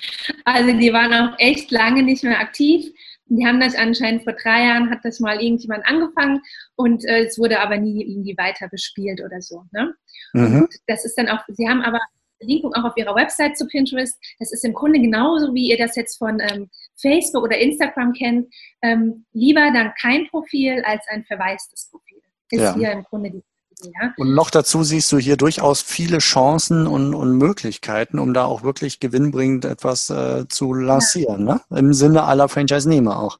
also 0.45 0.71
die 0.77 0.93
waren 0.93 1.13
auch 1.13 1.39
echt 1.39 1.71
lange 1.71 2.03
nicht 2.03 2.23
mehr 2.23 2.39
aktiv. 2.39 2.85
Die 3.25 3.45
haben 3.45 3.59
das 3.59 3.75
anscheinend 3.75 4.23
vor 4.23 4.33
drei 4.33 4.65
Jahren, 4.65 4.89
hat 4.89 4.99
das 5.03 5.19
mal 5.19 5.41
irgendjemand 5.41 5.85
angefangen 5.85 6.41
und 6.75 7.05
äh, 7.05 7.25
es 7.25 7.39
wurde 7.39 7.61
aber 7.61 7.77
nie 7.77 8.03
irgendwie 8.03 8.37
weiter 8.37 8.67
bespielt 8.67 9.21
oder 9.23 9.41
so. 9.41 9.63
Ne? 9.71 9.93
Mhm. 10.33 10.67
das 10.87 11.05
ist 11.05 11.17
dann 11.17 11.29
auch, 11.29 11.39
sie 11.47 11.67
haben 11.67 11.81
aber 11.81 11.99
Verlinkung 12.41 12.73
auch 12.73 12.83
auf 12.83 12.97
ihrer 12.97 13.15
Website 13.15 13.57
zu 13.57 13.67
Pinterest. 13.67 14.19
Das 14.39 14.51
ist 14.51 14.65
im 14.65 14.73
Grunde 14.73 14.99
genauso, 14.99 15.53
wie 15.53 15.69
ihr 15.69 15.77
das 15.77 15.95
jetzt 15.95 16.17
von 16.17 16.39
ähm, 16.39 16.69
Facebook 16.95 17.43
oder 17.43 17.57
Instagram 17.57 18.13
kennt. 18.13 18.53
Ähm, 18.81 19.25
lieber 19.31 19.71
dann 19.71 19.93
kein 20.01 20.27
Profil 20.27 20.81
als 20.85 21.05
ein 21.07 21.23
verwaistes 21.23 21.89
Profil. 21.89 22.21
Ist 22.49 22.61
ja. 22.61 22.75
hier 22.75 22.91
im 22.91 23.03
Grunde 23.03 23.31
die 23.31 23.43
ja. 23.85 24.13
Und 24.17 24.33
noch 24.33 24.49
dazu 24.49 24.83
siehst 24.83 25.11
du 25.11 25.17
hier 25.17 25.37
durchaus 25.37 25.81
viele 25.81 26.19
Chancen 26.19 26.87
und, 26.87 27.13
und 27.13 27.37
Möglichkeiten, 27.37 28.19
um 28.19 28.33
da 28.33 28.45
auch 28.45 28.63
wirklich 28.63 28.99
gewinnbringend 28.99 29.65
etwas 29.65 30.09
äh, 30.09 30.47
zu 30.47 30.73
lancieren, 30.73 31.47
ja. 31.47 31.61
ne? 31.69 31.77
im 31.77 31.93
Sinne 31.93 32.23
aller 32.23 32.49
Franchise-Nehmer 32.49 33.19
auch. 33.19 33.39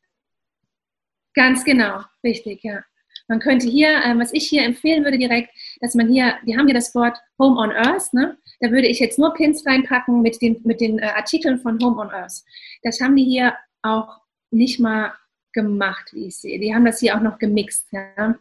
Ganz 1.34 1.63
genau, 1.63 2.01
richtig, 2.23 2.63
ja. 2.63 2.82
Man 3.27 3.39
könnte 3.39 3.67
hier, 3.67 3.89
äh, 4.04 4.17
was 4.17 4.34
ich 4.34 4.47
hier 4.47 4.63
empfehlen 4.63 5.04
würde 5.04 5.17
direkt, 5.17 5.49
dass 5.80 5.95
man 5.95 6.10
hier, 6.10 6.36
wir 6.43 6.58
haben 6.58 6.65
hier 6.65 6.75
das 6.75 6.93
Wort 6.93 7.17
Home 7.39 7.58
on 7.58 7.71
Earth, 7.71 8.13
ne? 8.13 8.38
da 8.60 8.71
würde 8.71 8.88
ich 8.88 8.99
jetzt 8.99 9.17
nur 9.17 9.34
Pins 9.34 9.65
reinpacken 9.65 10.21
mit 10.21 10.41
den, 10.41 10.62
mit 10.63 10.82
den 10.82 10.99
äh, 10.99 11.08
Artikeln 11.15 11.60
von 11.60 11.80
Home 11.84 12.01
on 12.01 12.10
Earth. 12.12 12.43
Das 12.84 12.99
haben 13.01 13.15
die 13.15 13.23
hier 13.23 13.56
auch 13.82 14.19
nicht 14.51 14.80
mal 14.80 15.13
gemacht, 15.54 16.12
wie 16.13 16.27
ich 16.27 16.38
sehe. 16.38 16.60
Die 16.60 16.73
haben 16.73 16.86
das 16.86 16.99
hier 16.99 17.15
auch 17.15 17.21
noch 17.21 17.39
gemixt. 17.39 17.88
Ja? 17.91 18.36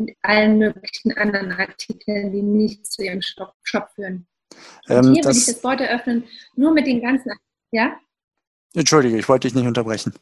Mit 0.00 0.16
allen 0.22 0.58
möglichen 0.58 1.16
anderen 1.16 1.52
Artikeln, 1.52 2.32
die 2.32 2.42
nicht 2.42 2.86
zu 2.86 3.02
ihrem 3.02 3.22
Shop, 3.22 3.54
führen. 3.94 4.26
Ähm, 4.88 5.14
hier 5.14 5.24
würde 5.24 5.38
ich 5.38 5.46
das 5.46 5.62
Wort 5.62 5.80
eröffnen, 5.80 6.24
nur 6.56 6.72
mit 6.72 6.86
den 6.86 7.00
ganzen, 7.00 7.32
ja? 7.70 7.98
Entschuldige, 8.74 9.18
ich 9.18 9.28
wollte 9.28 9.48
dich 9.48 9.54
nicht 9.54 9.66
unterbrechen. 9.66 10.14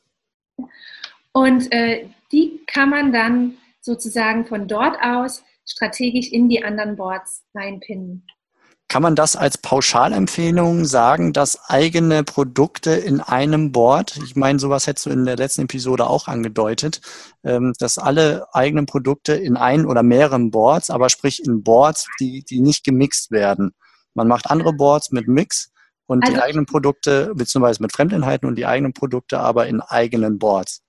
Und 1.33 1.73
äh, 1.73 2.09
die 2.33 2.61
kann 2.67 2.91
man 2.91 3.13
dann 3.13 3.59
sozusagen 3.81 4.47
von 4.47 4.69
dort 4.69 5.01
aus 5.01 5.45
strategisch 5.67 6.29
in 6.31 6.49
die 6.49 6.65
anderen 6.65 6.97
Boards 6.97 7.45
reinpinnen. 7.55 8.27
Kann 8.89 9.03
man 9.03 9.15
das 9.15 9.37
als 9.37 9.59
Pauschalempfehlung 9.59 10.87
sagen, 10.87 11.35
dass 11.35 11.69
eigene 11.69 12.25
Produkte 12.25 12.93
in 12.93 13.21
einem 13.21 13.71
Board, 13.71 14.17
ich 14.25 14.35
meine, 14.35 14.59
sowas 14.59 14.87
hättest 14.87 15.05
du 15.05 15.11
in 15.11 15.27
der 15.27 15.37
letzten 15.37 15.63
Episode 15.63 16.07
auch 16.07 16.27
angedeutet, 16.27 17.03
ähm, 17.45 17.75
dass 17.79 17.99
alle 17.99 18.47
eigenen 18.55 18.87
Produkte 18.87 19.35
in 19.35 19.59
ein 19.59 19.85
oder 19.85 20.03
mehreren 20.03 20.51
Boards, 20.51 20.89
aber 20.89 21.11
sprich 21.11 21.45
in 21.45 21.63
Boards, 21.63 22.07
die, 22.19 22.43
die 22.45 22.61
nicht 22.61 22.83
gemixt 22.83 23.31
werden. 23.31 23.75
Man 24.15 24.27
macht 24.27 24.51
andere 24.51 24.73
Boards 24.73 25.11
mit 25.11 25.29
Mix 25.29 25.71
und 26.07 26.25
also, 26.25 26.35
die 26.35 26.43
eigenen 26.43 26.65
Produkte, 26.65 27.35
beziehungsweise 27.35 27.83
mit 27.83 27.93
Fremdinhalten 27.93 28.49
und 28.49 28.57
die 28.57 28.65
eigenen 28.65 28.95
Produkte 28.95 29.39
aber 29.39 29.67
in 29.67 29.83
eigenen 29.83 30.39
Boards. 30.39 30.81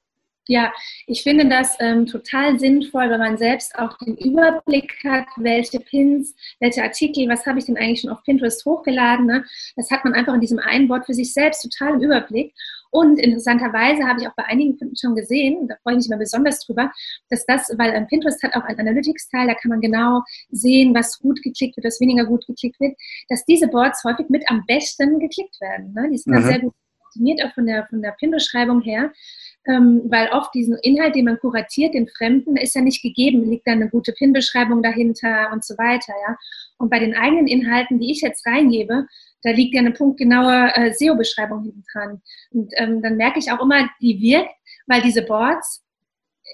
Ja, 0.49 0.73
ich 1.05 1.21
finde 1.21 1.47
das 1.47 1.77
ähm, 1.79 2.07
total 2.07 2.57
sinnvoll, 2.57 3.11
wenn 3.11 3.19
man 3.19 3.37
selbst 3.37 3.77
auch 3.77 3.95
den 3.99 4.17
Überblick 4.17 4.95
hat, 5.03 5.27
welche 5.37 5.79
Pins, 5.79 6.33
welche 6.59 6.81
Artikel, 6.81 7.29
was 7.29 7.45
habe 7.45 7.59
ich 7.59 7.65
denn 7.65 7.77
eigentlich 7.77 8.01
schon 8.01 8.09
auf 8.09 8.23
Pinterest 8.23 8.65
hochgeladen. 8.65 9.27
Ne? 9.27 9.45
Das 9.75 9.91
hat 9.91 10.03
man 10.03 10.15
einfach 10.15 10.33
in 10.33 10.41
diesem 10.41 10.57
einen 10.57 10.89
Wort 10.89 11.05
für 11.05 11.13
sich 11.13 11.33
selbst 11.33 11.61
total 11.61 11.93
im 11.93 12.01
Überblick. 12.01 12.51
Und 12.89 13.19
interessanterweise 13.19 14.07
habe 14.07 14.21
ich 14.21 14.27
auch 14.27 14.33
bei 14.35 14.45
einigen 14.45 14.75
schon 14.99 15.13
gesehen, 15.13 15.67
da 15.67 15.75
freue 15.83 15.93
ich 15.93 15.97
mich 15.97 16.07
immer 16.07 16.17
besonders 16.17 16.65
drüber, 16.65 16.91
dass 17.29 17.45
das, 17.45 17.71
weil 17.77 17.93
ähm, 17.93 18.07
Pinterest 18.07 18.41
hat 18.41 18.55
auch 18.55 18.63
einen 18.63 18.79
Analytics-Teil, 18.79 19.45
da 19.45 19.53
kann 19.53 19.69
man 19.69 19.81
genau 19.81 20.23
sehen, 20.49 20.95
was 20.95 21.19
gut 21.19 21.43
geklickt 21.43 21.77
wird, 21.77 21.85
was 21.85 22.01
weniger 22.01 22.25
gut 22.25 22.47
geklickt 22.47 22.79
wird, 22.79 22.97
dass 23.27 23.45
diese 23.45 23.67
Boards 23.67 24.03
häufig 24.03 24.29
mit 24.29 24.49
am 24.49 24.63
besten 24.65 25.19
geklickt 25.19 25.61
werden. 25.61 25.93
Ne? 25.93 26.09
Die 26.11 26.17
sind 26.17 26.33
mhm. 26.33 26.41
sehr 26.41 26.59
gut 26.59 26.73
optimiert, 27.09 27.43
auch 27.43 27.53
von 27.53 27.65
der, 27.65 27.87
von 27.87 28.01
der 28.01 28.11
Pin-Beschreibung 28.11 28.81
her 28.81 29.11
ähm, 29.69 30.01
weil 30.05 30.29
oft 30.29 30.53
diesen 30.53 30.77
Inhalt, 30.77 31.15
den 31.15 31.25
man 31.25 31.39
kuratiert, 31.39 31.93
den 31.93 32.07
Fremden, 32.07 32.55
ist 32.57 32.75
ja 32.75 32.81
nicht 32.81 33.01
gegeben, 33.01 33.49
liegt 33.49 33.67
da 33.67 33.73
eine 33.73 33.89
gute 33.89 34.13
PIN-Beschreibung 34.13 34.81
dahinter 34.81 35.49
und 35.51 35.63
so 35.63 35.77
weiter, 35.77 36.13
ja. 36.27 36.37
Und 36.77 36.89
bei 36.89 36.99
den 36.99 37.15
eigenen 37.15 37.47
Inhalten, 37.47 37.99
die 37.99 38.11
ich 38.11 38.21
jetzt 38.21 38.45
reingebe, 38.45 39.05
da 39.43 39.51
liegt 39.51 39.73
ja 39.75 39.81
eine 39.81 39.91
punktgenaue 39.91 40.71
äh, 40.75 40.93
SEO-Beschreibung 40.93 41.63
hinten 41.63 41.83
dran. 41.91 42.21
Und 42.51 42.71
ähm, 42.77 43.01
dann 43.01 43.17
merke 43.17 43.39
ich 43.39 43.51
auch 43.51 43.61
immer, 43.61 43.89
die 44.01 44.19
wirkt, 44.21 44.53
weil 44.87 45.01
diese 45.01 45.21
Boards 45.21 45.83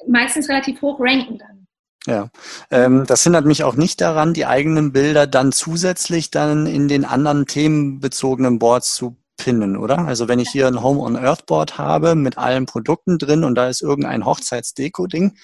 meistens 0.07 0.49
relativ 0.49 0.81
hoch 0.81 0.99
ranken 0.99 1.37
dann. 1.37 1.67
Ja, 2.07 2.29
ähm, 2.69 3.05
das 3.07 3.23
hindert 3.23 3.45
mich 3.45 3.63
auch 3.63 3.75
nicht 3.75 4.01
daran, 4.01 4.33
die 4.33 4.45
eigenen 4.45 4.91
Bilder 4.91 5.25
dann 5.25 5.51
zusätzlich 5.51 6.29
dann 6.29 6.67
in 6.67 6.87
den 6.87 7.05
anderen 7.05 7.47
themenbezogenen 7.47 8.59
Boards 8.59 8.93
zu 8.93 9.15
pinnen, 9.37 9.77
oder? 9.77 9.99
Also 9.99 10.27
wenn 10.27 10.39
ich 10.39 10.49
hier 10.49 10.67
ein 10.67 10.81
Home 10.81 11.01
on 11.01 11.15
Earth 11.15 11.45
Board 11.45 11.77
habe 11.77 12.15
mit 12.15 12.37
allen 12.37 12.65
Produkten 12.65 13.17
drin 13.17 13.43
und 13.43 13.55
da 13.55 13.67
ist 13.67 13.81
irgendein 13.81 14.25
Hochzeitsdeko-Ding 14.25 15.35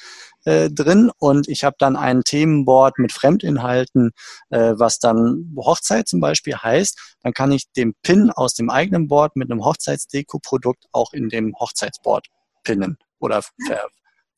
äh, 0.46 0.70
drin 0.70 1.12
und 1.18 1.48
ich 1.48 1.64
habe 1.64 1.76
dann 1.80 1.96
ein 1.96 2.24
Themenboard 2.24 3.00
mit 3.00 3.12
Fremdinhalten, 3.12 4.12
äh, 4.50 4.74
was 4.76 5.00
dann 5.00 5.54
Hochzeit 5.58 6.08
zum 6.08 6.20
Beispiel 6.20 6.56
heißt, 6.56 7.18
dann 7.22 7.34
kann 7.34 7.52
ich 7.52 7.72
den 7.72 7.94
Pin 8.02 8.32
aus 8.32 8.54
dem 8.54 8.70
eigenen 8.70 9.08
Board 9.08 9.36
mit 9.36 9.52
einem 9.52 9.64
Hochzeitsdeko-Produkt 9.64 10.86
auch 10.92 11.14
in 11.14 11.30
dem 11.30 11.56
Hochzeitsboard 11.60 12.28
pinnen 12.64 12.98
oder 13.20 13.42
ver 13.42 13.88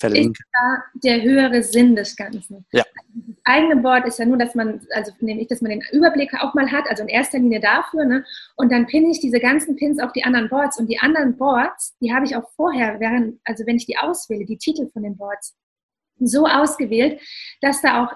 verlinken. 0.03 0.33
Ist 0.33 0.51
da 0.53 0.83
der 1.03 1.21
höhere 1.21 1.63
Sinn 1.63 1.95
des 1.95 2.15
Ganzen. 2.15 2.65
Ja. 2.71 2.83
Das 3.15 3.35
eigene 3.45 3.77
Board 3.77 4.07
ist 4.07 4.19
ja 4.19 4.25
nur, 4.25 4.37
dass 4.37 4.55
man, 4.55 4.81
also 4.93 5.11
nämlich, 5.19 5.47
dass 5.47 5.61
man 5.61 5.71
den 5.71 5.83
Überblick 5.91 6.33
auch 6.41 6.53
mal 6.53 6.71
hat, 6.71 6.89
also 6.89 7.03
in 7.03 7.09
erster 7.09 7.39
Linie 7.39 7.59
dafür, 7.59 8.05
ne? 8.05 8.25
Und 8.55 8.71
dann 8.71 8.85
pinne 8.85 9.09
ich 9.11 9.19
diese 9.19 9.39
ganzen 9.39 9.75
Pins 9.75 9.99
auf 9.99 10.11
die 10.13 10.23
anderen 10.23 10.49
Boards 10.49 10.79
und 10.79 10.87
die 10.87 10.99
anderen 10.99 11.37
Boards, 11.37 11.95
die 12.01 12.13
habe 12.13 12.25
ich 12.25 12.35
auch 12.35 12.49
vorher, 12.55 12.99
während, 12.99 13.39
also 13.45 13.65
wenn 13.65 13.77
ich 13.77 13.85
die 13.85 13.97
auswähle, 13.97 14.45
die 14.45 14.57
Titel 14.57 14.89
von 14.89 15.03
den 15.03 15.17
Boards, 15.17 15.55
so 16.19 16.45
ausgewählt, 16.45 17.19
dass 17.61 17.81
da 17.81 18.03
auch 18.03 18.13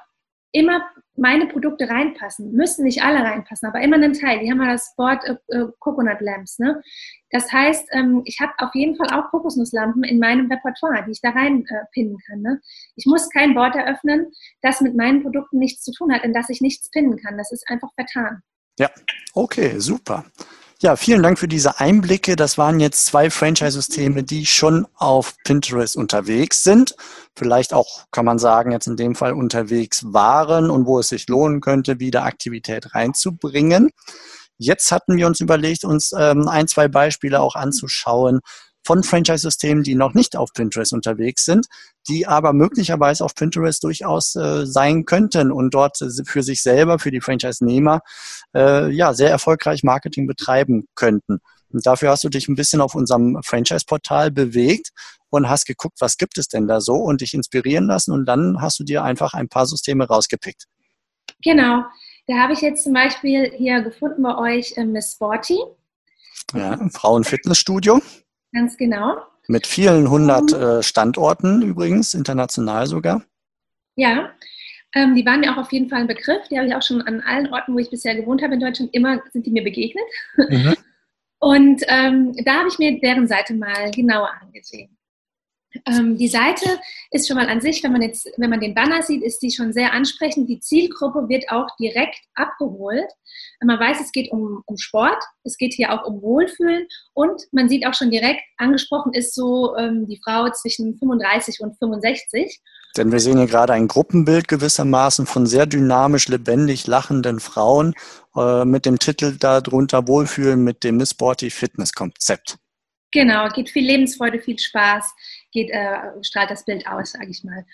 immer 0.51 0.81
meine 1.15 1.47
Produkte 1.47 1.89
reinpassen. 1.89 2.51
Müssen 2.53 2.85
nicht 2.85 3.03
alle 3.03 3.19
reinpassen, 3.19 3.67
aber 3.67 3.81
immer 3.81 3.95
einen 3.95 4.13
Teil. 4.13 4.39
Die 4.39 4.51
haben 4.51 4.61
ja 4.61 4.71
das 4.71 4.93
Board 4.95 5.23
äh, 5.25 5.35
äh, 5.47 5.67
Coconut 5.79 6.21
Lamps. 6.21 6.59
Ne? 6.59 6.81
Das 7.31 7.51
heißt, 7.51 7.89
ähm, 7.91 8.21
ich 8.25 8.39
habe 8.39 8.53
auf 8.59 8.73
jeden 8.75 8.95
Fall 8.95 9.07
auch 9.07 9.29
Kokosnusslampen 9.31 10.03
in 10.03 10.19
meinem 10.19 10.49
Repertoire, 10.51 11.03
die 11.05 11.11
ich 11.11 11.21
da 11.21 11.29
reinpinnen 11.31 12.15
äh, 12.15 12.27
kann. 12.27 12.41
Ne? 12.41 12.61
Ich 12.95 13.05
muss 13.05 13.29
kein 13.29 13.55
Board 13.55 13.75
eröffnen, 13.75 14.31
das 14.61 14.81
mit 14.81 14.95
meinen 14.95 15.23
Produkten 15.23 15.57
nichts 15.57 15.83
zu 15.83 15.91
tun 15.91 16.13
hat, 16.13 16.23
in 16.23 16.33
das 16.33 16.49
ich 16.49 16.61
nichts 16.61 16.89
pinnen 16.91 17.17
kann. 17.17 17.37
Das 17.37 17.51
ist 17.51 17.67
einfach 17.67 17.89
vertan. 17.95 18.41
Ja, 18.79 18.91
okay, 19.33 19.79
super. 19.79 20.23
Ja, 20.79 20.95
vielen 20.95 21.23
Dank 21.23 21.39
für 21.39 21.47
diese 21.47 21.79
Einblicke. 21.79 22.35
Das 22.35 22.59
waren 22.59 22.79
jetzt 22.79 23.07
zwei 23.07 23.31
Franchise-Systeme, 23.31 24.21
die 24.21 24.45
schon 24.45 24.85
auf 24.93 25.33
Pinterest 25.43 25.97
unterwegs 25.97 26.61
sind. 26.61 26.95
Vielleicht 27.35 27.73
auch, 27.73 28.05
kann 28.11 28.25
man 28.25 28.37
sagen, 28.37 28.71
jetzt 28.71 28.85
in 28.85 28.95
dem 28.95 29.15
Fall 29.15 29.33
unterwegs 29.33 30.13
waren 30.13 30.69
und 30.69 30.85
wo 30.85 30.99
es 30.99 31.09
sich 31.09 31.27
lohnen 31.29 31.61
könnte, 31.61 31.99
wieder 31.99 32.25
Aktivität 32.25 32.93
reinzubringen. 32.93 33.89
Jetzt 34.59 34.91
hatten 34.91 35.17
wir 35.17 35.25
uns 35.25 35.39
überlegt, 35.39 35.83
uns 35.83 36.13
ähm, 36.15 36.47
ein, 36.47 36.67
zwei 36.67 36.87
Beispiele 36.87 37.41
auch 37.41 37.55
anzuschauen, 37.55 38.41
von 38.85 39.03
Franchise-Systemen, 39.03 39.83
die 39.83 39.95
noch 39.95 40.13
nicht 40.13 40.35
auf 40.35 40.53
Pinterest 40.53 40.93
unterwegs 40.93 41.45
sind, 41.45 41.67
die 42.07 42.25
aber 42.25 42.53
möglicherweise 42.53 43.23
auf 43.23 43.35
Pinterest 43.35 43.83
durchaus 43.83 44.35
äh, 44.35 44.65
sein 44.65 45.05
könnten 45.05 45.51
und 45.51 45.73
dort 45.73 45.97
für 46.25 46.43
sich 46.43 46.61
selber, 46.61 46.99
für 46.99 47.11
die 47.11 47.21
Franchise-Nehmer, 47.21 48.01
äh, 48.55 48.89
ja, 48.89 49.13
sehr 49.13 49.29
erfolgreich 49.29 49.83
Marketing 49.83 50.25
betreiben 50.25 50.87
könnten. 50.95 51.39
Und 51.69 51.85
dafür 51.85 52.11
hast 52.11 52.23
du 52.23 52.29
dich 52.29 52.47
ein 52.47 52.55
bisschen 52.55 52.79
auf 52.79 52.95
unserem 52.95 53.39
Franchise-Portal 53.43 54.31
bewegt 54.31 54.91
und 55.29 55.49
hast 55.49 55.65
geguckt, 55.65 55.97
was 55.99 56.17
gibt 56.17 56.37
es 56.37 56.47
denn 56.47 56.67
da 56.67 56.79
so 56.79 56.95
und 56.95 57.21
dich 57.21 57.33
inspirieren 57.33 57.87
lassen 57.87 58.13
und 58.13 58.25
dann 58.25 58.61
hast 58.61 58.79
du 58.79 58.83
dir 58.83 59.03
einfach 59.03 59.33
ein 59.33 59.49
paar 59.49 59.65
Systeme 59.65 60.07
rausgepickt. 60.07 60.65
Genau. 61.43 61.83
Da 62.27 62.39
habe 62.39 62.53
ich 62.53 62.61
jetzt 62.61 62.83
zum 62.83 62.93
Beispiel 62.93 63.51
hier 63.55 63.81
gefunden 63.81 64.23
bei 64.23 64.37
euch 64.37 64.73
äh, 64.77 64.85
Miss 64.85 65.13
Sporty. 65.13 65.57
Ja, 66.53 66.77
Frauenfitnessstudio. 66.89 68.01
Ganz 68.53 68.77
genau. 68.77 69.17
Mit 69.47 69.67
vielen 69.67 70.09
hundert 70.09 70.51
äh, 70.53 70.83
Standorten 70.83 71.61
übrigens, 71.61 72.13
international 72.13 72.87
sogar. 72.87 73.23
Ja, 73.95 74.31
ähm, 74.93 75.15
die 75.15 75.25
waren 75.25 75.41
mir 75.41 75.53
auch 75.53 75.57
auf 75.57 75.71
jeden 75.71 75.89
Fall 75.89 76.01
ein 76.01 76.07
Begriff. 76.07 76.47
Die 76.49 76.57
habe 76.57 76.67
ich 76.67 76.75
auch 76.75 76.81
schon 76.81 77.01
an 77.01 77.21
allen 77.21 77.51
Orten, 77.53 77.73
wo 77.73 77.79
ich 77.79 77.89
bisher 77.89 78.15
gewohnt 78.15 78.41
habe 78.41 78.55
in 78.55 78.59
Deutschland, 78.59 78.93
immer 78.93 79.21
sind 79.31 79.45
die 79.45 79.51
mir 79.51 79.63
begegnet. 79.63 80.05
Mhm. 80.49 80.75
Und 81.39 81.83
ähm, 81.87 82.35
da 82.45 82.55
habe 82.59 82.67
ich 82.67 82.79
mir 82.79 82.99
deren 82.99 83.27
Seite 83.27 83.53
mal 83.53 83.91
genauer 83.91 84.31
angesehen. 84.41 84.96
Ähm, 85.85 86.17
die 86.17 86.27
Seite 86.27 86.79
ist 87.11 87.27
schon 87.27 87.37
mal 87.37 87.49
an 87.49 87.61
sich, 87.61 87.83
wenn 87.83 87.91
man 87.91 88.01
jetzt, 88.01 88.29
wenn 88.37 88.49
man 88.49 88.59
den 88.59 88.73
Banner 88.73 89.01
sieht, 89.01 89.23
ist 89.23 89.39
die 89.41 89.51
schon 89.51 89.73
sehr 89.73 89.93
ansprechend. 89.93 90.49
Die 90.49 90.59
Zielgruppe 90.59 91.29
wird 91.29 91.49
auch 91.49 91.67
direkt 91.79 92.19
abgeholt. 92.35 93.09
Man 93.63 93.79
weiß, 93.79 93.99
es 94.01 94.11
geht 94.11 94.31
um, 94.31 94.61
um 94.65 94.77
Sport, 94.77 95.21
es 95.43 95.57
geht 95.57 95.73
hier 95.73 95.91
auch 95.93 96.05
um 96.05 96.21
Wohlfühlen 96.21 96.87
und 97.13 97.41
man 97.51 97.69
sieht 97.69 97.85
auch 97.85 97.93
schon 97.93 98.11
direkt, 98.11 98.41
angesprochen 98.57 99.13
ist 99.13 99.33
so 99.33 99.75
ähm, 99.77 100.07
die 100.07 100.19
Frau 100.23 100.49
zwischen 100.51 100.97
35 100.97 101.61
und 101.61 101.77
65. 101.77 102.59
Denn 102.95 103.11
wir 103.11 103.19
sehen 103.19 103.37
hier 103.37 103.47
gerade 103.47 103.73
ein 103.73 103.87
Gruppenbild 103.87 104.47
gewissermaßen 104.47 105.25
von 105.25 105.45
sehr 105.45 105.65
dynamisch, 105.65 106.27
lebendig 106.27 106.87
lachenden 106.87 107.39
Frauen 107.39 107.93
äh, 108.35 108.65
mit 108.65 108.85
dem 108.85 108.99
Titel 108.99 109.37
darunter 109.37 110.07
Wohlfühlen 110.07 110.63
mit 110.63 110.83
dem 110.83 110.97
Miss 110.97 111.11
Sporty 111.11 111.49
Fitness 111.49 111.93
Konzept. 111.93 112.57
Genau, 113.11 113.47
geht 113.49 113.69
viel 113.69 113.85
Lebensfreude, 113.85 114.39
viel 114.39 114.59
Spaß, 114.59 115.13
geht, 115.57 115.71
äh, 115.71 116.23
strahlt 116.23 116.51
das 116.51 116.65
Bild 116.65 116.87
aus, 116.87 117.11
sage 117.11 117.29
ich 117.29 117.43
mal. 117.43 117.65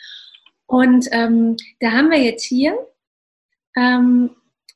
Und 0.66 1.08
ähm, 1.12 1.58
da 1.80 1.92
haben 1.92 2.10
wir 2.10 2.20
jetzt 2.20 2.46
hier 2.46 2.78
ähm, 3.76 4.32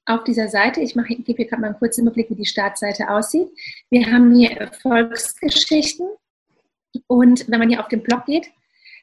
auf 0.06 0.24
dieser 0.24 0.50
Seite, 0.50 0.82
ich 0.82 0.96
mache, 0.96 1.16
gebe 1.16 1.38
hier 1.38 1.48
gerade 1.48 1.62
mal 1.62 1.70
einen 1.70 1.78
kurzen 1.78 2.02
Überblick, 2.02 2.30
wie 2.30 2.36
die 2.36 2.46
Startseite 2.46 3.10
aussieht. 3.10 3.48
Wir 3.90 4.12
haben 4.12 4.36
hier 4.36 4.52
Erfolgsgeschichten 4.52 6.08
und 7.08 7.50
wenn 7.50 7.60
man 7.60 7.70
hier 7.70 7.80
auf 7.80 7.88
den 7.88 8.04
Blog 8.04 8.26
geht, 8.26 8.52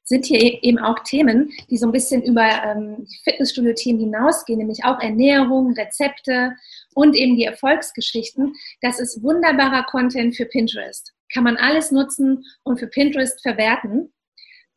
sind 0.03 0.27
hier 0.27 0.41
e-, 0.41 0.59
eben 0.61 0.79
auch 0.79 0.99
Themen, 1.01 1.51
die 1.71 1.79
so 1.79 1.87
ein 1.87 1.93
bisschen 1.93 2.23
über 2.23 2.47
ähm, 2.65 3.07
Fitnessstudio-Themen 3.25 4.01
hinausgehen, 4.01 4.59
nämlich 4.59 4.85
auch 4.85 5.01
Ernährung, 5.01 5.73
Rezepte 5.73 6.53
und 6.95 7.17
eben 7.17 7.37
die 7.37 7.45
Erfolgsgeschichten. 7.45 8.55
Das 8.83 9.01
ist 9.01 9.23
wunderbarer 9.23 9.85
Content 9.85 10.37
für 10.37 10.45
Pinterest 10.45 11.15
kann 11.33 11.45
man 11.45 11.57
alles 11.57 11.91
nutzen 11.91 12.45
und 12.63 12.79
für 12.79 12.87
Pinterest 12.87 13.41
verwerten. 13.43 14.13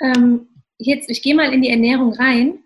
Ähm, 0.01 0.47
jetzt, 0.77 1.09
ich 1.09 1.21
gehe 1.21 1.35
mal 1.35 1.53
in 1.53 1.61
die 1.61 1.69
Ernährung 1.69 2.13
rein 2.13 2.59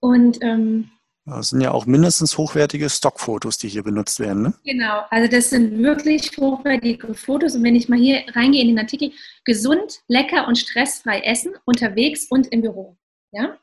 und 0.00 0.42
ähm, 0.42 0.90
das 1.24 1.50
sind 1.50 1.60
ja 1.60 1.70
auch 1.70 1.86
mindestens 1.86 2.36
hochwertige 2.36 2.90
Stockfotos, 2.90 3.56
die 3.56 3.68
hier 3.68 3.84
benutzt 3.84 4.18
werden. 4.18 4.42
Ne? 4.42 4.54
Genau, 4.64 5.04
also 5.08 5.30
das 5.30 5.50
sind 5.50 5.80
wirklich 5.80 6.36
hochwertige 6.36 7.14
Fotos. 7.14 7.54
Und 7.54 7.62
wenn 7.62 7.76
ich 7.76 7.88
mal 7.88 7.98
hier 7.98 8.24
reingehe 8.34 8.62
in 8.62 8.68
den 8.68 8.78
Artikel, 8.80 9.12
gesund, 9.44 10.00
lecker 10.08 10.48
und 10.48 10.58
stressfrei 10.58 11.20
essen, 11.20 11.52
unterwegs 11.64 12.26
und 12.28 12.48
im 12.48 12.62
Büro. 12.62 12.96
Ja? 13.30 13.56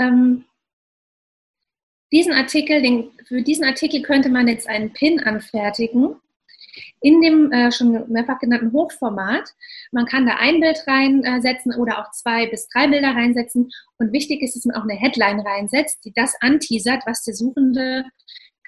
Ähm, 0.00 0.46
diesen 2.10 2.32
Artikel, 2.32 2.80
den, 2.80 3.10
für 3.26 3.42
diesen 3.42 3.64
Artikel 3.64 4.00
könnte 4.00 4.30
man 4.30 4.48
jetzt 4.48 4.66
einen 4.66 4.94
Pin 4.94 5.20
anfertigen 5.20 6.16
in 7.00 7.20
dem 7.20 7.52
äh, 7.52 7.72
schon 7.72 8.10
mehrfach 8.10 8.38
genannten 8.38 8.72
Hochformat. 8.72 9.48
Man 9.90 10.06
kann 10.06 10.26
da 10.26 10.36
ein 10.36 10.60
Bild 10.60 10.82
reinsetzen 10.86 11.74
oder 11.74 11.98
auch 11.98 12.10
zwei 12.12 12.46
bis 12.46 12.68
drei 12.68 12.88
Bilder 12.88 13.10
reinsetzen. 13.10 13.70
Und 13.98 14.12
wichtig 14.12 14.42
ist, 14.42 14.56
dass 14.56 14.64
man 14.64 14.76
auch 14.76 14.84
eine 14.84 14.98
Headline 14.98 15.40
reinsetzt, 15.40 16.04
die 16.04 16.12
das 16.14 16.34
anteasert, 16.40 17.02
was 17.06 17.24
der 17.24 17.34
Suchende 17.34 18.04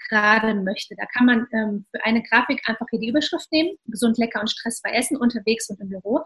gerade 0.08 0.54
möchte. 0.54 0.94
Da 0.96 1.06
kann 1.06 1.26
man 1.26 1.46
ähm, 1.52 1.86
für 1.90 2.04
eine 2.04 2.22
Grafik 2.22 2.60
einfach 2.66 2.86
hier 2.90 3.00
die 3.00 3.08
Überschrift 3.08 3.50
nehmen, 3.52 3.76
gesund, 3.86 4.18
lecker 4.18 4.40
und 4.40 4.50
stressfrei 4.50 4.90
essen, 4.90 5.16
unterwegs 5.16 5.68
und 5.70 5.80
im 5.80 5.88
Büro. 5.88 6.20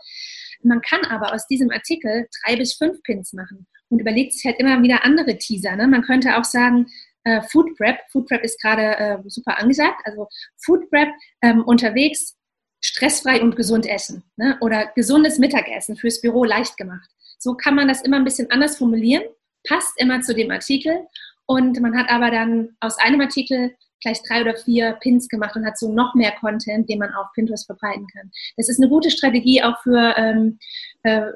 Man 0.63 0.81
kann 0.81 1.05
aber 1.05 1.33
aus 1.33 1.47
diesem 1.47 1.71
Artikel 1.71 2.29
drei 2.43 2.57
bis 2.57 2.75
fünf 2.75 3.03
Pins 3.03 3.33
machen 3.33 3.67
und 3.89 4.01
überlegt 4.01 4.33
sich 4.33 4.45
halt 4.45 4.59
immer 4.59 4.83
wieder 4.83 5.05
andere 5.05 5.39
Teaser. 5.39 5.77
Ne? 5.77 5.87
Man 5.87 6.03
könnte 6.03 6.37
auch 6.37 6.45
sagen, 6.45 6.87
äh, 7.29 7.43
Food 7.43 7.77
Prep. 7.77 7.99
Food 8.11 8.27
Prep 8.29 8.43
ist 8.43 8.61
gerade 8.61 8.97
äh, 8.97 9.19
super 9.27 9.59
angesagt. 9.59 10.01
Also 10.05 10.29
Food 10.57 10.89
Prep 10.91 11.09
ähm, 11.43 11.63
unterwegs 11.65 12.37
stressfrei 12.81 13.43
und 13.43 13.57
gesund 13.57 13.87
essen 13.87 14.23
ne? 14.37 14.57
oder 14.61 14.87
gesundes 14.95 15.39
Mittagessen 15.39 15.97
fürs 15.97 16.21
Büro 16.21 16.45
leicht 16.45 16.77
gemacht. 16.77 17.11
So 17.39 17.55
kann 17.55 17.75
man 17.75 17.89
das 17.89 18.03
immer 18.03 18.17
ein 18.17 18.25
bisschen 18.25 18.51
anders 18.51 18.79
formulieren, 18.79 19.25
passt 19.69 20.01
immer 20.01 20.21
zu 20.21 20.35
dem 20.35 20.51
Artikel 20.51 21.07
und 21.47 21.81
man 21.81 21.97
hat 21.97 22.09
aber 22.09 22.31
dann 22.31 22.77
aus 22.81 22.99
einem 22.99 23.21
Artikel 23.21 23.75
gleich 24.01 24.23
drei 24.23 24.43
oder 24.43 24.57
vier 24.57 24.93
Pins 25.01 25.29
gemacht 25.29 25.57
und 25.57 25.67
hat 25.67 25.77
so 25.77 25.93
noch 25.93 26.15
mehr 26.15 26.33
Content, 26.33 26.89
den 26.89 27.01
man 27.01 27.13
auf 27.15 27.27
Pinterest 27.35 27.67
verbreiten 27.67 28.07
kann. 28.15 28.31
Das 28.57 28.69
ist 28.69 28.81
eine 28.81 28.89
gute 28.89 29.11
Strategie 29.11 29.63
auch 29.63 29.81
für, 29.83 30.15
ähm, 30.17 30.59
äh, 31.03 31.33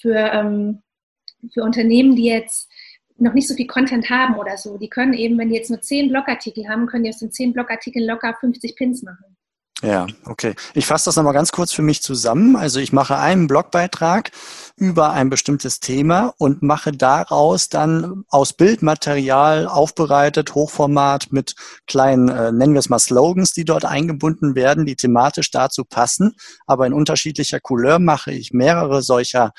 für, 0.00 0.14
ähm, 0.14 0.82
für 1.52 1.62
Unternehmen, 1.62 2.14
die 2.14 2.26
jetzt 2.26 2.70
noch 3.16 3.34
nicht 3.34 3.48
so 3.48 3.54
viel 3.54 3.66
Content 3.66 4.10
haben 4.10 4.36
oder 4.36 4.56
so. 4.56 4.76
Die 4.78 4.88
können 4.88 5.14
eben, 5.14 5.38
wenn 5.38 5.48
die 5.48 5.56
jetzt 5.56 5.70
nur 5.70 5.80
zehn 5.80 6.08
Blogartikel 6.08 6.68
haben, 6.68 6.86
können 6.86 7.04
die 7.04 7.10
aus 7.10 7.18
den 7.18 7.32
zehn 7.32 7.52
Blogartikeln 7.52 8.06
locker 8.06 8.34
50 8.40 8.76
Pins 8.76 9.02
machen. 9.02 9.36
Ja, 9.82 10.06
okay. 10.24 10.54
Ich 10.72 10.86
fasse 10.86 11.06
das 11.06 11.16
nochmal 11.16 11.34
ganz 11.34 11.52
kurz 11.52 11.72
für 11.72 11.82
mich 11.82 12.00
zusammen. 12.00 12.56
Also 12.56 12.80
ich 12.80 12.92
mache 12.92 13.18
einen 13.18 13.48
Blogbeitrag 13.48 14.30
über 14.76 15.10
ein 15.10 15.28
bestimmtes 15.28 15.78
Thema 15.80 16.32
und 16.38 16.62
mache 16.62 16.92
daraus 16.92 17.68
dann 17.68 18.24
aus 18.28 18.54
Bildmaterial 18.54 19.66
aufbereitet, 19.66 20.54
Hochformat 20.54 21.32
mit 21.32 21.54
kleinen, 21.86 22.28
äh, 22.28 22.50
nennen 22.50 22.72
wir 22.72 22.78
es 22.78 22.88
mal 22.88 22.98
Slogans, 22.98 23.52
die 23.52 23.64
dort 23.64 23.84
eingebunden 23.84 24.54
werden, 24.54 24.86
die 24.86 24.96
thematisch 24.96 25.50
dazu 25.50 25.84
passen. 25.84 26.34
Aber 26.66 26.86
in 26.86 26.94
unterschiedlicher 26.94 27.60
Couleur 27.60 27.98
mache 27.98 28.32
ich 28.32 28.52
mehrere 28.52 29.02
solcher 29.02 29.52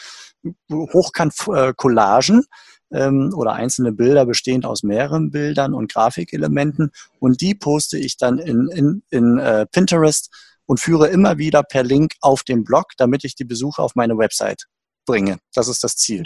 Hochkant-Collagen 0.71 2.45
ähm, 2.91 3.34
oder 3.36 3.54
einzelne 3.54 3.91
Bilder 3.91 4.26
bestehend 4.26 4.65
aus 4.65 4.84
mehreren 4.84 5.32
Bildern 5.32 5.74
und 5.74 5.91
Grafikelementen 5.91 6.91
und 7.19 7.41
die 7.41 7.56
poste 7.56 7.98
ich 7.98 8.17
dann 8.17 8.39
in, 8.39 8.67
in, 8.69 9.04
in 9.10 9.38
äh, 9.39 9.65
Pinterest 9.67 10.30
und 10.65 10.80
führe 10.80 11.08
immer 11.08 11.38
wieder 11.38 11.63
per 11.63 11.84
Link 11.84 12.13
auf 12.21 12.43
den 12.43 12.63
Blog, 12.63 12.91
damit 12.98 13.24
ich 13.24 13.36
die 13.36 13.45
Besucher 13.45 13.84
auf 13.84 13.95
meine 13.95 14.17
Website 14.17 14.65
bringe. 15.06 15.38
Das 15.54 15.67
ist 15.67 15.84
das 15.84 15.95
Ziel. 15.95 16.24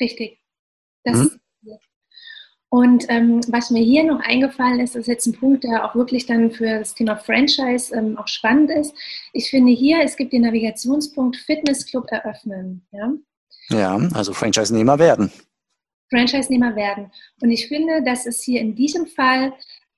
Richtig. 0.00 0.40
Das 1.04 1.18
mhm. 1.18 1.40
Und 2.68 3.06
ähm, 3.08 3.40
was 3.48 3.70
mir 3.70 3.82
hier 3.82 4.04
noch 4.04 4.20
eingefallen 4.20 4.80
ist, 4.80 4.96
ist 4.96 5.06
jetzt 5.06 5.26
ein 5.26 5.34
Punkt, 5.34 5.62
der 5.62 5.84
auch 5.84 5.94
wirklich 5.94 6.26
dann 6.26 6.50
für 6.50 6.80
das 6.80 6.94
Thema 6.94 7.16
Franchise 7.16 7.94
ähm, 7.94 8.18
auch 8.18 8.26
spannend 8.26 8.70
ist. 8.70 8.94
Ich 9.32 9.50
finde 9.50 9.72
hier, 9.72 10.00
es 10.02 10.16
gibt 10.16 10.32
den 10.32 10.42
Navigationspunkt 10.42 11.36
Fitnessclub 11.36 12.10
eröffnen. 12.10 12.84
Ja, 12.90 13.12
ja 13.70 13.96
also 14.14 14.32
Franchise-Nehmer 14.32 14.98
werden. 14.98 15.30
Franchise-Nehmer 16.10 16.76
werden. 16.76 17.10
Und 17.40 17.50
ich 17.50 17.68
finde, 17.68 18.02
das 18.04 18.26
ist 18.26 18.42
hier 18.44 18.60
in 18.60 18.74
diesem 18.74 19.06
Fall 19.06 19.52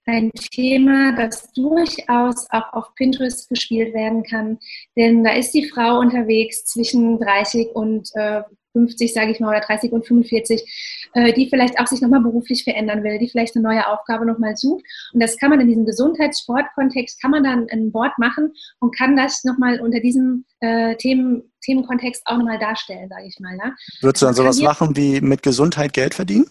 ein 0.09 0.31
Thema, 0.33 1.12
das 1.12 1.53
durchaus 1.53 2.49
auch 2.51 2.73
auf 2.73 2.94
Pinterest 2.94 3.49
gespielt 3.49 3.92
werden 3.94 4.23
kann. 4.23 4.59
Denn 4.97 5.23
da 5.23 5.33
ist 5.33 5.53
die 5.53 5.68
Frau 5.68 5.99
unterwegs 5.99 6.64
zwischen 6.64 7.18
30 7.18 7.75
und 7.75 8.09
äh, 8.14 8.42
50, 8.78 9.12
sage 9.12 9.32
ich 9.32 9.40
mal, 9.40 9.50
oder 9.50 9.60
30 9.60 9.92
und 9.92 10.06
45, 10.06 11.08
äh, 11.14 11.32
die 11.32 11.48
vielleicht 11.48 11.78
auch 11.80 11.86
sich 11.86 12.00
nochmal 12.00 12.20
beruflich 12.20 12.64
verändern 12.64 13.02
will, 13.02 13.18
die 13.18 13.28
vielleicht 13.28 13.56
eine 13.56 13.64
neue 13.64 13.86
Aufgabe 13.86 14.26
nochmal 14.26 14.56
sucht. 14.56 14.84
Und 15.12 15.22
das 15.22 15.36
kann 15.38 15.50
man 15.50 15.60
in 15.60 15.68
diesem 15.68 15.84
Gesundheitssportkontext, 15.84 17.20
kann 17.20 17.30
man 17.30 17.44
dann 17.44 17.66
ein 17.70 17.90
Board 17.92 18.18
machen 18.18 18.52
und 18.80 18.96
kann 18.96 19.16
das 19.16 19.44
nochmal 19.44 19.80
unter 19.80 20.00
diesem 20.00 20.44
äh, 20.60 20.96
Themen, 20.96 21.52
Themenkontext 21.62 22.22
auch 22.26 22.38
nochmal 22.38 22.58
darstellen, 22.58 23.08
sage 23.08 23.26
ich 23.26 23.38
mal. 23.40 23.56
Ja. 23.56 23.74
Würdest 24.00 24.22
du 24.22 24.26
dann 24.26 24.34
sowas 24.34 24.60
machen 24.60 24.96
wie 24.96 25.20
mit 25.20 25.42
Gesundheit 25.42 25.92
Geld 25.92 26.14
verdienen? 26.14 26.46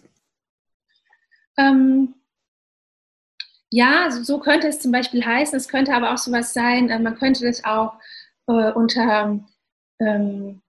Ähm, 1.57 2.13
ja, 3.71 4.11
so 4.11 4.39
könnte 4.39 4.67
es 4.67 4.79
zum 4.79 4.91
Beispiel 4.91 5.25
heißen. 5.25 5.57
Es 5.57 5.67
könnte 5.67 5.93
aber 5.93 6.13
auch 6.13 6.17
sowas 6.17 6.53
sein, 6.53 6.89
äh, 6.89 6.99
man 6.99 7.17
könnte 7.17 7.45
das 7.45 7.63
auch 7.63 7.93
äh, 8.47 8.71
unter 8.71 9.39
ähm, 9.99 10.61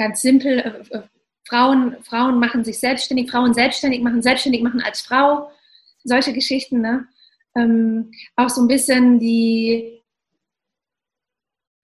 ganz 0.00 0.22
simpel, 0.22 0.58
äh, 0.58 0.96
äh, 0.96 1.02
Frauen, 1.46 1.96
Frauen 2.02 2.38
machen 2.38 2.64
sich 2.64 2.78
selbstständig, 2.78 3.30
Frauen 3.30 3.52
selbstständig 3.52 4.00
machen, 4.00 4.22
selbstständig 4.22 4.62
machen 4.62 4.80
als 4.80 5.02
Frau, 5.02 5.50
solche 6.04 6.32
Geschichten. 6.32 6.80
Ne? 6.80 7.06
Ähm, 7.54 8.10
auch 8.36 8.48
so 8.48 8.62
ein 8.62 8.68
bisschen 8.68 9.18
die 9.18 10.00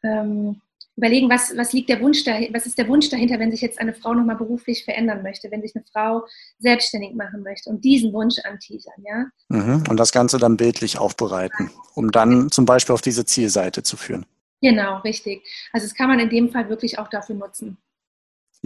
ähm, 0.02 0.62
überlegen, 0.96 1.28
was, 1.28 1.54
was 1.58 1.74
liegt 1.74 1.90
der 1.90 2.00
Wunsch 2.00 2.24
dahinter, 2.24 2.54
was 2.54 2.64
ist 2.64 2.78
der 2.78 2.88
Wunsch 2.88 3.10
dahinter, 3.10 3.38
wenn 3.38 3.50
sich 3.50 3.60
jetzt 3.60 3.78
eine 3.78 3.92
Frau 3.92 4.14
nochmal 4.14 4.36
beruflich 4.36 4.84
verändern 4.84 5.22
möchte, 5.22 5.50
wenn 5.50 5.60
sich 5.60 5.74
eine 5.74 5.84
Frau 5.92 6.26
selbstständig 6.58 7.14
machen 7.14 7.42
möchte 7.42 7.68
und 7.68 7.84
diesen 7.84 8.14
Wunsch 8.14 8.36
anteasern, 8.44 9.04
ja. 9.04 9.26
Mhm. 9.48 9.84
Und 9.90 9.98
das 9.98 10.12
Ganze 10.12 10.38
dann 10.38 10.56
bildlich 10.56 10.98
aufbereiten, 10.98 11.70
um 11.94 12.12
dann 12.12 12.50
zum 12.50 12.64
Beispiel 12.64 12.94
auf 12.94 13.02
diese 13.02 13.26
Zielseite 13.26 13.82
zu 13.82 13.98
führen. 13.98 14.24
Genau, 14.62 15.00
richtig. 15.00 15.42
Also 15.72 15.86
das 15.86 15.94
kann 15.94 16.08
man 16.08 16.18
in 16.18 16.30
dem 16.30 16.50
Fall 16.50 16.70
wirklich 16.70 16.98
auch 16.98 17.08
dafür 17.08 17.34
nutzen. 17.34 17.76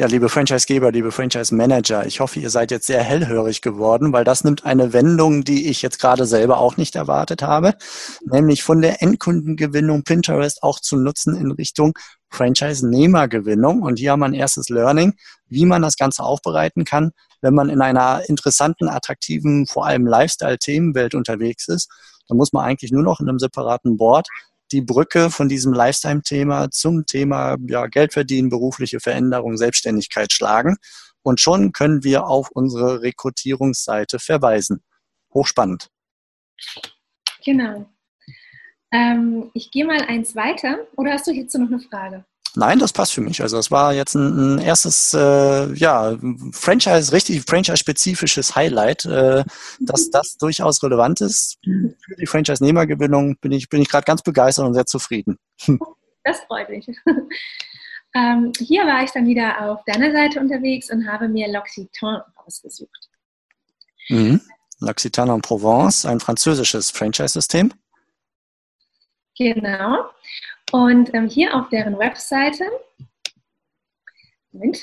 Ja, 0.00 0.06
liebe 0.06 0.30
Franchisegeber, 0.30 0.92
liebe 0.92 1.12
Franchise-Manager, 1.12 2.06
ich 2.06 2.20
hoffe, 2.20 2.40
ihr 2.40 2.48
seid 2.48 2.70
jetzt 2.70 2.86
sehr 2.86 3.02
hellhörig 3.02 3.60
geworden, 3.60 4.14
weil 4.14 4.24
das 4.24 4.44
nimmt 4.44 4.64
eine 4.64 4.94
Wendung, 4.94 5.44
die 5.44 5.68
ich 5.68 5.82
jetzt 5.82 6.00
gerade 6.00 6.24
selber 6.24 6.56
auch 6.56 6.78
nicht 6.78 6.96
erwartet 6.96 7.42
habe, 7.42 7.74
nämlich 8.24 8.62
von 8.62 8.80
der 8.80 9.02
Endkundengewinnung 9.02 10.02
Pinterest 10.02 10.62
auch 10.62 10.80
zu 10.80 10.96
nutzen 10.96 11.36
in 11.36 11.50
Richtung 11.50 11.92
Franchise-Nehmergewinnung. 12.30 13.82
Und 13.82 13.98
hier 13.98 14.12
haben 14.12 14.20
wir 14.20 14.24
ein 14.24 14.32
erstes 14.32 14.70
Learning, 14.70 15.16
wie 15.48 15.66
man 15.66 15.82
das 15.82 15.96
Ganze 15.96 16.22
aufbereiten 16.22 16.86
kann, 16.86 17.10
wenn 17.42 17.52
man 17.52 17.68
in 17.68 17.82
einer 17.82 18.22
interessanten, 18.26 18.88
attraktiven, 18.88 19.66
vor 19.66 19.84
allem 19.84 20.06
Lifestyle-Themenwelt 20.06 21.14
unterwegs 21.14 21.68
ist. 21.68 21.90
Da 22.26 22.34
muss 22.34 22.54
man 22.54 22.64
eigentlich 22.64 22.90
nur 22.90 23.02
noch 23.02 23.20
in 23.20 23.28
einem 23.28 23.38
separaten 23.38 23.98
Board 23.98 24.26
die 24.72 24.80
Brücke 24.80 25.30
von 25.30 25.48
diesem 25.48 25.72
Lifetime-Thema 25.72 26.70
zum 26.70 27.06
Thema 27.06 27.56
ja, 27.66 27.86
Geld 27.86 28.12
verdienen, 28.12 28.50
berufliche 28.50 29.00
Veränderung, 29.00 29.56
Selbstständigkeit 29.56 30.32
schlagen. 30.32 30.76
Und 31.22 31.40
schon 31.40 31.72
können 31.72 32.04
wir 32.04 32.26
auf 32.26 32.50
unsere 32.52 33.02
Rekrutierungsseite 33.02 34.18
verweisen. 34.18 34.82
Hochspannend. 35.34 35.90
Genau. 37.44 37.86
Ähm, 38.92 39.50
ich 39.54 39.70
gehe 39.70 39.84
mal 39.84 40.00
eins 40.02 40.34
weiter. 40.34 40.86
Oder 40.96 41.12
hast 41.12 41.26
du 41.26 41.32
hierzu 41.32 41.58
noch 41.58 41.68
eine 41.68 41.80
Frage? 41.80 42.24
Nein, 42.56 42.78
das 42.80 42.92
passt 42.92 43.12
für 43.12 43.20
mich. 43.20 43.42
Also 43.42 43.58
es 43.58 43.70
war 43.70 43.94
jetzt 43.94 44.14
ein, 44.14 44.56
ein 44.56 44.58
erstes, 44.58 45.14
äh, 45.14 45.72
ja, 45.74 46.16
Franchise, 46.52 47.12
richtig 47.12 47.42
Franchise-spezifisches 47.42 48.56
Highlight, 48.56 49.04
äh, 49.04 49.44
dass 49.78 50.10
das 50.10 50.36
durchaus 50.36 50.82
relevant 50.82 51.20
ist. 51.20 51.58
Für 51.62 52.16
die 52.18 52.26
Franchise-Nehmergewinnung 52.26 53.36
bin 53.36 53.52
ich, 53.52 53.68
bin 53.68 53.80
ich 53.80 53.88
gerade 53.88 54.04
ganz 54.04 54.22
begeistert 54.22 54.66
und 54.66 54.74
sehr 54.74 54.86
zufrieden. 54.86 55.38
Das 56.22 56.38
freut 56.40 56.68
mich. 56.68 56.86
ähm, 58.14 58.52
hier 58.58 58.84
war 58.84 59.02
ich 59.02 59.10
dann 59.10 59.26
wieder 59.26 59.58
auf 59.62 59.82
deiner 59.86 60.12
Seite 60.12 60.38
unterwegs 60.38 60.90
und 60.90 61.10
habe 61.10 61.28
mir 61.28 61.48
L'Occitan 61.48 62.20
ausgesucht. 62.34 63.08
Mhm. 64.10 64.42
L'Occitan 64.80 65.34
en 65.34 65.40
Provence, 65.40 66.04
ein 66.04 66.20
französisches 66.20 66.90
Franchise-System. 66.90 67.72
Genau. 69.38 70.10
Und 70.72 71.12
ähm, 71.14 71.28
hier 71.28 71.54
auf 71.54 71.68
deren 71.68 71.98
Webseite, 71.98 72.64
Moment. 74.52 74.80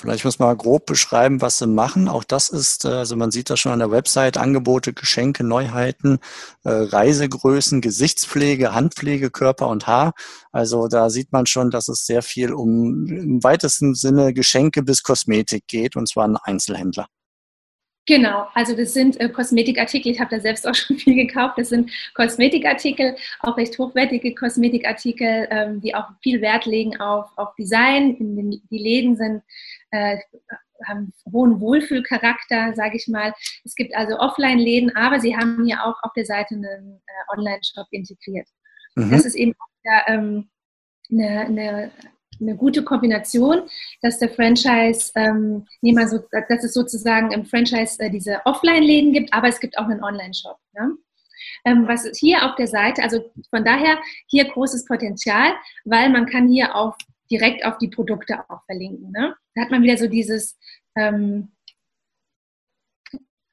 Vielleicht 0.00 0.24
muss 0.24 0.38
man 0.38 0.56
grob 0.56 0.86
beschreiben, 0.86 1.40
was 1.40 1.58
sie 1.58 1.66
machen. 1.66 2.08
Auch 2.08 2.22
das 2.22 2.48
ist, 2.48 2.84
äh, 2.84 2.88
also 2.88 3.16
man 3.16 3.32
sieht 3.32 3.50
das 3.50 3.58
schon 3.58 3.72
an 3.72 3.80
der 3.80 3.90
Website, 3.90 4.36
Angebote, 4.36 4.92
Geschenke, 4.92 5.42
Neuheiten, 5.42 6.18
äh, 6.62 6.70
Reisegrößen, 6.70 7.80
Gesichtspflege, 7.80 8.72
Handpflege, 8.72 9.30
Körper 9.30 9.66
und 9.66 9.88
Haar. 9.88 10.12
Also 10.52 10.86
da 10.86 11.10
sieht 11.10 11.32
man 11.32 11.46
schon, 11.46 11.70
dass 11.70 11.88
es 11.88 12.06
sehr 12.06 12.22
viel 12.22 12.52
um 12.52 13.06
im 13.06 13.42
weitesten 13.42 13.94
Sinne 13.94 14.32
Geschenke 14.32 14.82
bis 14.84 15.02
Kosmetik 15.02 15.66
geht, 15.66 15.96
und 15.96 16.08
zwar 16.08 16.28
ein 16.28 16.36
Einzelhändler. 16.36 17.06
Genau, 18.06 18.48
also 18.54 18.74
das 18.74 18.92
sind 18.92 19.20
äh, 19.20 19.28
Kosmetikartikel. 19.28 20.10
Ich 20.10 20.20
habe 20.20 20.34
da 20.34 20.40
selbst 20.40 20.66
auch 20.66 20.74
schon 20.76 20.96
viel 20.96 21.14
gekauft. 21.14 21.58
Das 21.58 21.68
sind 21.68 21.90
Kosmetikartikel, 22.14 23.16
auch 23.40 23.56
recht 23.56 23.78
hochwertige 23.78 24.34
Kosmetikartikel, 24.34 25.48
ähm, 25.50 25.80
die 25.80 25.94
auch 25.94 26.08
viel 26.22 26.40
Wert 26.40 26.66
legen 26.66 26.98
auf, 27.00 27.30
auf 27.36 27.54
Design. 27.56 28.16
Den, 28.18 28.62
die 28.70 28.78
Läden 28.78 29.16
sind, 29.16 29.42
äh, 29.90 30.18
haben 30.86 31.12
hohen 31.30 31.60
Wohlfühlcharakter, 31.60 32.74
sage 32.74 32.96
ich 32.96 33.06
mal. 33.06 33.34
Es 33.64 33.74
gibt 33.74 33.94
also 33.94 34.18
Offline-Läden, 34.18 34.96
aber 34.96 35.20
sie 35.20 35.36
haben 35.36 35.64
hier 35.64 35.84
auch 35.84 36.02
auf 36.02 36.12
der 36.14 36.24
Seite 36.24 36.54
einen 36.54 37.02
äh, 37.06 37.36
Online-Shop 37.36 37.86
integriert. 37.90 38.48
Mhm. 38.94 39.10
Das 39.10 39.24
ist 39.24 39.34
eben 39.34 39.52
auch 39.52 39.68
ja, 39.84 40.02
ähm, 40.08 40.48
eine, 41.10 41.40
eine 41.40 41.90
eine 42.40 42.56
gute 42.56 42.82
Kombination, 42.82 43.62
dass 44.02 44.18
der 44.18 44.30
Franchise-Nehmer, 44.30 46.02
ähm, 46.02 46.08
so, 46.08 46.18
dass 46.48 46.64
es 46.64 46.72
sozusagen 46.72 47.32
im 47.32 47.44
Franchise 47.44 48.00
äh, 48.00 48.10
diese 48.10 48.40
Offline-Läden 48.44 49.12
gibt, 49.12 49.32
aber 49.32 49.48
es 49.48 49.60
gibt 49.60 49.78
auch 49.78 49.88
einen 49.88 50.02
Online-Shop. 50.02 50.56
Ja? 50.74 50.88
Ähm, 51.64 51.86
was 51.86 52.08
hier 52.18 52.44
auf 52.44 52.56
der 52.56 52.66
Seite, 52.66 53.02
also 53.02 53.30
von 53.50 53.64
daher 53.64 53.98
hier 54.26 54.44
großes 54.46 54.84
Potenzial, 54.86 55.52
weil 55.84 56.10
man 56.10 56.26
kann 56.26 56.48
hier 56.48 56.74
auch 56.74 56.96
direkt 57.30 57.64
auf 57.64 57.78
die 57.78 57.88
Produkte 57.88 58.40
auch 58.48 58.64
verlinken. 58.66 59.12
Ne? 59.12 59.34
Da 59.54 59.62
hat 59.62 59.70
man 59.70 59.82
wieder 59.82 59.96
so 59.96 60.06
dieses, 60.06 60.58
ähm, 60.96 61.52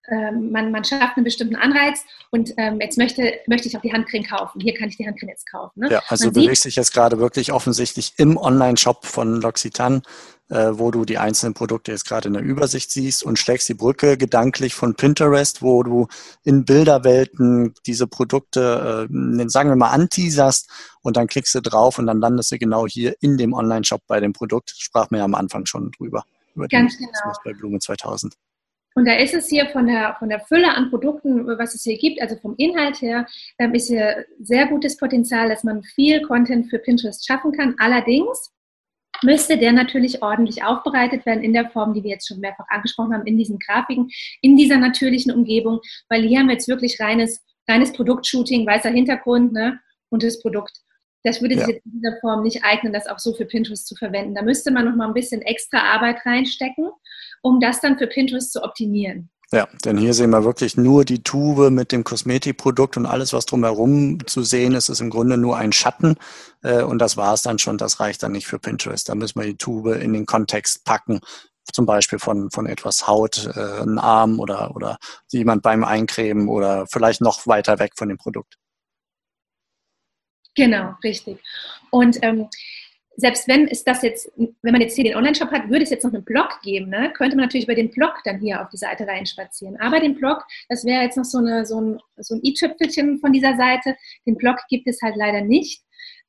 ähm, 0.09 0.51
man, 0.51 0.71
man 0.71 0.83
schafft 0.83 1.17
einen 1.17 1.25
bestimmten 1.25 1.55
Anreiz 1.55 2.03
und 2.31 2.53
ähm, 2.57 2.79
jetzt 2.79 2.97
möchte, 2.97 3.33
möchte 3.47 3.67
ich 3.67 3.75
auch 3.75 3.81
die 3.81 3.91
Handcreme 3.91 4.23
kaufen. 4.23 4.61
Hier 4.61 4.73
kann 4.73 4.87
ich 4.87 4.97
die 4.97 5.05
Handcreme 5.05 5.29
jetzt 5.29 5.49
kaufen. 5.49 5.81
Ne? 5.81 5.91
Ja, 5.91 6.01
also 6.07 6.25
man 6.25 6.33
du 6.33 6.41
bewegst 6.41 6.65
dich 6.65 6.77
jetzt 6.77 6.93
gerade 6.93 7.19
wirklich 7.19 7.51
offensichtlich 7.51 8.13
im 8.17 8.37
Online-Shop 8.37 9.05
von 9.05 9.41
L'Occitane, 9.41 10.01
äh, 10.49 10.69
wo 10.71 10.91
du 10.91 11.03
die 11.03 11.17
einzelnen 11.17 11.53
Produkte 11.53 11.91
jetzt 11.91 12.05
gerade 12.05 12.29
in 12.29 12.35
der 12.35 12.43
Übersicht 12.43 12.89
siehst 12.89 13.21
und 13.21 13.37
schlägst 13.37 13.67
die 13.67 13.73
Brücke 13.73 14.17
gedanklich 14.17 14.75
von 14.75 14.95
Pinterest, 14.95 15.61
wo 15.61 15.83
du 15.83 16.07
in 16.43 16.63
Bilderwelten 16.63 17.73
diese 17.85 18.07
Produkte, 18.07 19.09
äh, 19.11 19.49
sagen 19.49 19.69
wir 19.69 19.75
mal, 19.75 19.89
anteaserst 19.89 20.69
und 21.01 21.17
dann 21.17 21.27
klickst 21.27 21.53
du 21.53 21.61
drauf 21.61 21.99
und 21.99 22.07
dann 22.07 22.21
landest 22.21 22.51
du 22.53 22.57
genau 22.57 22.87
hier 22.87 23.15
in 23.19 23.37
dem 23.37 23.51
Online-Shop 23.51 24.01
bei 24.07 24.21
dem 24.21 24.31
Produkt. 24.31 24.73
Sprach 24.77 25.09
mir 25.09 25.17
ja 25.17 25.25
am 25.25 25.35
Anfang 25.35 25.65
schon 25.65 25.91
drüber. 25.91 26.23
Über 26.55 26.69
Ganz 26.69 26.97
den, 26.97 27.07
genau. 27.07 27.33
Bei 27.43 27.51
Blume 27.53 27.79
2000. 27.79 28.33
Und 28.97 29.05
da 29.05 29.13
ist 29.13 29.35
es 29.35 29.47
hier 29.47 29.67
von 29.67 29.85
der, 29.85 30.15
von 30.17 30.27
der 30.27 30.39
Fülle 30.39 30.73
an 30.73 30.89
Produkten, 30.89 31.45
was 31.45 31.75
es 31.75 31.83
hier 31.83 31.99
gibt, 31.99 32.19
also 32.19 32.35
vom 32.37 32.55
Inhalt 32.57 32.99
her, 32.99 33.27
ähm, 33.59 33.75
ist 33.75 33.89
hier 33.89 34.25
sehr 34.39 34.65
gutes 34.65 34.97
Potenzial, 34.97 35.49
dass 35.49 35.63
man 35.63 35.83
viel 35.83 36.19
Content 36.23 36.71
für 36.71 36.79
Pinterest 36.79 37.23
schaffen 37.23 37.51
kann. 37.51 37.75
Allerdings 37.77 38.55
müsste 39.21 39.59
der 39.59 39.71
natürlich 39.71 40.23
ordentlich 40.23 40.63
aufbereitet 40.63 41.27
werden 41.27 41.43
in 41.43 41.53
der 41.53 41.69
Form, 41.69 41.93
die 41.93 42.01
wir 42.03 42.09
jetzt 42.09 42.27
schon 42.27 42.39
mehrfach 42.39 42.65
angesprochen 42.69 43.13
haben, 43.13 43.27
in 43.27 43.37
diesen 43.37 43.59
Grafiken, 43.59 44.09
in 44.41 44.57
dieser 44.57 44.77
natürlichen 44.77 45.31
Umgebung, 45.31 45.79
weil 46.09 46.23
hier 46.23 46.39
haben 46.39 46.47
wir 46.47 46.53
jetzt 46.53 46.67
wirklich 46.67 46.99
reines, 46.99 47.45
reines 47.69 47.93
Produktshooting, 47.93 48.65
weißer 48.65 48.89
Hintergrund 48.89 49.53
ne, 49.53 49.79
und 50.09 50.23
das 50.23 50.41
Produkt. 50.41 50.75
Das 51.23 51.39
würde 51.39 51.53
sich 51.53 51.67
ja. 51.67 51.73
jetzt 51.73 51.85
in 51.85 51.91
dieser 51.91 52.19
Form 52.19 52.41
nicht 52.41 52.63
eignen, 52.63 52.93
das 52.93 53.05
auch 53.05 53.19
so 53.19 53.35
für 53.35 53.45
Pinterest 53.45 53.85
zu 53.85 53.95
verwenden. 53.95 54.33
Da 54.33 54.41
müsste 54.41 54.71
man 54.71 54.85
noch 54.85 54.95
mal 54.95 55.07
ein 55.07 55.13
bisschen 55.13 55.43
extra 55.43 55.93
Arbeit 55.93 56.25
reinstecken 56.25 56.89
um 57.41 57.59
das 57.59 57.81
dann 57.81 57.97
für 57.97 58.07
Pinterest 58.07 58.53
zu 58.53 58.63
optimieren. 58.63 59.29
Ja, 59.53 59.65
denn 59.85 59.97
hier 59.97 60.13
sehen 60.13 60.31
wir 60.31 60.43
wirklich 60.43 60.75
nur 60.75 61.05
die 61.05 61.23
Tube 61.23 61.69
mit 61.71 61.93
dem 61.93 62.03
Kosmetikprodukt 62.03 62.97
und 62.97 63.05
alles, 63.05 63.31
was 63.31 63.45
drumherum 63.45 64.25
zu 64.27 64.43
sehen 64.43 64.73
ist, 64.73 64.89
ist 64.89 64.99
im 64.99 65.09
Grunde 65.09 65.37
nur 65.37 65.55
ein 65.55 65.71
Schatten. 65.71 66.17
Äh, 66.63 66.83
und 66.83 66.99
das 66.99 67.15
war 67.15 67.33
es 67.33 67.43
dann 67.43 67.57
schon. 67.57 67.77
Das 67.77 68.01
reicht 68.01 68.23
dann 68.23 68.33
nicht 68.33 68.45
für 68.45 68.59
Pinterest. 68.59 69.07
Da 69.07 69.15
müssen 69.15 69.39
wir 69.39 69.47
die 69.47 69.55
Tube 69.55 69.95
in 70.01 70.11
den 70.11 70.25
Kontext 70.25 70.83
packen. 70.83 71.21
Zum 71.71 71.85
Beispiel 71.85 72.19
von, 72.19 72.51
von 72.51 72.65
etwas 72.65 73.07
Haut, 73.07 73.49
äh, 73.55 73.99
Arm 73.99 74.41
oder, 74.41 74.75
oder 74.75 74.97
jemand 75.31 75.63
beim 75.63 75.85
Eincremen 75.85 76.49
oder 76.49 76.85
vielleicht 76.87 77.21
noch 77.21 77.47
weiter 77.47 77.79
weg 77.79 77.93
von 77.95 78.09
dem 78.09 78.17
Produkt. 78.17 78.57
Genau, 80.55 80.95
richtig. 81.03 81.39
Und 81.91 82.17
ähm, 82.21 82.49
selbst 83.19 83.47
wenn 83.47 83.67
es 83.67 83.83
das 83.83 84.03
jetzt, 84.03 84.31
wenn 84.37 84.71
man 84.71 84.79
jetzt 84.79 84.95
hier 84.95 85.03
den 85.03 85.15
Online-Shop 85.15 85.51
hat, 85.51 85.69
würde 85.69 85.83
es 85.83 85.89
jetzt 85.89 86.03
noch 86.03 86.13
einen 86.13 86.23
Blog 86.23 86.59
geben, 86.61 86.89
ne? 86.89 87.11
könnte 87.13 87.35
man 87.35 87.45
natürlich 87.45 87.65
über 87.65 87.75
den 87.75 87.89
Blog 87.89 88.13
dann 88.23 88.39
hier 88.39 88.61
auf 88.61 88.69
die 88.69 88.77
Seite 88.77 89.07
reinspazieren. 89.07 89.75
Aber 89.77 89.99
den 89.99 90.15
Blog, 90.15 90.45
das 90.69 90.85
wäre 90.85 91.01
jetzt 91.01 91.17
noch 91.17 91.25
so, 91.25 91.39
eine, 91.39 91.65
so 91.65 91.81
ein, 91.81 91.99
so 92.17 92.35
ein 92.35 92.41
i-Tüpfelchen 92.43 93.19
von 93.19 93.33
dieser 93.33 93.57
Seite. 93.57 93.97
Den 94.27 94.37
Blog 94.37 94.57
gibt 94.69 94.87
es 94.87 95.01
halt 95.01 95.15
leider 95.17 95.41
nicht. 95.41 95.81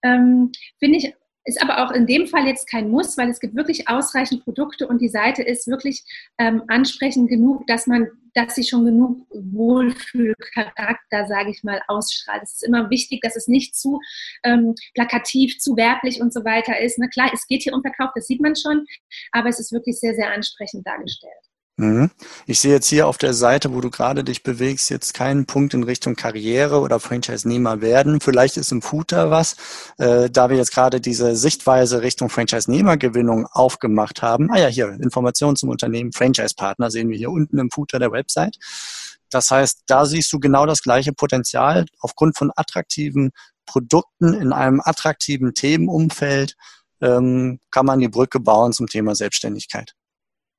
Ähm, 0.02 0.50
Finde 0.78 0.98
ich 0.98 1.12
ist 1.48 1.62
aber 1.62 1.82
auch 1.82 1.92
in 1.92 2.06
dem 2.06 2.26
Fall 2.26 2.46
jetzt 2.46 2.70
kein 2.70 2.90
Muss, 2.90 3.16
weil 3.16 3.30
es 3.30 3.40
gibt 3.40 3.56
wirklich 3.56 3.88
ausreichend 3.88 4.44
Produkte 4.44 4.86
und 4.86 5.00
die 5.00 5.08
Seite 5.08 5.42
ist 5.42 5.66
wirklich 5.66 6.04
ähm, 6.38 6.62
ansprechend 6.68 7.30
genug, 7.30 7.66
dass 7.66 7.86
man, 7.86 8.06
dass 8.34 8.54
sie 8.54 8.64
schon 8.64 8.84
genug 8.84 9.26
Wohlfühlcharakter, 9.30 11.26
sage 11.26 11.50
ich 11.50 11.62
mal, 11.62 11.80
ausstrahlt. 11.88 12.42
Es 12.42 12.54
ist 12.54 12.64
immer 12.64 12.90
wichtig, 12.90 13.20
dass 13.22 13.36
es 13.36 13.48
nicht 13.48 13.76
zu 13.76 14.00
ähm, 14.44 14.74
plakativ, 14.94 15.58
zu 15.58 15.76
werblich 15.76 16.20
und 16.20 16.32
so 16.32 16.44
weiter 16.44 16.78
ist. 16.80 16.98
Na 16.98 17.08
klar, 17.08 17.30
es 17.32 17.46
geht 17.46 17.62
hier 17.62 17.74
um 17.74 17.82
Verkauf, 17.82 18.10
das 18.14 18.26
sieht 18.26 18.40
man 18.40 18.56
schon, 18.56 18.86
aber 19.32 19.48
es 19.48 19.58
ist 19.58 19.72
wirklich 19.72 19.98
sehr, 19.98 20.14
sehr 20.14 20.32
ansprechend 20.32 20.86
dargestellt. 20.86 21.47
Mhm. 21.78 22.10
Ich 22.46 22.58
sehe 22.58 22.72
jetzt 22.72 22.88
hier 22.88 23.06
auf 23.06 23.18
der 23.18 23.34
Seite, 23.34 23.72
wo 23.72 23.80
du 23.80 23.88
gerade 23.88 24.24
dich 24.24 24.42
bewegst, 24.42 24.90
jetzt 24.90 25.14
keinen 25.14 25.46
Punkt 25.46 25.74
in 25.74 25.84
Richtung 25.84 26.16
Karriere 26.16 26.80
oder 26.80 26.98
Franchise-Nehmer 26.98 27.80
werden. 27.80 28.20
Vielleicht 28.20 28.56
ist 28.56 28.72
im 28.72 28.82
Footer 28.82 29.30
was, 29.30 29.54
äh, 29.98 30.28
da 30.28 30.50
wir 30.50 30.56
jetzt 30.56 30.72
gerade 30.72 31.00
diese 31.00 31.36
Sichtweise 31.36 32.02
Richtung 32.02 32.30
Franchise-Nehmergewinnung 32.30 33.46
aufgemacht 33.46 34.22
haben. 34.22 34.50
Ah 34.50 34.58
ja, 34.58 34.66
hier, 34.66 34.88
Informationen 35.00 35.54
zum 35.54 35.68
Unternehmen, 35.68 36.12
Franchise-Partner 36.12 36.90
sehen 36.90 37.10
wir 37.10 37.16
hier 37.16 37.30
unten 37.30 37.58
im 37.58 37.70
Footer 37.70 38.00
der 38.00 38.10
Website. 38.10 38.56
Das 39.30 39.52
heißt, 39.52 39.84
da 39.86 40.04
siehst 40.04 40.32
du 40.32 40.40
genau 40.40 40.66
das 40.66 40.82
gleiche 40.82 41.12
Potenzial 41.12 41.86
aufgrund 42.00 42.36
von 42.36 42.50
attraktiven 42.56 43.30
Produkten 43.66 44.34
in 44.34 44.52
einem 44.52 44.80
attraktiven 44.82 45.54
Themenumfeld 45.54 46.56
ähm, 47.00 47.60
kann 47.70 47.86
man 47.86 48.00
die 48.00 48.08
Brücke 48.08 48.40
bauen 48.40 48.72
zum 48.72 48.88
Thema 48.88 49.14
Selbstständigkeit. 49.14 49.94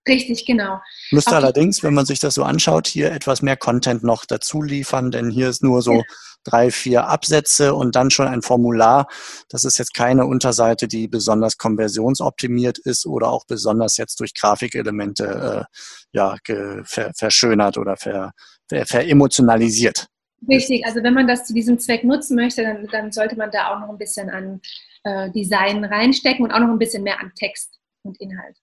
Richtig, 0.10 0.45
genau. 0.45 0.80
Müsste 1.12 1.36
allerdings, 1.36 1.84
wenn 1.84 1.93
man 1.93 2.05
sich 2.05 2.20
das 2.20 2.34
so 2.34 2.43
anschaut, 2.43 2.88
hier 2.88 3.12
etwas 3.12 3.41
mehr 3.41 3.55
Content 3.55 4.03
noch 4.03 4.26
dazu 4.26 4.62
liefern, 4.62 5.12
denn 5.12 5.30
hier 5.30 5.49
ist 5.49 5.64
nur 5.64 5.84
so 5.84 5.93
ja. 5.93 6.03
drei, 6.43 6.72
vier 6.72 7.07
Absätze 7.07 7.76
und 7.76 7.95
dann 7.95 8.10
schon 8.10 8.28
ein 8.28 8.41
Formular. 8.41 9.07
Das 9.49 9.64
ist 9.64 9.78
jetzt 9.78 9.93
keine 9.93 10.26
Unterseite, 10.26 10.88
die 10.88 11.07
besonders 11.07 11.57
konversionsoptimiert 11.57 12.80
ist 12.80 13.05
oder 13.05 13.30
auch 13.30 13.45
besonders 13.45 13.97
jetzt 13.97 14.20
durch 14.20 14.34
Grafikelemente 14.34 15.68
äh, 15.72 15.78
ja, 16.12 16.36
ver 16.84 17.12
verschönert 17.16 17.78
oder 17.78 17.95
ver 17.95 18.32
ver 18.68 18.86
veremotionalisiert. 18.86 20.07
Richtig, 20.47 20.86
also 20.86 21.03
wenn 21.03 21.14
man 21.14 21.28
das 21.28 21.45
zu 21.45 21.53
diesem 21.53 21.80
Zweck 21.80 22.03
nutzen 22.03 22.36
möchte, 22.36 22.64
dann, 22.64 22.88
dann 22.88 23.12
sollte 23.12 23.36
man 23.36 23.51
da 23.51 23.74
auch 23.74 23.80
noch 23.80 23.89
ein 23.89 23.97
bisschen 23.97 24.30
an 24.30 24.62
äh, 25.03 25.30
Design 25.32 25.84
reinstecken 25.84 26.45
und 26.45 26.51
auch 26.51 26.60
noch 26.60 26.70
ein 26.70 26.80
bisschen 26.80 27.03
mehr 27.03 27.20
an 27.20 27.32
Text 27.36 27.78
und 28.03 28.20
Inhalt. 28.20 28.57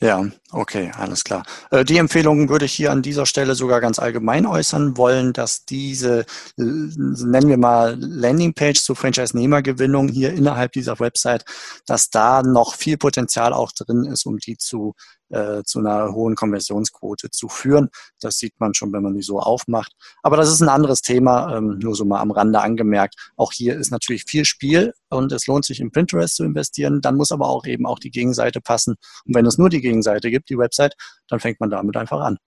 Ja, 0.00 0.24
okay, 0.52 0.92
alles 0.96 1.24
klar. 1.24 1.42
Äh, 1.72 1.84
die 1.84 1.96
Empfehlung 1.96 2.48
würde 2.48 2.66
ich 2.66 2.72
hier 2.72 2.92
an 2.92 3.02
dieser 3.02 3.26
Stelle 3.26 3.56
sogar 3.56 3.80
ganz 3.80 3.98
allgemein 3.98 4.46
äußern 4.46 4.96
wollen, 4.96 5.32
dass 5.32 5.64
diese, 5.64 6.24
nennen 6.56 7.48
wir 7.48 7.58
mal 7.58 7.96
Landingpage 7.98 8.80
zur 8.80 8.94
Franchise-Nehmergewinnung 8.94 10.06
hier 10.06 10.32
innerhalb 10.34 10.70
dieser 10.72 11.00
Website, 11.00 11.44
dass 11.84 12.10
da 12.10 12.44
noch 12.44 12.76
viel 12.76 12.96
Potenzial 12.96 13.52
auch 13.52 13.72
drin 13.72 14.04
ist, 14.04 14.24
um 14.24 14.38
die 14.38 14.56
zu 14.56 14.94
äh, 15.32 15.62
zu 15.64 15.80
einer 15.80 16.12
hohen 16.12 16.34
Konversionsquote 16.34 17.30
zu 17.30 17.48
führen. 17.48 17.88
Das 18.20 18.38
sieht 18.38 18.58
man 18.60 18.74
schon, 18.74 18.92
wenn 18.92 19.02
man 19.02 19.14
die 19.14 19.22
so 19.22 19.40
aufmacht. 19.40 19.92
Aber 20.22 20.36
das 20.36 20.50
ist 20.50 20.60
ein 20.60 20.68
anderes 20.68 21.02
Thema, 21.02 21.56
ähm, 21.56 21.78
nur 21.78 21.94
so 21.94 22.04
mal 22.04 22.20
am 22.20 22.30
Rande 22.30 22.60
angemerkt. 22.60 23.14
Auch 23.36 23.52
hier 23.52 23.76
ist 23.76 23.90
natürlich 23.90 24.24
viel 24.24 24.44
Spiel 24.44 24.94
und 25.08 25.32
es 25.32 25.46
lohnt 25.46 25.64
sich 25.64 25.80
in 25.80 25.90
Pinterest 25.90 26.36
zu 26.36 26.44
investieren. 26.44 27.00
Dann 27.00 27.16
muss 27.16 27.32
aber 27.32 27.48
auch 27.48 27.66
eben 27.66 27.86
auch 27.86 27.98
die 27.98 28.10
Gegenseite 28.10 28.60
passen. 28.60 28.96
Und 29.24 29.34
wenn 29.34 29.46
es 29.46 29.58
nur 29.58 29.68
die 29.68 29.80
Gegenseite 29.80 30.30
gibt, 30.30 30.50
die 30.50 30.58
Website, 30.58 30.94
dann 31.28 31.40
fängt 31.40 31.60
man 31.60 31.70
damit 31.70 31.96
einfach 31.96 32.20
an. 32.20 32.38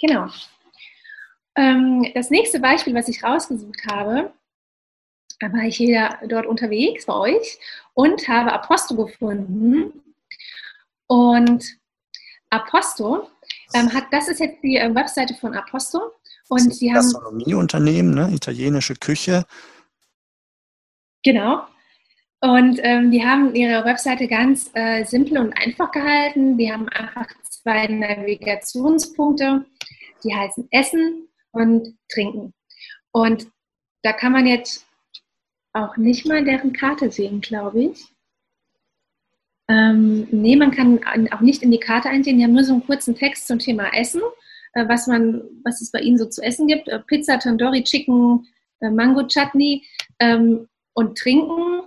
Genau. 0.00 0.28
Ähm, 1.56 2.04
das 2.14 2.30
nächste 2.30 2.60
Beispiel, 2.60 2.94
was 2.94 3.08
ich 3.08 3.22
rausgesucht 3.22 3.86
habe, 3.88 4.32
da 5.40 5.52
war 5.52 5.64
ich 5.64 5.76
hier 5.76 6.18
dort 6.28 6.46
unterwegs 6.46 7.06
bei 7.06 7.14
euch 7.14 7.58
und 7.92 8.28
habe 8.28 8.52
Aposto 8.52 8.96
gefunden. 8.96 9.92
Und 11.14 11.78
Aposto 12.50 13.28
ähm, 13.72 13.92
hat, 13.94 14.06
das 14.10 14.26
ist 14.26 14.40
jetzt 14.40 14.60
die 14.64 14.78
äh, 14.78 14.92
Webseite 14.92 15.32
von 15.34 15.54
Aposto. 15.54 16.00
Und 16.48 16.66
das 16.66 16.74
ist 16.74 16.82
ein 16.82 16.94
Gastronomieunternehmen, 16.94 18.12
ne? 18.12 18.30
italienische 18.32 18.96
Küche. 18.96 19.44
Genau. 21.22 21.68
Und 22.40 22.80
ähm, 22.82 23.12
die 23.12 23.24
haben 23.24 23.54
ihre 23.54 23.84
Webseite 23.84 24.26
ganz 24.26 24.70
äh, 24.74 25.04
simpel 25.04 25.38
und 25.38 25.52
einfach 25.52 25.92
gehalten. 25.92 26.58
Die 26.58 26.72
haben 26.72 26.88
einfach 26.88 27.28
zwei 27.48 27.86
Navigationspunkte, 27.86 29.64
die 30.24 30.34
heißen 30.34 30.66
Essen 30.72 31.28
und 31.52 31.96
Trinken. 32.12 32.52
Und 33.12 33.46
da 34.02 34.12
kann 34.12 34.32
man 34.32 34.48
jetzt 34.48 34.84
auch 35.74 35.96
nicht 35.96 36.26
mal 36.26 36.44
deren 36.44 36.72
Karte 36.72 37.12
sehen, 37.12 37.40
glaube 37.40 37.84
ich. 37.84 38.13
Ähm, 39.68 40.28
nee, 40.30 40.56
man 40.56 40.70
kann 40.70 41.00
auch 41.32 41.40
nicht 41.40 41.62
in 41.62 41.70
die 41.70 41.80
Karte 41.80 42.08
einsehen. 42.08 42.38
Die 42.38 42.44
haben 42.44 42.52
nur 42.52 42.64
so 42.64 42.74
einen 42.74 42.86
kurzen 42.86 43.14
Text 43.14 43.46
zum 43.46 43.58
Thema 43.58 43.94
Essen, 43.94 44.20
äh, 44.74 44.86
was, 44.88 45.06
man, 45.06 45.42
was 45.64 45.80
es 45.80 45.90
bei 45.90 46.00
ihnen 46.00 46.18
so 46.18 46.26
zu 46.26 46.42
essen 46.42 46.66
gibt. 46.66 46.88
Äh, 46.88 47.00
Pizza, 47.00 47.38
Tandoori, 47.38 47.82
Chicken, 47.82 48.46
äh, 48.80 48.90
Mango 48.90 49.26
Chutney 49.26 49.84
ähm, 50.18 50.68
und 50.92 51.16
Trinken. 51.16 51.82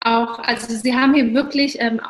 Auch, 0.00 0.38
also 0.38 0.72
sie 0.74 0.94
haben 0.94 1.14
hier 1.14 1.32
wirklich 1.34 1.80
ähm, 1.80 2.00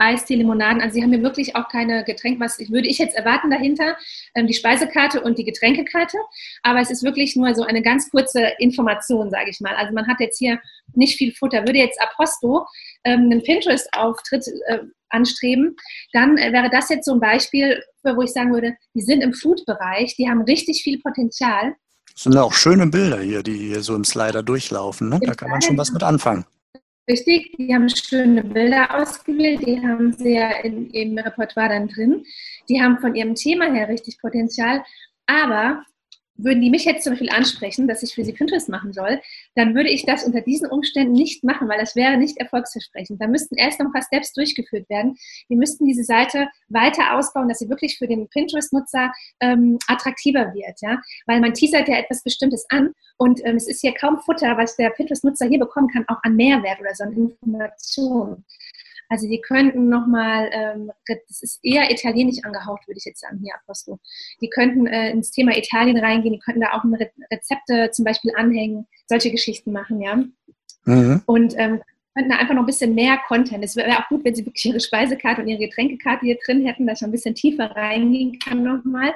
Eistee, 0.00 0.36
Limonaden. 0.36 0.80
Also 0.80 0.94
sie 0.94 1.02
haben 1.02 1.12
hier 1.12 1.22
wirklich 1.22 1.56
auch 1.56 1.68
keine 1.68 2.04
Getränke, 2.04 2.40
was 2.40 2.58
würde 2.58 2.88
ich 2.88 2.98
jetzt 2.98 3.14
erwarten 3.14 3.50
dahinter, 3.50 3.96
ähm, 4.34 4.46
die 4.46 4.54
Speisekarte 4.54 5.20
und 5.20 5.38
die 5.38 5.44
Getränkekarte. 5.44 6.16
Aber 6.62 6.80
es 6.80 6.90
ist 6.90 7.02
wirklich 7.02 7.36
nur 7.36 7.54
so 7.54 7.62
eine 7.62 7.82
ganz 7.82 8.10
kurze 8.10 8.52
Information, 8.58 9.30
sage 9.30 9.50
ich 9.50 9.60
mal. 9.60 9.74
Also 9.74 9.92
man 9.92 10.06
hat 10.08 10.20
jetzt 10.20 10.38
hier 10.38 10.58
nicht 10.94 11.18
viel 11.18 11.32
Futter. 11.32 11.66
Würde 11.66 11.78
jetzt 11.78 12.00
Aposto 12.00 12.66
ähm, 13.04 13.28
einen 13.30 13.42
Pinterest-Auftritt 13.42 14.46
äh, 14.68 14.78
anstreben, 15.10 15.76
dann 16.12 16.38
äh, 16.38 16.52
wäre 16.52 16.70
das 16.70 16.88
jetzt 16.88 17.04
so 17.04 17.12
ein 17.12 17.20
Beispiel, 17.20 17.82
wo 18.02 18.22
ich 18.22 18.30
sagen 18.30 18.52
würde, 18.52 18.76
die 18.94 19.02
sind 19.02 19.22
im 19.22 19.34
Food-Bereich, 19.34 20.16
die 20.16 20.28
haben 20.28 20.42
richtig 20.42 20.82
viel 20.82 21.00
Potenzial. 21.00 21.74
Das 22.12 22.24
sind 22.24 22.36
auch 22.36 22.52
schöne 22.52 22.86
Bilder 22.86 23.20
hier, 23.20 23.42
die 23.42 23.56
hier 23.56 23.82
so 23.82 23.94
im 23.94 24.04
Slider 24.04 24.42
durchlaufen. 24.42 25.08
Ne? 25.08 25.20
Da 25.22 25.34
kann 25.34 25.50
man 25.50 25.62
schon 25.62 25.78
was 25.78 25.92
mit 25.92 26.02
anfangen. 26.02 26.44
Richtig, 27.08 27.52
die 27.58 27.74
haben 27.74 27.88
schöne 27.88 28.44
Bilder 28.44 29.00
ausgewählt, 29.00 29.66
die 29.66 29.80
haben 29.80 30.12
sie 30.12 30.34
ja 30.34 30.50
in 30.62 30.90
ihrem 30.90 31.18
Repertoire 31.18 31.70
dann 31.70 31.88
drin. 31.88 32.24
Die 32.68 32.80
haben 32.80 32.98
von 32.98 33.14
ihrem 33.14 33.34
Thema 33.34 33.72
her 33.72 33.88
richtig 33.88 34.18
Potenzial, 34.20 34.84
aber 35.26 35.82
würden 36.44 36.60
die 36.60 36.70
mich 36.70 36.84
jetzt 36.84 37.04
zum 37.04 37.12
Beispiel 37.12 37.30
ansprechen, 37.30 37.88
dass 37.88 38.02
ich 38.02 38.14
für 38.14 38.24
sie 38.24 38.32
Pinterest 38.32 38.68
machen 38.68 38.92
soll, 38.92 39.20
dann 39.54 39.74
würde 39.74 39.90
ich 39.90 40.06
das 40.06 40.24
unter 40.24 40.40
diesen 40.40 40.68
Umständen 40.68 41.12
nicht 41.12 41.44
machen, 41.44 41.68
weil 41.68 41.78
das 41.78 41.96
wäre 41.96 42.16
nicht 42.16 42.38
erfolgsversprechend. 42.38 43.20
Da 43.20 43.26
müssten 43.26 43.56
erst 43.56 43.80
noch 43.80 43.86
ein 43.86 43.92
paar 43.92 44.02
Steps 44.02 44.32
durchgeführt 44.32 44.88
werden. 44.88 45.16
Wir 45.48 45.56
müssten 45.56 45.86
diese 45.86 46.04
Seite 46.04 46.48
weiter 46.68 47.16
ausbauen, 47.16 47.48
dass 47.48 47.58
sie 47.58 47.68
wirklich 47.68 47.98
für 47.98 48.06
den 48.06 48.28
Pinterest-Nutzer 48.28 49.12
ähm, 49.40 49.78
attraktiver 49.86 50.52
wird, 50.54 50.80
ja, 50.80 51.00
weil 51.26 51.40
man 51.40 51.54
teasert 51.54 51.88
ja 51.88 51.96
etwas 51.96 52.22
Bestimmtes 52.22 52.64
an 52.70 52.92
und 53.16 53.40
ähm, 53.44 53.56
es 53.56 53.68
ist 53.68 53.80
hier 53.80 53.94
kaum 53.94 54.18
Futter, 54.20 54.56
was 54.56 54.76
der 54.76 54.90
Pinterest-Nutzer 54.90 55.46
hier 55.46 55.58
bekommen 55.58 55.88
kann, 55.88 56.04
auch 56.08 56.22
an 56.22 56.36
Mehrwert 56.36 56.80
oder 56.80 56.94
so 56.94 57.04
an 57.04 57.12
Informationen. 57.12 58.44
Also 59.10 59.28
die 59.28 59.40
könnten 59.40 59.88
nochmal, 59.88 60.48
ähm, 60.52 60.90
das 61.06 61.42
ist 61.42 61.58
eher 61.64 61.90
italienisch 61.90 62.44
angehaucht, 62.44 62.86
würde 62.86 62.98
ich 62.98 63.04
jetzt 63.04 63.20
sagen, 63.20 63.40
hier 63.42 63.54
Apostel. 63.56 63.96
Die 64.40 64.48
könnten 64.48 64.86
äh, 64.86 65.10
ins 65.10 65.32
Thema 65.32 65.58
Italien 65.58 65.98
reingehen, 65.98 66.34
die 66.34 66.38
könnten 66.38 66.60
da 66.60 66.72
auch 66.72 66.84
Rezepte 67.30 67.90
zum 67.90 68.04
Beispiel 68.04 68.32
anhängen, 68.36 68.86
solche 69.06 69.32
Geschichten 69.32 69.72
machen, 69.72 70.00
ja. 70.00 70.22
Mhm. 70.84 71.22
Und 71.26 71.54
ähm, 71.58 71.82
könnten 72.14 72.30
da 72.30 72.36
einfach 72.36 72.54
noch 72.54 72.62
ein 72.62 72.66
bisschen 72.66 72.94
mehr 72.94 73.18
Content. 73.26 73.64
Es 73.64 73.74
wäre 73.74 73.98
auch 73.98 74.08
gut, 74.08 74.24
wenn 74.24 74.34
sie 74.34 74.46
wirklich 74.46 74.64
ihre 74.64 74.80
Speisekarte 74.80 75.42
und 75.42 75.48
ihre 75.48 75.66
Getränkekarte 75.66 76.26
hier 76.26 76.38
drin 76.44 76.64
hätten, 76.64 76.86
dass 76.86 77.00
ich 77.00 77.04
ein 77.04 77.12
bisschen 77.12 77.34
tiefer 77.34 77.70
reingehen 77.74 78.38
kann 78.38 78.62
nochmal. 78.62 79.12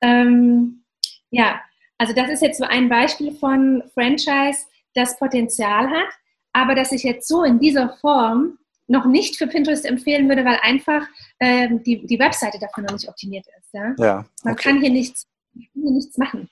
Ähm, 0.00 0.84
ja, 1.30 1.60
also 1.98 2.12
das 2.14 2.30
ist 2.30 2.42
jetzt 2.42 2.58
so 2.58 2.64
ein 2.64 2.88
Beispiel 2.88 3.32
von 3.32 3.82
Franchise, 3.94 4.66
das 4.94 5.18
Potenzial 5.18 5.88
hat, 5.90 6.12
aber 6.52 6.76
dass 6.76 6.92
ich 6.92 7.02
jetzt 7.02 7.26
so 7.26 7.42
in 7.42 7.58
dieser 7.58 7.96
Form 8.00 8.58
noch 8.86 9.06
nicht 9.06 9.36
für 9.36 9.46
Pinterest 9.46 9.84
empfehlen 9.84 10.28
würde, 10.28 10.44
weil 10.44 10.58
einfach 10.62 11.06
ähm, 11.40 11.82
die, 11.82 12.04
die 12.06 12.18
Webseite 12.18 12.58
dafür 12.58 12.84
noch 12.84 12.92
nicht 12.92 13.08
optimiert 13.08 13.46
ist. 13.58 13.72
Ja? 13.72 13.94
ja 13.98 14.18
okay. 14.18 14.28
Man 14.44 14.56
kann 14.56 14.80
hier 14.80 14.90
nichts, 14.90 15.26
hier 15.54 15.90
nichts 15.90 16.18
machen. 16.18 16.48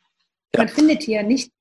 Ja. 0.55 0.61
Man 0.61 0.69
findet 0.69 1.03
hier 1.03 1.23
nicht 1.23 1.53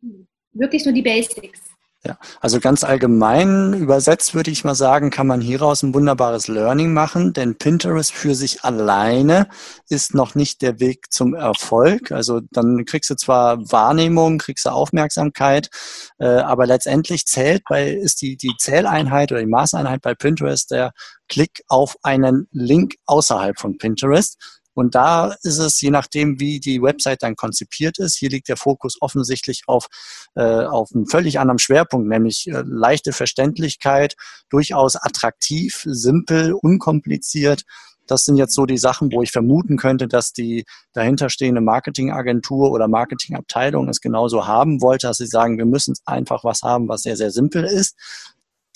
wirklich 0.54 0.86
nur 0.86 0.94
die 0.94 1.02
Basics. 1.02 1.69
Ja, 2.06 2.18
also 2.40 2.62
ganz 2.62 2.86
allgemein 2.86 3.74
übersetzt 3.74 4.34
würde 4.34 4.52
ich 4.52 4.64
mal 4.64 4.74
sagen, 4.74 5.10
kann 5.10 5.28
man 5.28 5.42
hieraus 5.42 5.84
ein 5.84 5.94
wunderbares 5.94 6.48
Learning 6.48 6.94
machen, 6.94 7.34
denn 7.34 7.58
Pinterest 7.58 8.14
für 8.14 8.36
sich 8.36 8.64
alleine 8.64 9.50
ist 9.90 10.14
noch 10.14 10.34
nicht 10.34 10.62
der 10.62 10.80
Weg 10.80 11.12
zum 11.12 11.34
Erfolg. 11.34 12.14
Also 12.14 12.40
dann 12.52 12.86
kriegst 12.86 13.10
du 13.10 13.16
zwar 13.16 13.70
Wahrnehmung, 13.70 14.38
kriegst 14.38 14.66
du 14.66 14.70
Aufmerksamkeit, 14.70 15.70
äh, 16.20 16.26
aber 16.26 16.66
letztendlich 16.68 17.26
zählt 17.26 17.64
bei, 17.68 17.90
ist 17.92 18.22
die, 18.22 18.38
die 18.38 18.56
Zähleinheit 18.58 19.34
oder 19.34 19.42
die 19.42 19.48
Maßeinheit 19.48 20.02
bei 20.02 20.16
Pinterest 20.16 20.72
der 20.72 20.94
Klick 21.28 21.64
auf 21.68 21.98
einen 22.02 22.48
Link 22.52 22.96
außerhalb 23.08 23.60
von 23.60 23.78
Pinterest. 23.78 24.38
Und 24.80 24.96
da 24.96 25.36
ist 25.44 25.58
es, 25.58 25.82
je 25.82 25.90
nachdem, 25.90 26.40
wie 26.40 26.62
die 26.62 26.82
Website 26.82 27.22
dann 27.22 27.36
konzipiert 27.36 28.00
ist, 28.00 28.16
hier 28.16 28.30
liegt 28.30 28.48
der 28.48 28.56
Fokus 28.56 28.96
offensichtlich 29.02 29.64
auf, 29.68 29.88
äh, 30.36 30.42
auf 30.42 30.92
einem 30.96 31.06
völlig 31.06 31.38
anderen 31.38 31.60
Schwerpunkt, 31.60 32.08
nämlich 32.08 32.48
äh, 32.48 32.64
leichte 32.66 33.12
Verständlichkeit, 33.12 34.16
durchaus 34.50 34.96
attraktiv, 34.96 35.84
simpel, 35.86 36.54
unkompliziert. 36.54 37.64
Das 38.08 38.24
sind 38.24 38.38
jetzt 38.38 38.56
so 38.56 38.66
die 38.66 38.78
Sachen, 38.78 39.12
wo 39.12 39.22
ich 39.22 39.32
vermuten 39.32 39.76
könnte, 39.76 40.08
dass 40.08 40.32
die 40.32 40.64
dahinterstehende 40.94 41.60
Marketingagentur 41.60 42.72
oder 42.72 42.88
Marketingabteilung 42.88 43.90
es 43.90 44.00
genauso 44.00 44.48
haben 44.48 44.82
wollte, 44.82 45.08
dass 45.08 45.18
sie 45.18 45.28
sagen, 45.28 45.58
wir 45.58 45.66
müssen 45.66 45.94
einfach 46.06 46.46
was 46.46 46.62
haben, 46.62 46.88
was 46.88 47.02
sehr, 47.02 47.18
sehr 47.18 47.32
simpel 47.32 47.66
ist. 47.66 47.98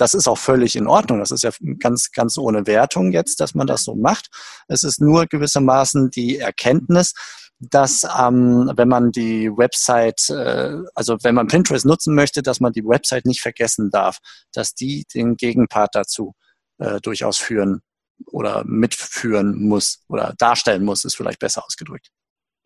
Das 0.03 0.13
ist 0.13 0.27
auch 0.27 0.37
völlig 0.37 0.75
in 0.75 0.85
Ordnung. 0.85 1.19
Das 1.19 1.31
ist 1.31 1.43
ja 1.43 1.51
ganz, 1.79 2.11
ganz 2.11 2.37
ohne 2.37 2.67
Wertung 2.67 3.13
jetzt, 3.13 3.39
dass 3.39 3.55
man 3.55 3.67
das 3.67 3.85
so 3.85 3.95
macht. 3.95 4.27
Es 4.67 4.83
ist 4.83 4.99
nur 4.99 5.27
gewissermaßen 5.27 6.09
die 6.09 6.39
Erkenntnis, 6.39 7.13
dass 7.57 8.03
ähm, 8.19 8.69
wenn 8.75 8.89
man 8.89 9.13
die 9.13 9.49
Website, 9.49 10.29
äh, 10.29 10.75
also 10.93 11.15
wenn 11.23 11.35
man 11.35 11.47
Pinterest 11.47 11.85
nutzen 11.85 12.15
möchte, 12.15 12.41
dass 12.41 12.59
man 12.59 12.73
die 12.73 12.83
Website 12.83 13.25
nicht 13.25 13.39
vergessen 13.39 13.91
darf, 13.91 14.17
dass 14.51 14.75
die 14.75 15.05
den 15.13 15.37
Gegenpart 15.37 15.95
dazu 15.95 16.33
äh, 16.79 16.99
durchaus 16.99 17.37
führen 17.37 17.79
oder 18.25 18.65
mitführen 18.65 19.57
muss 19.57 20.03
oder 20.09 20.35
darstellen 20.37 20.83
muss, 20.83 21.05
ist 21.05 21.15
vielleicht 21.15 21.39
besser 21.39 21.63
ausgedrückt. 21.65 22.09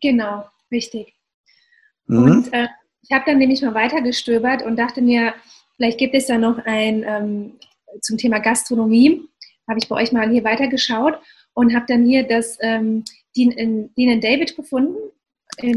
Genau, 0.00 0.44
richtig. 0.72 1.14
Mhm. 2.06 2.18
Und 2.18 2.52
äh, 2.52 2.66
ich 3.02 3.12
habe 3.12 3.26
dann 3.26 3.38
nämlich 3.38 3.62
mal 3.62 3.74
weitergestöbert 3.74 4.62
und 4.62 4.74
dachte 4.74 5.02
mir, 5.02 5.34
Vielleicht 5.78 5.98
gibt 5.98 6.14
es 6.16 6.26
da 6.26 6.38
noch 6.38 6.58
ein 6.64 7.04
ähm, 7.06 7.52
zum 8.02 8.18
Thema 8.18 8.40
Gastronomie. 8.40 9.22
Habe 9.68 9.78
ich 9.78 9.88
bei 9.88 9.94
euch 9.94 10.10
mal 10.10 10.28
hier 10.28 10.42
weitergeschaut 10.42 11.20
und 11.54 11.72
habe 11.72 11.84
dann 11.86 12.04
hier 12.04 12.26
das 12.26 12.58
ähm, 12.60 13.04
Dean, 13.36 13.90
Dean 13.96 14.20
David 14.20 14.56
gefunden. 14.56 14.96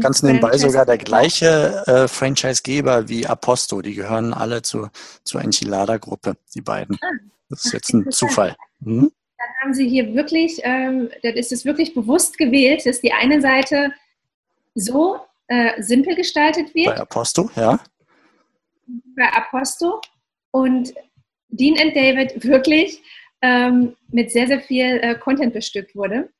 Ganz 0.00 0.24
nebenbei 0.24 0.58
sogar 0.58 0.86
der 0.86 0.98
gleiche 0.98 1.84
äh, 1.86 2.08
Franchise-Geber 2.08 3.08
wie 3.08 3.26
Aposto. 3.26 3.80
Die 3.80 3.94
gehören 3.94 4.34
alle 4.34 4.62
zu, 4.62 4.88
zur 5.22 5.40
Enchilada-Gruppe, 5.40 6.36
die 6.54 6.60
beiden. 6.60 6.98
Ah, 7.00 7.10
das 7.48 7.66
ist 7.66 7.72
jetzt 7.72 7.94
ein 7.94 8.10
Zufall. 8.10 8.56
Mhm. 8.80 9.12
Dann 9.38 9.48
haben 9.62 9.74
sie 9.74 9.88
hier 9.88 10.14
wirklich, 10.14 10.60
ähm, 10.64 11.10
das 11.22 11.34
ist 11.34 11.52
es 11.52 11.64
wirklich 11.64 11.94
bewusst 11.94 12.38
gewählt, 12.38 12.84
dass 12.86 13.00
die 13.00 13.12
eine 13.12 13.40
Seite 13.40 13.92
so 14.74 15.20
äh, 15.46 15.80
simpel 15.80 16.16
gestaltet 16.16 16.74
wird. 16.74 16.86
Bei 16.86 17.00
Aposto, 17.00 17.50
ja 17.54 17.78
bei 19.16 19.28
Aposto 19.32 20.00
und 20.52 20.94
Dean 21.48 21.78
and 21.78 21.94
David 21.94 22.44
wirklich 22.44 23.02
ähm, 23.42 23.96
mit 24.08 24.30
sehr, 24.30 24.46
sehr 24.46 24.60
viel 24.60 25.00
äh, 25.02 25.18
Content 25.18 25.52
bestückt 25.52 25.94
wurde. 25.94 26.30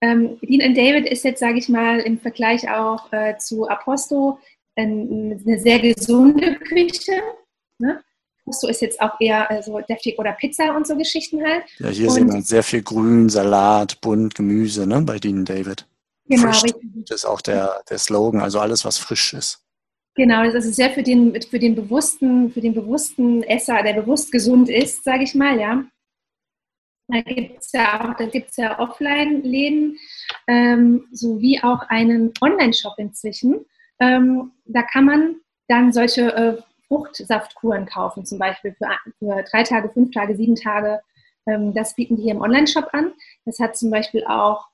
Ähm, 0.00 0.38
Dean 0.42 0.62
and 0.62 0.76
David 0.76 1.06
ist 1.06 1.24
jetzt, 1.24 1.40
sage 1.40 1.58
ich 1.58 1.68
mal, 1.68 2.00
im 2.00 2.20
Vergleich 2.20 2.70
auch 2.70 3.12
äh, 3.12 3.36
zu 3.38 3.68
Aposto 3.68 4.38
ein, 4.76 5.42
eine 5.44 5.58
sehr 5.58 5.80
gesunde 5.80 6.54
Küche. 6.60 7.20
Ne? 7.78 8.02
Aposto 8.42 8.68
ist 8.68 8.80
jetzt 8.80 9.00
auch 9.00 9.20
eher 9.20 9.50
äh, 9.50 9.62
so 9.62 9.80
deftig 9.80 10.18
oder 10.18 10.32
Pizza 10.32 10.76
und 10.76 10.86
so 10.86 10.96
Geschichten 10.96 11.44
halt. 11.44 11.64
Ja, 11.78 11.88
hier 11.88 12.08
und, 12.08 12.14
sehen 12.14 12.32
wir 12.32 12.42
sehr 12.42 12.62
viel 12.62 12.82
Grün, 12.82 13.28
Salat, 13.28 14.00
bunt, 14.00 14.36
Gemüse 14.36 14.86
ne, 14.86 15.00
bei 15.00 15.18
Dean 15.18 15.44
David. 15.44 15.86
Genau, 16.26 16.52
frisch 16.52 16.64
richtig. 16.64 17.10
ist 17.10 17.24
auch 17.24 17.40
der, 17.40 17.82
der 17.88 17.98
Slogan, 17.98 18.40
also 18.40 18.60
alles, 18.60 18.84
was 18.84 18.98
frisch 18.98 19.32
ist. 19.32 19.64
Genau, 20.18 20.42
das 20.42 20.66
ist 20.66 20.74
sehr 20.74 20.90
für 20.90 21.04
den, 21.04 21.40
für 21.42 21.60
den 21.60 21.76
bewussten, 21.76 22.50
für 22.50 22.60
den 22.60 22.74
bewussten 22.74 23.44
Esser, 23.44 23.84
der 23.84 23.92
bewusst 23.92 24.32
gesund 24.32 24.68
ist, 24.68 25.04
sage 25.04 25.22
ich 25.22 25.32
mal, 25.36 25.60
ja. 25.60 25.84
Da 27.06 27.20
gibt 27.20 27.60
es 27.60 27.70
ja 27.70 28.00
auch, 28.00 28.18
ja 28.56 28.78
Offline-Läden 28.80 29.96
ähm, 30.48 31.06
sowie 31.12 31.60
auch 31.62 31.82
einen 31.88 32.32
Online-Shop 32.40 32.94
inzwischen. 32.98 33.64
Ähm, 34.00 34.50
da 34.64 34.82
kann 34.82 35.04
man 35.04 35.36
dann 35.68 35.92
solche 35.92 36.34
äh, 36.34 36.62
Fruchtsaftkuren 36.88 37.86
kaufen, 37.86 38.26
zum 38.26 38.40
Beispiel 38.40 38.74
für, 38.74 38.88
für 39.20 39.44
drei 39.44 39.62
Tage, 39.62 39.88
fünf 39.88 40.10
Tage, 40.10 40.34
sieben 40.34 40.56
Tage. 40.56 41.00
Ähm, 41.46 41.72
das 41.74 41.94
bieten 41.94 42.16
die 42.16 42.24
hier 42.24 42.34
im 42.34 42.40
Online-Shop 42.40 42.88
an. 42.90 43.12
Das 43.44 43.60
hat 43.60 43.76
zum 43.76 43.92
Beispiel 43.92 44.24
auch 44.26 44.66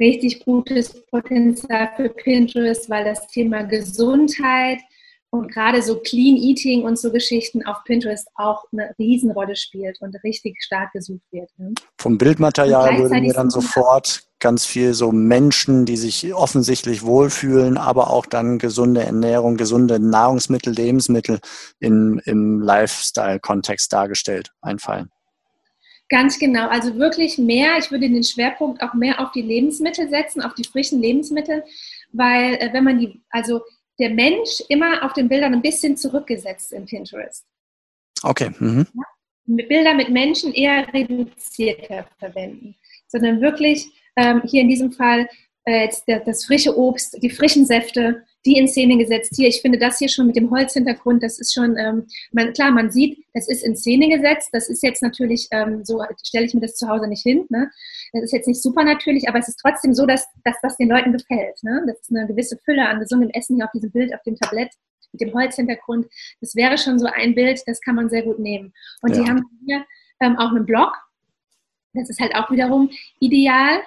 richtig 0.00 0.44
gutes 0.44 1.04
Potenzial 1.06 1.90
für 1.96 2.08
Pinterest, 2.08 2.88
weil 2.90 3.04
das 3.04 3.26
Thema 3.28 3.62
Gesundheit 3.62 4.80
und 5.30 5.52
gerade 5.52 5.82
so 5.82 5.98
Clean 5.98 6.36
Eating 6.36 6.84
und 6.84 6.98
so 6.98 7.10
Geschichten 7.10 7.64
auf 7.66 7.84
Pinterest 7.84 8.28
auch 8.36 8.64
eine 8.72 8.94
Riesenrolle 8.98 9.56
spielt 9.56 10.00
und 10.00 10.16
richtig 10.24 10.62
stark 10.62 10.92
gesucht 10.92 11.24
wird. 11.30 11.50
Ne? 11.58 11.74
Vom 11.98 12.18
Bildmaterial 12.18 12.98
würde 12.98 13.20
mir 13.20 13.32
dann 13.32 13.50
sofort 13.50 14.22
ganz 14.38 14.66
viel 14.66 14.94
so 14.94 15.12
Menschen, 15.12 15.86
die 15.86 15.96
sich 15.96 16.32
offensichtlich 16.34 17.04
wohlfühlen, 17.04 17.78
aber 17.78 18.10
auch 18.10 18.26
dann 18.26 18.58
gesunde 18.58 19.02
Ernährung, 19.02 19.56
gesunde 19.56 19.98
Nahrungsmittel, 19.98 20.72
Lebensmittel 20.74 21.40
in, 21.80 22.20
im 22.24 22.60
Lifestyle-Kontext 22.60 23.92
dargestellt 23.92 24.52
einfallen. 24.60 25.10
Ganz 26.08 26.38
genau, 26.38 26.68
also 26.68 26.96
wirklich 26.96 27.36
mehr, 27.36 27.78
ich 27.78 27.90
würde 27.90 28.08
den 28.08 28.22
Schwerpunkt 28.22 28.80
auch 28.80 28.94
mehr 28.94 29.20
auf 29.20 29.32
die 29.32 29.42
Lebensmittel 29.42 30.08
setzen, 30.08 30.40
auf 30.40 30.54
die 30.54 30.64
frischen 30.64 31.00
Lebensmittel, 31.00 31.64
weil 32.12 32.54
äh, 32.54 32.72
wenn 32.72 32.84
man 32.84 32.98
die, 32.98 33.20
also 33.30 33.60
der 33.98 34.10
Mensch 34.10 34.62
immer 34.68 35.04
auf 35.04 35.14
den 35.14 35.28
Bildern 35.28 35.54
ein 35.54 35.62
bisschen 35.62 35.96
zurückgesetzt 35.96 36.72
in 36.72 36.86
Pinterest. 36.86 37.44
Okay. 38.22 38.50
Mhm. 38.58 38.86
Ja? 38.94 39.02
Bilder 39.46 39.94
mit 39.94 40.10
Menschen 40.10 40.52
eher 40.52 40.92
reduzierter 40.92 42.06
verwenden, 42.18 42.76
sondern 43.08 43.40
wirklich 43.40 43.86
ähm, 44.16 44.42
hier 44.44 44.62
in 44.62 44.68
diesem 44.68 44.92
Fall 44.92 45.28
äh, 45.64 45.88
das, 45.88 46.04
das 46.24 46.44
frische 46.44 46.76
Obst, 46.76 47.18
die 47.22 47.30
frischen 47.30 47.66
Säfte, 47.66 48.24
die 48.46 48.56
in 48.56 48.68
Szene 48.68 48.96
gesetzt. 48.96 49.32
Hier, 49.36 49.48
ich 49.48 49.60
finde 49.60 49.78
das 49.78 49.98
hier 49.98 50.08
schon 50.08 50.26
mit 50.26 50.36
dem 50.36 50.50
Holzhintergrund, 50.50 51.22
das 51.22 51.38
ist 51.38 51.52
schon, 51.52 51.76
ähm, 51.76 52.06
man, 52.32 52.52
klar, 52.52 52.70
man 52.70 52.90
sieht, 52.90 53.18
das 53.34 53.48
ist 53.48 53.62
in 53.62 53.76
Szene 53.76 54.08
gesetzt. 54.08 54.50
Das 54.52 54.68
ist 54.68 54.82
jetzt 54.82 55.02
natürlich, 55.02 55.48
ähm, 55.50 55.84
so 55.84 56.02
stelle 56.24 56.46
ich 56.46 56.54
mir 56.54 56.60
das 56.60 56.76
zu 56.76 56.88
Hause 56.88 57.08
nicht 57.08 57.22
hin. 57.22 57.44
Ne? 57.48 57.70
Das 58.12 58.22
ist 58.22 58.32
jetzt 58.32 58.46
nicht 58.46 58.62
super 58.62 58.84
natürlich, 58.84 59.28
aber 59.28 59.38
es 59.38 59.48
ist 59.48 59.58
trotzdem 59.60 59.92
so, 59.92 60.06
dass, 60.06 60.26
dass 60.44 60.56
das 60.62 60.76
den 60.76 60.88
Leuten 60.88 61.12
gefällt. 61.12 61.62
Ne? 61.62 61.82
Das 61.86 62.00
ist 62.00 62.10
eine 62.10 62.26
gewisse 62.26 62.56
Fülle 62.64 62.88
an 62.88 63.00
gesundem 63.00 63.30
Essen 63.30 63.56
hier 63.56 63.64
auf 63.64 63.72
diesem 63.72 63.90
Bild, 63.90 64.14
auf 64.14 64.22
dem 64.22 64.36
Tablett. 64.36 64.70
mit 65.12 65.20
dem 65.20 65.34
Holzhintergrund. 65.34 66.06
Das 66.40 66.54
wäre 66.54 66.78
schon 66.78 66.98
so 66.98 67.06
ein 67.06 67.34
Bild, 67.34 67.62
das 67.66 67.80
kann 67.80 67.96
man 67.96 68.08
sehr 68.08 68.22
gut 68.22 68.38
nehmen. 68.38 68.72
Und 69.02 69.16
ja. 69.16 69.22
die 69.22 69.30
haben 69.30 69.42
hier 69.66 69.84
ähm, 70.20 70.36
auch 70.38 70.50
einen 70.50 70.66
Blog. 70.66 70.92
Das 71.94 72.10
ist 72.10 72.20
halt 72.20 72.34
auch 72.34 72.50
wiederum 72.50 72.90
ideal. 73.20 73.80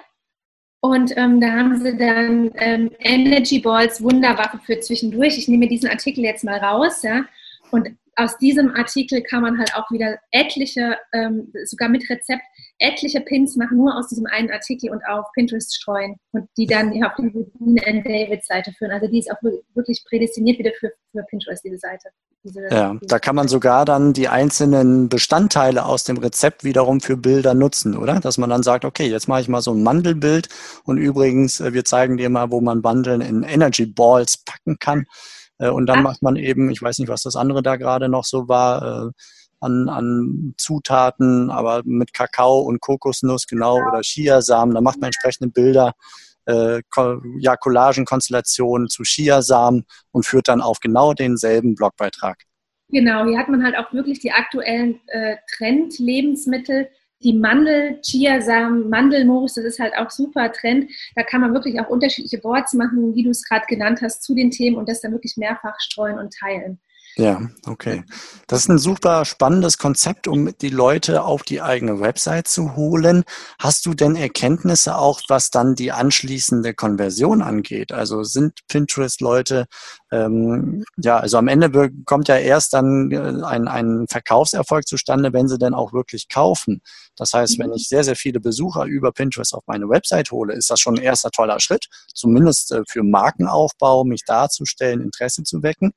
Und 0.80 1.14
ähm, 1.16 1.40
da 1.40 1.52
haben 1.52 1.78
sie 1.78 1.96
dann 1.96 2.50
ähm, 2.54 2.90
Energy 3.00 3.58
Balls 3.60 4.02
Wunderwaffe 4.02 4.58
für 4.64 4.80
zwischendurch. 4.80 5.36
Ich 5.36 5.46
nehme 5.46 5.68
diesen 5.68 5.90
Artikel 5.90 6.24
jetzt 6.24 6.42
mal 6.42 6.58
raus, 6.58 7.02
ja. 7.02 7.24
Und 7.70 7.90
aus 8.20 8.36
diesem 8.38 8.74
Artikel 8.74 9.22
kann 9.22 9.42
man 9.42 9.58
halt 9.58 9.74
auch 9.74 9.90
wieder 9.90 10.18
etliche, 10.30 10.96
ähm, 11.12 11.52
sogar 11.64 11.88
mit 11.88 12.08
Rezept, 12.10 12.42
etliche 12.78 13.20
Pins 13.20 13.56
machen, 13.56 13.78
nur 13.78 13.96
aus 13.96 14.08
diesem 14.08 14.26
einen 14.26 14.50
Artikel 14.50 14.90
und 14.90 15.02
auf 15.06 15.26
Pinterest 15.34 15.74
streuen 15.74 16.16
und 16.32 16.48
die 16.56 16.66
dann 16.66 16.90
auf 17.04 17.12
die 17.18 17.30
Dean 17.58 18.02
David 18.02 18.44
Seite 18.44 18.72
führen. 18.72 18.90
Also 18.90 19.06
die 19.06 19.18
ist 19.18 19.30
auch 19.30 19.42
wirklich 19.74 20.04
prädestiniert 20.08 20.58
wieder 20.58 20.72
für, 20.78 20.92
für 21.12 21.22
Pinterest, 21.24 21.64
diese 21.64 21.78
Seite. 21.78 22.10
Diese, 22.42 22.62
ja, 22.70 22.94
diese 22.94 23.06
da 23.06 23.18
kann 23.18 23.36
man 23.36 23.48
sogar 23.48 23.84
dann 23.84 24.14
die 24.14 24.28
einzelnen 24.28 25.08
Bestandteile 25.10 25.84
aus 25.84 26.04
dem 26.04 26.16
Rezept 26.16 26.64
wiederum 26.64 27.00
für 27.00 27.16
Bilder 27.16 27.54
nutzen, 27.54 27.96
oder? 27.96 28.20
Dass 28.20 28.38
man 28.38 28.48
dann 28.48 28.62
sagt, 28.62 28.84
okay, 28.84 29.08
jetzt 29.08 29.28
mache 29.28 29.42
ich 29.42 29.48
mal 29.48 29.60
so 29.60 29.72
ein 29.72 29.82
Mandelbild 29.82 30.48
und 30.84 30.96
übrigens, 30.96 31.60
äh, 31.60 31.74
wir 31.74 31.84
zeigen 31.84 32.16
dir 32.16 32.30
mal, 32.30 32.50
wo 32.50 32.60
man 32.60 32.80
Mandeln 32.80 33.20
in 33.20 33.42
Energy 33.42 33.86
Balls 33.86 34.38
packen 34.38 34.78
kann. 34.78 35.06
Äh, 35.60 35.68
und 35.68 35.86
dann 35.86 36.00
Ach. 36.00 36.04
macht 36.04 36.22
man 36.22 36.36
eben, 36.36 36.70
ich 36.70 36.82
weiß 36.82 36.98
nicht, 36.98 37.08
was 37.08 37.22
das 37.22 37.36
andere 37.36 37.62
da 37.62 37.76
gerade 37.76 38.08
noch 38.08 38.24
so 38.24 38.48
war, 38.48 39.08
äh, 39.08 39.10
an, 39.60 39.88
an 39.90 40.54
Zutaten, 40.56 41.50
aber 41.50 41.82
mit 41.84 42.14
Kakao 42.14 42.60
und 42.60 42.80
Kokosnuss, 42.80 43.46
genau, 43.46 43.76
oder 43.76 44.00
Chiasamen. 44.00 44.74
Da 44.74 44.80
macht 44.80 44.98
man 45.00 45.08
entsprechende 45.08 45.50
Bilder, 45.50 45.92
äh, 46.46 46.80
ja, 47.38 47.56
Collagenkonstellationen 47.56 48.88
zu 48.88 49.02
Chiasamen 49.02 49.84
und 50.12 50.24
führt 50.24 50.48
dann 50.48 50.62
auf 50.62 50.80
genau 50.80 51.12
denselben 51.12 51.74
Blogbeitrag. 51.74 52.38
Genau, 52.88 53.24
hier 53.26 53.38
hat 53.38 53.48
man 53.48 53.62
halt 53.62 53.76
auch 53.76 53.92
wirklich 53.92 54.18
die 54.18 54.32
aktuellen 54.32 54.98
äh, 55.08 55.36
Trend-Lebensmittel 55.56 56.88
die 57.22 57.34
Mandel, 57.34 58.00
Chiasamen, 58.02 58.88
Mandelmoos, 58.88 59.54
das 59.54 59.64
ist 59.64 59.78
halt 59.78 59.96
auch 59.96 60.10
super 60.10 60.52
Trend. 60.52 60.90
Da 61.16 61.22
kann 61.22 61.40
man 61.40 61.52
wirklich 61.52 61.78
auch 61.80 61.88
unterschiedliche 61.88 62.38
Boards 62.38 62.72
machen, 62.74 63.14
wie 63.14 63.22
du 63.22 63.30
es 63.30 63.44
gerade 63.46 63.66
genannt 63.68 64.00
hast, 64.02 64.22
zu 64.22 64.34
den 64.34 64.50
Themen 64.50 64.76
und 64.76 64.88
das 64.88 65.00
dann 65.00 65.12
wirklich 65.12 65.36
mehrfach 65.36 65.78
streuen 65.80 66.18
und 66.18 66.32
teilen. 66.32 66.80
Ja, 67.16 67.50
okay. 67.66 68.04
Das 68.46 68.60
ist 68.60 68.68
ein 68.68 68.78
super 68.78 69.24
spannendes 69.24 69.78
Konzept, 69.78 70.28
um 70.28 70.56
die 70.58 70.68
Leute 70.68 71.24
auf 71.24 71.42
die 71.42 71.60
eigene 71.60 72.00
Website 72.00 72.48
zu 72.48 72.76
holen. 72.76 73.24
Hast 73.58 73.84
du 73.86 73.94
denn 73.94 74.16
Erkenntnisse 74.16 74.96
auch, 74.96 75.20
was 75.28 75.50
dann 75.50 75.74
die 75.74 75.92
anschließende 75.92 76.72
Konversion 76.72 77.42
angeht? 77.42 77.92
Also 77.92 78.22
sind 78.22 78.60
Pinterest-Leute, 78.68 79.66
ähm, 80.12 80.84
ja, 80.96 81.18
also 81.18 81.38
am 81.38 81.48
Ende 81.48 81.90
kommt 82.04 82.28
ja 82.28 82.36
erst 82.36 82.74
dann 82.74 83.10
äh, 83.10 83.44
ein, 83.44 83.68
ein 83.68 84.06
Verkaufserfolg 84.08 84.86
zustande, 84.86 85.32
wenn 85.32 85.48
sie 85.48 85.58
denn 85.58 85.74
auch 85.74 85.92
wirklich 85.92 86.28
kaufen. 86.28 86.80
Das 87.16 87.32
heißt, 87.32 87.58
wenn 87.58 87.68
mhm. 87.68 87.76
ich 87.76 87.88
sehr, 87.88 88.04
sehr 88.04 88.16
viele 88.16 88.40
Besucher 88.40 88.84
über 88.84 89.12
Pinterest 89.12 89.54
auf 89.54 89.64
meine 89.66 89.88
Website 89.88 90.30
hole, 90.30 90.54
ist 90.54 90.70
das 90.70 90.80
schon 90.80 90.96
ein 90.96 91.02
erster 91.02 91.30
toller 91.30 91.60
Schritt, 91.60 91.86
zumindest 92.14 92.72
äh, 92.72 92.82
für 92.88 93.02
Markenaufbau, 93.02 94.04
mich 94.04 94.24
darzustellen, 94.24 95.02
Interesse 95.02 95.42
zu 95.42 95.62
wecken. 95.62 95.92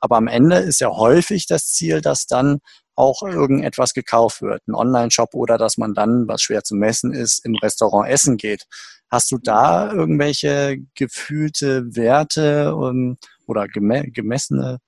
Aber 0.00 0.16
am 0.16 0.26
Ende 0.26 0.56
ist 0.56 0.80
ja 0.80 0.88
häufig 0.88 1.46
das 1.46 1.72
Ziel, 1.72 2.00
dass 2.00 2.26
dann 2.26 2.60
auch 2.96 3.22
irgendetwas 3.22 3.94
gekauft 3.94 4.42
wird, 4.42 4.66
ein 4.68 4.74
Online-Shop 4.74 5.34
oder 5.34 5.56
dass 5.56 5.78
man 5.78 5.94
dann, 5.94 6.28
was 6.28 6.42
schwer 6.42 6.64
zu 6.64 6.74
messen 6.74 7.12
ist, 7.12 7.44
im 7.44 7.54
Restaurant 7.56 8.08
essen 8.08 8.36
geht. 8.36 8.66
Hast 9.10 9.32
du 9.32 9.38
da 9.38 9.90
irgendwelche 9.92 10.78
gefühlte 10.94 11.96
Werte 11.96 12.74
um, 12.74 13.16
oder 13.46 13.66
gemessene 13.68 14.78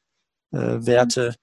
äh, 0.52 0.56
Werte? 0.58 1.34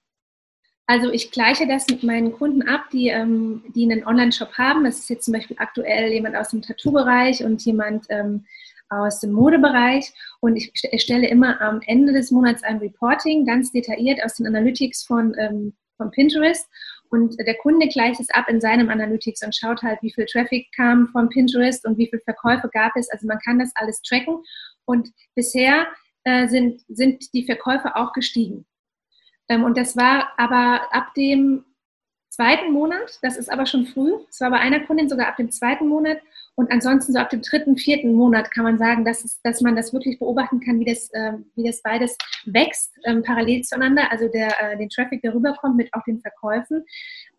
Also 0.86 1.10
ich 1.12 1.30
gleiche 1.30 1.68
das 1.68 1.86
mit 1.88 2.02
meinen 2.02 2.32
Kunden 2.32 2.62
ab, 2.62 2.86
die, 2.92 3.08
ähm, 3.08 3.62
die 3.74 3.84
einen 3.84 4.04
Online-Shop 4.04 4.54
haben. 4.54 4.84
Das 4.84 4.98
ist 4.98 5.10
jetzt 5.10 5.24
zum 5.24 5.34
Beispiel 5.34 5.56
aktuell 5.60 6.12
jemand 6.12 6.34
aus 6.34 6.48
dem 6.50 6.62
Tattoo-Bereich 6.62 7.44
und 7.44 7.64
jemand 7.64 8.06
ähm, 8.08 8.46
aus 8.90 9.20
dem 9.20 9.32
Modebereich 9.32 10.12
und 10.40 10.56
ich 10.56 10.72
erstelle 10.90 11.28
immer 11.28 11.60
am 11.60 11.80
Ende 11.86 12.12
des 12.12 12.30
Monats 12.30 12.62
ein 12.62 12.78
Reporting, 12.78 13.46
ganz 13.46 13.72
detailliert 13.72 14.22
aus 14.24 14.34
den 14.34 14.46
Analytics 14.46 15.04
von, 15.04 15.34
ähm, 15.38 15.72
von 15.96 16.10
Pinterest 16.10 16.68
und 17.10 17.36
der 17.38 17.56
Kunde 17.56 17.88
gleicht 17.88 18.20
es 18.20 18.30
ab 18.30 18.48
in 18.48 18.60
seinem 18.60 18.88
Analytics 18.88 19.42
und 19.44 19.54
schaut 19.54 19.82
halt, 19.82 20.00
wie 20.02 20.12
viel 20.12 20.26
Traffic 20.26 20.70
kam 20.74 21.08
von 21.08 21.28
Pinterest 21.28 21.84
und 21.86 21.98
wie 21.98 22.08
viel 22.08 22.20
Verkäufe 22.20 22.68
gab 22.72 22.94
es. 22.96 23.10
Also 23.10 23.26
man 23.26 23.38
kann 23.40 23.58
das 23.58 23.72
alles 23.74 24.00
tracken 24.02 24.42
und 24.84 25.08
bisher 25.34 25.88
äh, 26.24 26.46
sind, 26.48 26.82
sind 26.88 27.32
die 27.34 27.44
Verkäufe 27.44 27.96
auch 27.96 28.12
gestiegen. 28.12 28.64
Ähm, 29.48 29.64
und 29.64 29.76
das 29.76 29.96
war 29.96 30.32
aber 30.36 30.82
ab 30.92 31.12
dem 31.14 31.64
zweiten 32.28 32.72
Monat, 32.72 33.18
das 33.22 33.36
ist 33.36 33.50
aber 33.50 33.66
schon 33.66 33.86
früh, 33.86 34.12
es 34.28 34.40
war 34.40 34.50
bei 34.50 34.58
einer 34.58 34.80
Kundin 34.86 35.08
sogar 35.08 35.26
ab 35.26 35.36
dem 35.36 35.50
zweiten 35.50 35.88
Monat 35.88 36.18
und 36.60 36.70
ansonsten 36.70 37.14
so 37.14 37.18
ab 37.18 37.30
dem 37.30 37.40
dritten, 37.40 37.78
vierten 37.78 38.12
Monat 38.12 38.50
kann 38.50 38.64
man 38.64 38.76
sagen, 38.76 39.06
dass, 39.06 39.24
es, 39.24 39.40
dass 39.42 39.62
man 39.62 39.76
das 39.76 39.94
wirklich 39.94 40.18
beobachten 40.18 40.60
kann, 40.60 40.78
wie 40.78 40.84
das, 40.84 41.08
äh, 41.14 41.32
wie 41.56 41.64
das 41.64 41.80
beides 41.80 42.18
wächst, 42.44 42.92
ähm, 43.06 43.22
parallel 43.22 43.62
zueinander, 43.62 44.12
also 44.12 44.28
der, 44.28 44.48
äh, 44.60 44.76
den 44.76 44.90
Traffic, 44.90 45.22
der 45.22 45.34
rüberkommt 45.34 45.78
mit 45.78 45.88
auch 45.94 46.02
den 46.04 46.20
Verkäufen. 46.20 46.84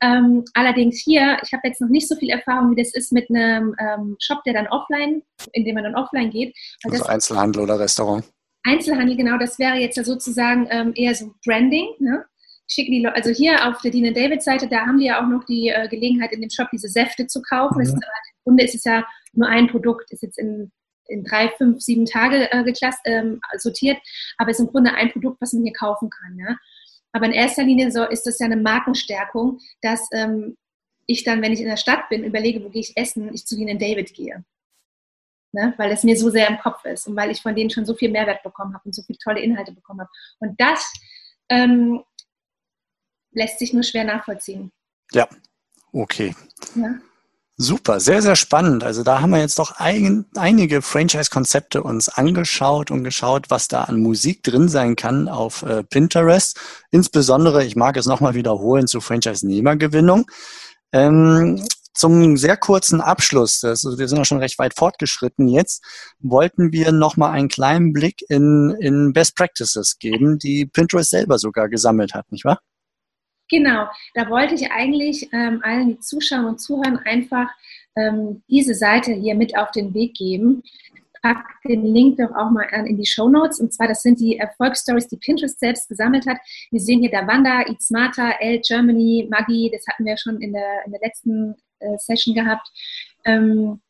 Ähm, 0.02 0.44
allerdings 0.56 1.04
hier, 1.04 1.38
ich 1.44 1.54
habe 1.54 1.68
jetzt 1.68 1.82
noch 1.82 1.90
nicht 1.90 2.08
so 2.08 2.16
viel 2.16 2.32
Erfahrung, 2.32 2.72
wie 2.72 2.82
das 2.82 2.96
ist 2.96 3.12
mit 3.12 3.30
einem 3.30 3.76
ähm, 3.80 4.16
Shop, 4.20 4.44
der 4.44 4.56
dann 4.56 4.66
offline, 4.70 5.22
in 5.54 5.66
dem 5.66 5.76
man 5.76 5.84
dann 5.84 5.96
offline 5.96 6.32
geht. 6.32 6.56
Also 6.84 7.06
Einzelhandel 7.06 7.62
oder 7.62 7.80
Restaurant. 7.80 8.26
Einzelhandel, 8.64 9.18
genau, 9.18 9.38
das 9.38 9.60
wäre 9.60 9.76
jetzt 9.76 9.98
ja 9.98 10.04
sozusagen 10.04 10.68
ähm, 10.72 10.94
eher 10.96 11.14
so 11.14 11.32
Branding. 11.46 11.90
Ne? 12.00 12.26
schicke 12.68 12.90
die 12.90 13.04
Leute, 13.04 13.18
also 13.18 13.30
hier 13.32 13.68
auf 13.68 13.82
der 13.82 13.92
Dean 13.92 14.14
David 14.14 14.42
Seite, 14.42 14.68
da 14.68 14.86
haben 14.86 14.98
die 14.98 15.06
ja 15.06 15.22
auch 15.22 15.28
noch 15.28 15.44
die 15.44 15.68
äh, 15.70 15.88
Gelegenheit 15.90 16.32
in 16.32 16.42
dem 16.42 16.50
Shop 16.50 16.70
diese 16.72 16.88
Säfte 16.88 17.28
zu 17.28 17.42
kaufen. 17.42 17.76
Mhm. 17.76 17.82
Ist, 17.82 17.94
im 17.94 18.00
Grunde 18.44 18.64
ist 18.64 18.76
es 18.76 18.84
ja 18.84 19.06
nur 19.34 19.48
ein 19.48 19.68
Produkt, 19.68 20.12
ist 20.12 20.24
jetzt 20.24 20.38
in, 20.38 20.72
in 21.08 21.24
drei, 21.24 21.50
fünf, 21.58 21.82
sieben 21.82 22.06
Tage 22.06 22.52
äh, 22.52 22.64
geklass, 22.64 22.96
ähm, 23.06 23.40
sortiert, 23.58 23.98
aber 24.38 24.52
ist 24.52 24.60
im 24.60 24.68
Grunde 24.68 24.94
ein 24.94 25.12
Produkt, 25.12 25.42
was 25.42 25.54
man 25.54 25.64
hier 25.64 25.74
kaufen 25.74 26.10
kann. 26.10 26.38
Ja? 26.38 26.58
Aber 27.12 27.26
in 27.26 27.34
erster 27.34 27.64
Linie 27.64 27.92
so 27.92 28.04
ist 28.04 28.24
das 28.24 28.40
ja 28.40 28.46
eine 28.46 28.58
Markenstärkung, 28.58 29.60
dass 29.82 30.08
ähm, 30.14 30.58
ich 31.08 31.24
dann, 31.24 31.42
wenn 31.42 31.52
ich 31.52 31.60
in 31.60 31.68
der 31.68 31.78
Stadt 31.78 32.10
bin, 32.10 32.24
überlege, 32.24 32.64
wo 32.64 32.70
gehe 32.70 32.82
ich 32.82 32.96
essen, 32.96 33.34
ich 33.34 33.46
zu 33.46 33.56
Dean 33.56 33.80
David 33.80 34.14
gehe. 34.14 34.46
Ne? 35.54 35.74
Weil 35.78 35.92
es 35.92 36.04
mir 36.04 36.16
so 36.16 36.30
sehr 36.30 36.48
im 36.48 36.60
Kopf 36.60 36.86
ist 36.86 37.08
und 37.08 37.16
weil 37.18 37.32
ich 37.32 37.42
von 37.42 37.56
denen 37.56 37.70
schon 37.70 37.86
so 37.86 37.94
viel 37.94 38.10
Mehrwert 38.10 38.44
bekommen 38.44 38.74
habe 38.74 38.86
und 38.86 38.96
so 38.96 39.04
viele 39.04 39.20
tolle 39.20 39.42
Inhalte 39.42 39.74
bekommen 39.74 40.02
habe. 40.02 40.10
Und 40.40 40.60
das 40.60 40.94
ähm, 41.50 42.04
lässt 43.32 43.60
sich 43.60 43.74
nur 43.74 43.84
schwer 43.84 44.06
nachvollziehen. 44.06 44.72
Ja, 45.12 45.28
okay. 45.92 46.34
Ja. 46.76 47.00
Super, 47.62 48.00
sehr, 48.00 48.24
sehr 48.24 48.36
spannend. 48.36 48.84
Also 48.84 49.04
da 49.04 49.22
haben 49.22 49.30
wir 49.30 49.40
jetzt 49.40 49.60
doch 49.60 49.74
ein, 49.78 50.26
einige 50.36 50.82
Franchise-Konzepte 50.82 51.84
uns 51.84 52.10
angeschaut 52.10 52.90
und 52.90 53.04
geschaut, 53.04 53.52
was 53.52 53.68
da 53.68 53.84
an 53.84 54.00
Musik 54.02 54.42
drin 54.42 54.68
sein 54.68 54.96
kann 54.96 55.30
auf 55.30 55.62
äh, 55.62 55.84
Pinterest. 55.84 56.60
Insbesondere, 56.90 57.64
ich 57.64 57.76
mag 57.76 57.98
es 57.98 58.08
nochmal 58.08 58.34
wiederholen, 58.34 58.88
zur 58.88 59.04
Franchise-Nehmergewinnung. 59.04 60.26
Ähm, 60.92 61.64
zum 61.94 62.36
sehr 62.36 62.58
kurzen 62.58 63.00
Abschluss, 63.00 63.60
das, 63.60 63.84
wir 63.84 64.08
sind 64.08 64.18
ja 64.18 64.26
schon 64.26 64.40
recht 64.40 64.58
weit 64.58 64.74
fortgeschritten 64.74 65.48
jetzt, 65.48 65.84
wollten 66.18 66.72
wir 66.72 66.92
nochmal 66.92 67.34
einen 67.34 67.48
kleinen 67.48 67.94
Blick 67.94 68.24
in, 68.28 68.76
in 68.80 69.14
Best 69.14 69.36
Practices 69.36 70.00
geben, 70.00 70.40
die 70.40 70.66
Pinterest 70.66 71.12
selber 71.12 71.38
sogar 71.38 71.70
gesammelt 71.70 72.16
hat, 72.16 72.32
nicht 72.32 72.44
wahr? 72.44 72.60
Genau, 73.52 73.88
da 74.14 74.30
wollte 74.30 74.56
ich 74.56 74.72
eigentlich 74.72 75.28
ähm, 75.34 75.60
allen, 75.62 75.90
die 75.90 76.00
zuschauen 76.00 76.46
und 76.46 76.62
zuhören, 76.62 76.98
einfach 77.00 77.50
ähm, 77.98 78.42
diese 78.50 78.74
Seite 78.74 79.12
hier 79.12 79.36
mit 79.36 79.58
auf 79.58 79.72
den 79.72 79.94
Weg 79.94 80.16
geben. 80.16 80.64
Pack 81.22 81.46
den 81.68 81.86
Link 81.86 82.18
doch 82.18 82.34
auch 82.34 82.50
mal 82.50 82.64
in 82.88 82.98
die 82.98 83.06
Show 83.06 83.28
Notes. 83.28 83.60
Und 83.60 83.74
zwar, 83.74 83.90
das 83.90 84.04
sind 84.04 84.22
die 84.22 84.38
Erfolgsstories, 84.38 85.10
die 85.10 85.18
Pinterest 85.18 85.60
selbst 85.60 85.90
gesammelt 85.90 86.26
hat. 86.26 86.38
Wir 86.72 86.80
sehen 86.80 87.02
hier 87.02 87.12
Davanda, 87.12 87.64
Smarter, 87.80 88.36
L 88.40 88.62
Germany, 88.66 89.28
Maggie, 89.30 89.70
das 89.72 89.86
hatten 89.86 90.06
wir 90.06 90.18
schon 90.18 90.40
in 90.42 90.54
der, 90.54 90.86
in 90.86 90.94
der 90.94 91.02
letzten 91.02 91.56
äh, 91.80 91.98
Session 91.98 92.34
gehabt. 92.34 92.72
Ähm, 93.26 93.82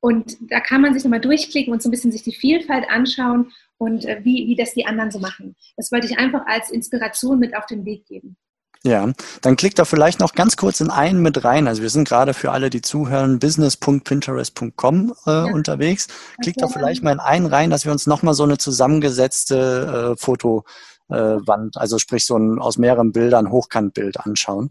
und 0.00 0.38
da 0.50 0.60
kann 0.60 0.80
man 0.80 0.94
sich 0.94 1.04
nochmal 1.04 1.20
durchklicken 1.20 1.74
und 1.74 1.82
so 1.82 1.90
ein 1.90 1.92
bisschen 1.92 2.10
sich 2.10 2.22
die 2.22 2.34
Vielfalt 2.34 2.88
anschauen 2.88 3.52
und 3.76 4.06
äh, 4.06 4.20
wie, 4.24 4.46
wie 4.48 4.56
das 4.56 4.72
die 4.72 4.86
anderen 4.86 5.10
so 5.10 5.18
machen. 5.18 5.54
Das 5.76 5.92
wollte 5.92 6.06
ich 6.06 6.18
einfach 6.18 6.46
als 6.46 6.70
Inspiration 6.70 7.38
mit 7.38 7.54
auf 7.54 7.66
den 7.66 7.84
Weg 7.84 8.06
geben. 8.06 8.36
Ja, 8.84 9.12
dann 9.42 9.56
klickt 9.56 9.78
da 9.78 9.84
vielleicht 9.84 10.20
noch 10.20 10.34
ganz 10.34 10.56
kurz 10.56 10.80
in 10.80 10.90
einen 10.90 11.20
mit 11.20 11.44
rein. 11.44 11.66
Also 11.66 11.82
wir 11.82 11.90
sind 11.90 12.08
gerade 12.08 12.32
für 12.32 12.52
alle, 12.52 12.70
die 12.70 12.80
zuhören, 12.80 13.40
business.pinterest.com 13.40 15.14
äh, 15.26 15.30
ja. 15.30 15.44
unterwegs. 15.46 16.06
Klickt 16.40 16.62
da 16.62 16.68
vielleicht 16.68 17.02
mal 17.02 17.12
in 17.12 17.18
einen 17.18 17.46
rein, 17.46 17.70
dass 17.70 17.84
wir 17.84 17.92
uns 17.92 18.06
nochmal 18.06 18.34
so 18.34 18.44
eine 18.44 18.56
zusammengesetzte 18.56 20.14
äh, 20.14 20.16
Fotowand, 20.16 21.76
äh, 21.76 21.78
also 21.78 21.98
sprich 21.98 22.24
so 22.24 22.36
ein 22.36 22.60
aus 22.60 22.78
mehreren 22.78 23.10
Bildern 23.12 23.50
Hochkantbild 23.50 24.20
anschauen, 24.20 24.70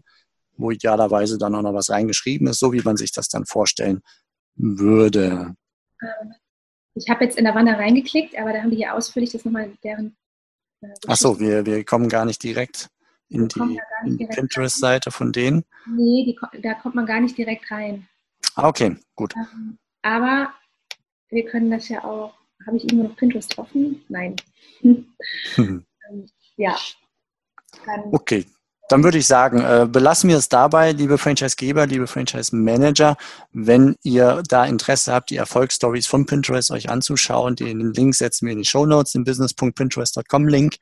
wo 0.56 0.70
idealerweise 0.70 1.36
dann 1.36 1.54
auch 1.54 1.62
noch 1.62 1.74
was 1.74 1.90
reingeschrieben 1.90 2.46
ist, 2.46 2.60
so 2.60 2.72
wie 2.72 2.82
man 2.82 2.96
sich 2.96 3.12
das 3.12 3.28
dann 3.28 3.44
vorstellen 3.44 4.00
würde. 4.56 5.54
Ähm, 6.00 6.34
ich 6.94 7.10
habe 7.10 7.24
jetzt 7.24 7.36
in 7.36 7.44
der 7.44 7.54
Wanne 7.54 7.76
reingeklickt, 7.76 8.38
aber 8.38 8.54
da 8.54 8.60
haben 8.60 8.70
die 8.70 8.76
hier 8.76 8.94
ausführlich 8.94 9.30
das 9.30 9.44
nochmal 9.44 9.70
deren 9.84 10.16
Äh, 10.80 10.88
Ach 11.08 11.16
so, 11.16 11.38
wir, 11.38 11.66
wir 11.66 11.84
kommen 11.84 12.08
gar 12.08 12.24
nicht 12.24 12.42
direkt 12.42 12.88
in 13.28 13.48
die, 13.48 13.80
die 14.04 14.26
Pinterest-Seite 14.26 15.10
von 15.10 15.32
denen? 15.32 15.64
Nee, 15.86 16.24
die, 16.24 16.60
da 16.60 16.74
kommt 16.74 16.94
man 16.94 17.06
gar 17.06 17.20
nicht 17.20 17.36
direkt 17.36 17.70
rein. 17.70 18.08
Ah, 18.54 18.68
okay, 18.68 18.96
gut. 19.14 19.34
Ähm, 19.36 19.78
aber 20.02 20.52
wir 21.28 21.44
können 21.44 21.70
das 21.70 21.88
ja 21.88 22.04
auch. 22.04 22.34
Habe 22.66 22.76
ich 22.76 22.84
irgendwo 22.84 23.08
noch 23.08 23.16
Pinterest 23.16 23.56
offen? 23.58 24.04
Nein. 24.08 24.36
Hm. 25.54 25.84
ja. 26.56 26.78
Dann 27.84 28.04
okay, 28.12 28.46
dann 28.88 29.04
würde 29.04 29.18
ich 29.18 29.26
sagen, 29.26 29.60
äh, 29.60 29.86
belassen 29.86 30.30
wir 30.30 30.38
es 30.38 30.48
dabei, 30.48 30.92
liebe 30.92 31.18
Franchise-Geber, 31.18 31.86
liebe 31.86 32.06
Franchise-Manager. 32.06 33.16
Wenn 33.52 33.96
ihr 34.02 34.42
da 34.48 34.64
Interesse 34.64 35.12
habt, 35.12 35.30
die 35.30 35.36
Erfolgsstories 35.36 36.06
von 36.06 36.24
Pinterest 36.24 36.70
euch 36.70 36.88
anzuschauen, 36.88 37.54
den 37.54 37.92
Link 37.92 38.14
setzen 38.14 38.46
wir 38.46 38.52
in 38.52 38.58
die 38.58 38.64
Show 38.64 38.86
Notes, 38.86 39.12
den 39.12 39.24
business.pinterest.com 39.24 40.48
Link. 40.48 40.76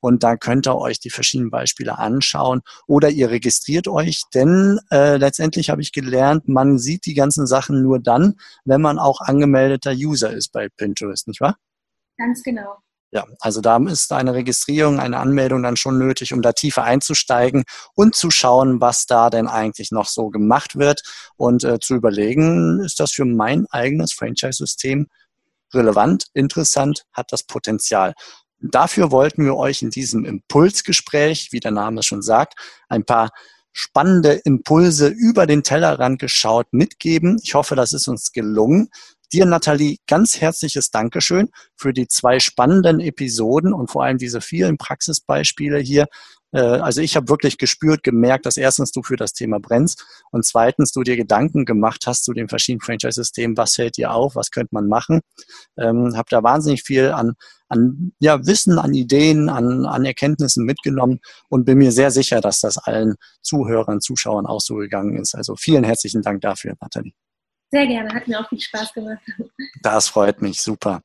Und 0.00 0.22
da 0.22 0.36
könnt 0.36 0.68
ihr 0.68 0.76
euch 0.76 1.00
die 1.00 1.10
verschiedenen 1.10 1.50
Beispiele 1.50 1.98
anschauen 1.98 2.60
oder 2.86 3.10
ihr 3.10 3.30
registriert 3.30 3.88
euch, 3.88 4.22
denn 4.34 4.78
äh, 4.92 5.16
letztendlich 5.16 5.70
habe 5.70 5.82
ich 5.82 5.92
gelernt, 5.92 6.48
man 6.48 6.78
sieht 6.78 7.06
die 7.06 7.14
ganzen 7.14 7.46
Sachen 7.46 7.82
nur 7.82 7.98
dann, 7.98 8.36
wenn 8.64 8.80
man 8.80 8.98
auch 8.98 9.20
angemeldeter 9.20 9.92
User 9.92 10.32
ist 10.32 10.52
bei 10.52 10.68
Pinterest, 10.68 11.26
nicht 11.26 11.40
wahr? 11.40 11.56
Ganz 12.16 12.42
genau. 12.42 12.78
Ja, 13.10 13.24
also 13.40 13.62
da 13.62 13.78
ist 13.78 14.12
eine 14.12 14.34
Registrierung, 14.34 15.00
eine 15.00 15.18
Anmeldung 15.18 15.62
dann 15.62 15.78
schon 15.78 15.98
nötig, 15.98 16.34
um 16.34 16.42
da 16.42 16.52
tiefer 16.52 16.84
einzusteigen 16.84 17.64
und 17.94 18.14
zu 18.14 18.30
schauen, 18.30 18.82
was 18.82 19.06
da 19.06 19.30
denn 19.30 19.48
eigentlich 19.48 19.90
noch 19.92 20.06
so 20.06 20.28
gemacht 20.28 20.76
wird 20.76 21.02
und 21.36 21.64
äh, 21.64 21.78
zu 21.80 21.94
überlegen, 21.94 22.80
ist 22.80 23.00
das 23.00 23.12
für 23.12 23.24
mein 23.24 23.66
eigenes 23.70 24.12
Franchise-System 24.12 25.06
relevant, 25.72 26.26
interessant, 26.34 27.04
hat 27.12 27.32
das 27.32 27.44
Potenzial. 27.44 28.12
Dafür 28.60 29.10
wollten 29.10 29.44
wir 29.44 29.56
euch 29.56 29.80
in 29.82 29.90
diesem 29.90 30.24
Impulsgespräch, 30.26 31.48
wie 31.52 31.60
der 31.60 31.70
Name 31.70 32.02
schon 32.02 32.22
sagt, 32.22 32.54
ein 32.88 33.04
paar 33.04 33.30
spannende 33.72 34.32
Impulse 34.44 35.08
über 35.08 35.46
den 35.46 35.62
Tellerrand 35.62 36.18
geschaut 36.18 36.66
mitgeben. 36.72 37.38
Ich 37.42 37.54
hoffe, 37.54 37.76
das 37.76 37.92
ist 37.92 38.08
uns 38.08 38.32
gelungen. 38.32 38.88
Dir, 39.32 39.44
Nathalie, 39.44 39.98
ganz 40.06 40.40
herzliches 40.40 40.90
Dankeschön 40.90 41.50
für 41.76 41.92
die 41.92 42.08
zwei 42.08 42.40
spannenden 42.40 42.98
Episoden 42.98 43.74
und 43.74 43.90
vor 43.90 44.04
allem 44.04 44.16
diese 44.16 44.40
vielen 44.40 44.78
Praxisbeispiele 44.78 45.78
hier. 45.78 46.06
Äh, 46.52 46.60
also 46.60 47.02
ich 47.02 47.14
habe 47.14 47.28
wirklich 47.28 47.58
gespürt, 47.58 48.02
gemerkt, 48.02 48.46
dass 48.46 48.56
erstens 48.56 48.90
du 48.90 49.02
für 49.02 49.16
das 49.16 49.34
Thema 49.34 49.58
brennst 49.60 50.04
und 50.30 50.46
zweitens 50.46 50.92
du 50.92 51.02
dir 51.02 51.16
Gedanken 51.16 51.66
gemacht 51.66 52.04
hast 52.06 52.24
zu 52.24 52.32
den 52.32 52.48
verschiedenen 52.48 52.80
Franchise-Systemen, 52.80 53.56
was 53.58 53.74
fällt 53.74 53.98
dir 53.98 54.12
auf, 54.12 54.34
was 54.34 54.50
könnte 54.50 54.70
man 54.72 54.88
machen. 54.88 55.20
Ähm, 55.76 56.16
habe 56.16 56.28
da 56.30 56.42
wahnsinnig 56.42 56.82
viel 56.82 57.10
an, 57.10 57.34
an 57.68 58.12
ja, 58.20 58.46
Wissen, 58.46 58.78
an 58.78 58.94
Ideen, 58.94 59.50
an, 59.50 59.84
an 59.84 60.06
Erkenntnissen 60.06 60.64
mitgenommen 60.64 61.20
und 61.50 61.66
bin 61.66 61.76
mir 61.76 61.92
sehr 61.92 62.10
sicher, 62.10 62.40
dass 62.40 62.60
das 62.60 62.78
allen 62.78 63.16
Zuhörern, 63.42 64.00
Zuschauern 64.00 64.46
auch 64.46 64.60
so 64.62 64.76
gegangen 64.76 65.18
ist. 65.18 65.34
Also 65.34 65.54
vielen 65.56 65.84
herzlichen 65.84 66.22
Dank 66.22 66.40
dafür, 66.40 66.74
Nathalie. 66.80 67.12
Sehr 67.70 67.86
gerne, 67.86 68.14
hat 68.14 68.26
mir 68.26 68.40
auch 68.40 68.48
viel 68.48 68.60
Spaß 68.60 68.94
gemacht. 68.94 69.18
Das 69.82 70.08
freut 70.08 70.40
mich, 70.40 70.62
super. 70.62 71.02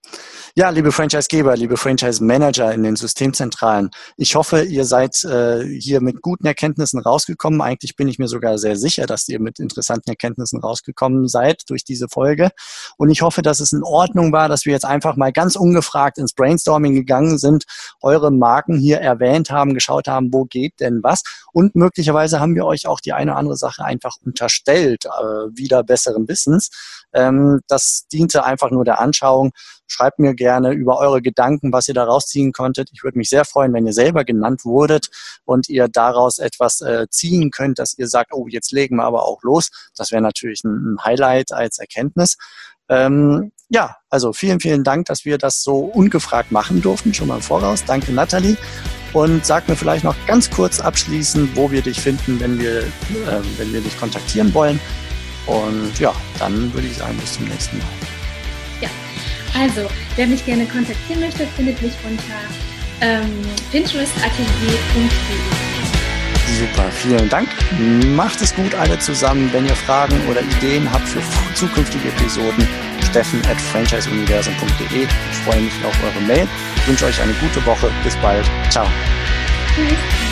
Ja, 0.56 0.70
liebe 0.70 0.94
Franchisegeber, 0.94 1.58
liebe 1.58 1.76
Franchise-Manager 1.76 2.74
in 2.74 2.84
den 2.84 2.96
Systemzentralen, 2.96 3.92
ich 4.16 4.36
hoffe, 4.36 4.64
ihr 4.64 4.86
seid 4.86 5.26
äh, 5.26 5.66
hier 5.66 6.00
mit 6.00 6.22
guten 6.22 6.46
Erkenntnissen 6.46 7.02
rausgekommen. 7.02 7.62
Eigentlich 7.62 7.98
bin 7.98 8.08
ich 8.08 8.18
mir 8.18 8.30
sogar 8.30 8.58
sehr 8.58 8.78
sicher, 8.78 9.06
dass 9.06 9.28
ihr 9.28 9.42
mit 9.42 9.60
interessanten 9.60 10.10
Erkenntnissen 10.10 10.62
rausgekommen 10.62 11.28
seid 11.28 11.64
durch 11.70 11.84
diese 11.84 12.08
Folge. 12.08 12.50
Und 12.98 13.10
ich 13.10 13.22
hoffe, 13.22 13.42
dass 13.42 13.60
es 13.60 13.74
in 13.74 13.84
Ordnung 13.84 14.32
war, 14.32 14.48
dass 14.48 14.66
wir 14.66 14.72
jetzt 14.72 14.86
einfach 14.86 15.18
mal 15.18 15.34
ganz 15.34 15.58
ungefragt 15.58 16.18
ins 16.18 16.32
Brainstorming 16.32 16.96
gegangen 16.96 17.38
sind, 17.40 17.66
eure 18.02 18.32
Marken 18.32 18.78
hier 18.78 19.00
erwähnt 19.00 19.52
haben, 19.52 19.74
geschaut 19.74 20.08
haben, 20.08 20.32
wo 20.32 20.46
geht 20.46 20.80
denn 20.80 21.02
was. 21.04 21.24
Und 21.52 21.76
möglicherweise 21.76 22.40
haben 22.40 22.56
wir 22.56 22.66
euch 22.66 22.88
auch 22.88 23.02
die 23.02 23.12
eine 23.12 23.32
oder 23.32 23.40
andere 23.40 23.58
Sache 23.58 23.84
einfach 23.84 24.16
unterstellt, 24.26 25.06
äh, 25.06 25.10
wieder 25.54 25.84
besseren 25.84 26.26
Wissen 26.30 26.53
meistens. 26.54 26.70
Ähm, 27.14 27.62
das 27.68 28.08
diente 28.12 28.44
einfach 28.44 28.72
nur 28.72 28.86
der 28.86 29.00
Anschauung. 29.00 29.52
Schreibt 29.88 30.20
mir 30.20 30.34
gerne 30.34 30.72
über 30.72 30.98
eure 30.98 31.22
Gedanken, 31.22 31.72
was 31.72 31.88
ihr 31.88 31.94
da 31.94 32.06
rausziehen 32.06 32.52
konntet. 32.54 32.90
Ich 32.92 33.04
würde 33.04 33.18
mich 33.18 33.30
sehr 33.30 33.46
freuen, 33.46 33.74
wenn 33.74 33.86
ihr 33.86 33.94
selber 33.94 34.24
genannt 34.24 34.66
wurdet 34.66 35.10
und 35.46 35.70
ihr 35.70 35.88
daraus 35.88 36.40
etwas 36.40 36.82
äh, 36.82 37.08
ziehen 37.10 37.52
könnt, 37.52 37.80
dass 37.80 37.98
ihr 37.98 38.08
sagt, 38.08 38.34
oh, 38.34 38.48
jetzt 38.48 38.72
legen 38.72 38.98
wir 38.98 39.04
aber 39.04 39.24
auch 39.24 39.44
los. 39.44 39.70
Das 39.96 40.12
wäre 40.12 40.22
natürlich 40.22 40.64
ein, 40.64 40.96
ein 40.96 41.04
Highlight 41.04 41.52
als 41.52 41.78
Erkenntnis. 41.78 42.38
Ähm, 42.90 43.52
ja, 43.70 43.98
also 44.10 44.34
vielen, 44.34 44.60
vielen 44.60 44.84
Dank, 44.84 45.06
dass 45.06 45.26
wir 45.26 45.38
das 45.38 45.64
so 45.64 45.80
ungefragt 45.80 46.52
machen 46.52 46.82
durften, 46.82 47.14
schon 47.14 47.28
mal 47.28 47.36
im 47.36 47.42
Voraus. 47.42 47.86
Danke, 47.86 48.12
Nathalie. 48.12 48.58
Und 49.14 49.46
sag 49.46 49.70
mir 49.70 49.76
vielleicht 49.76 50.04
noch 50.04 50.16
ganz 50.26 50.50
kurz 50.50 50.80
abschließend, 50.80 51.56
wo 51.56 51.70
wir 51.70 51.84
dich 51.84 52.02
finden, 52.02 52.40
wenn 52.40 52.60
wir, 52.60 52.80
äh, 52.80 53.42
wenn 53.58 53.72
wir 53.72 53.82
dich 53.82 53.98
kontaktieren 54.00 54.54
wollen. 54.54 54.80
Und 55.46 56.00
ja, 56.00 56.14
dann 56.40 56.74
würde 56.74 56.88
ich 56.88 56.98
sagen, 56.98 57.18
bis 57.18 57.34
zum 57.34 57.46
nächsten 57.46 57.78
Mal. 57.78 57.88
Ja, 58.82 58.90
also, 59.60 59.90
wer 60.16 60.28
mich 60.28 60.46
gerne 60.46 60.66
kontaktieren 60.66 61.22
möchte, 61.22 61.48
findet 61.56 61.82
mich 61.82 61.94
unter 62.04 62.34
ähm, 63.02 63.30
pinterestatelier.de. 63.72 65.10
Super, 66.60 66.90
vielen 66.92 67.30
Dank. 67.30 67.50
Macht 68.16 68.42
es 68.42 68.54
gut 68.56 68.74
alle 68.76 68.98
zusammen. 69.00 69.50
Wenn 69.52 69.66
ihr 69.66 69.76
Fragen 69.76 70.20
oder 70.30 70.42
Ideen 70.42 70.92
habt 70.92 71.08
für 71.08 71.22
zukünftige 71.56 72.10
Episoden, 72.10 72.68
steffen 73.10 73.42
at 73.50 73.60
franchiseuniversum.de. 73.60 75.04
Ich 75.04 75.38
freue 75.46 75.62
mich 75.62 75.74
auf 75.86 75.96
eure 76.04 76.24
Mail. 76.26 76.48
Ich 76.78 76.88
wünsche 76.88 77.06
euch 77.06 77.22
eine 77.22 77.34
gute 77.34 77.66
Woche. 77.66 77.90
Bis 78.04 78.16
bald. 78.18 78.46
Ciao. 78.70 78.86
Tschüss. 79.76 80.23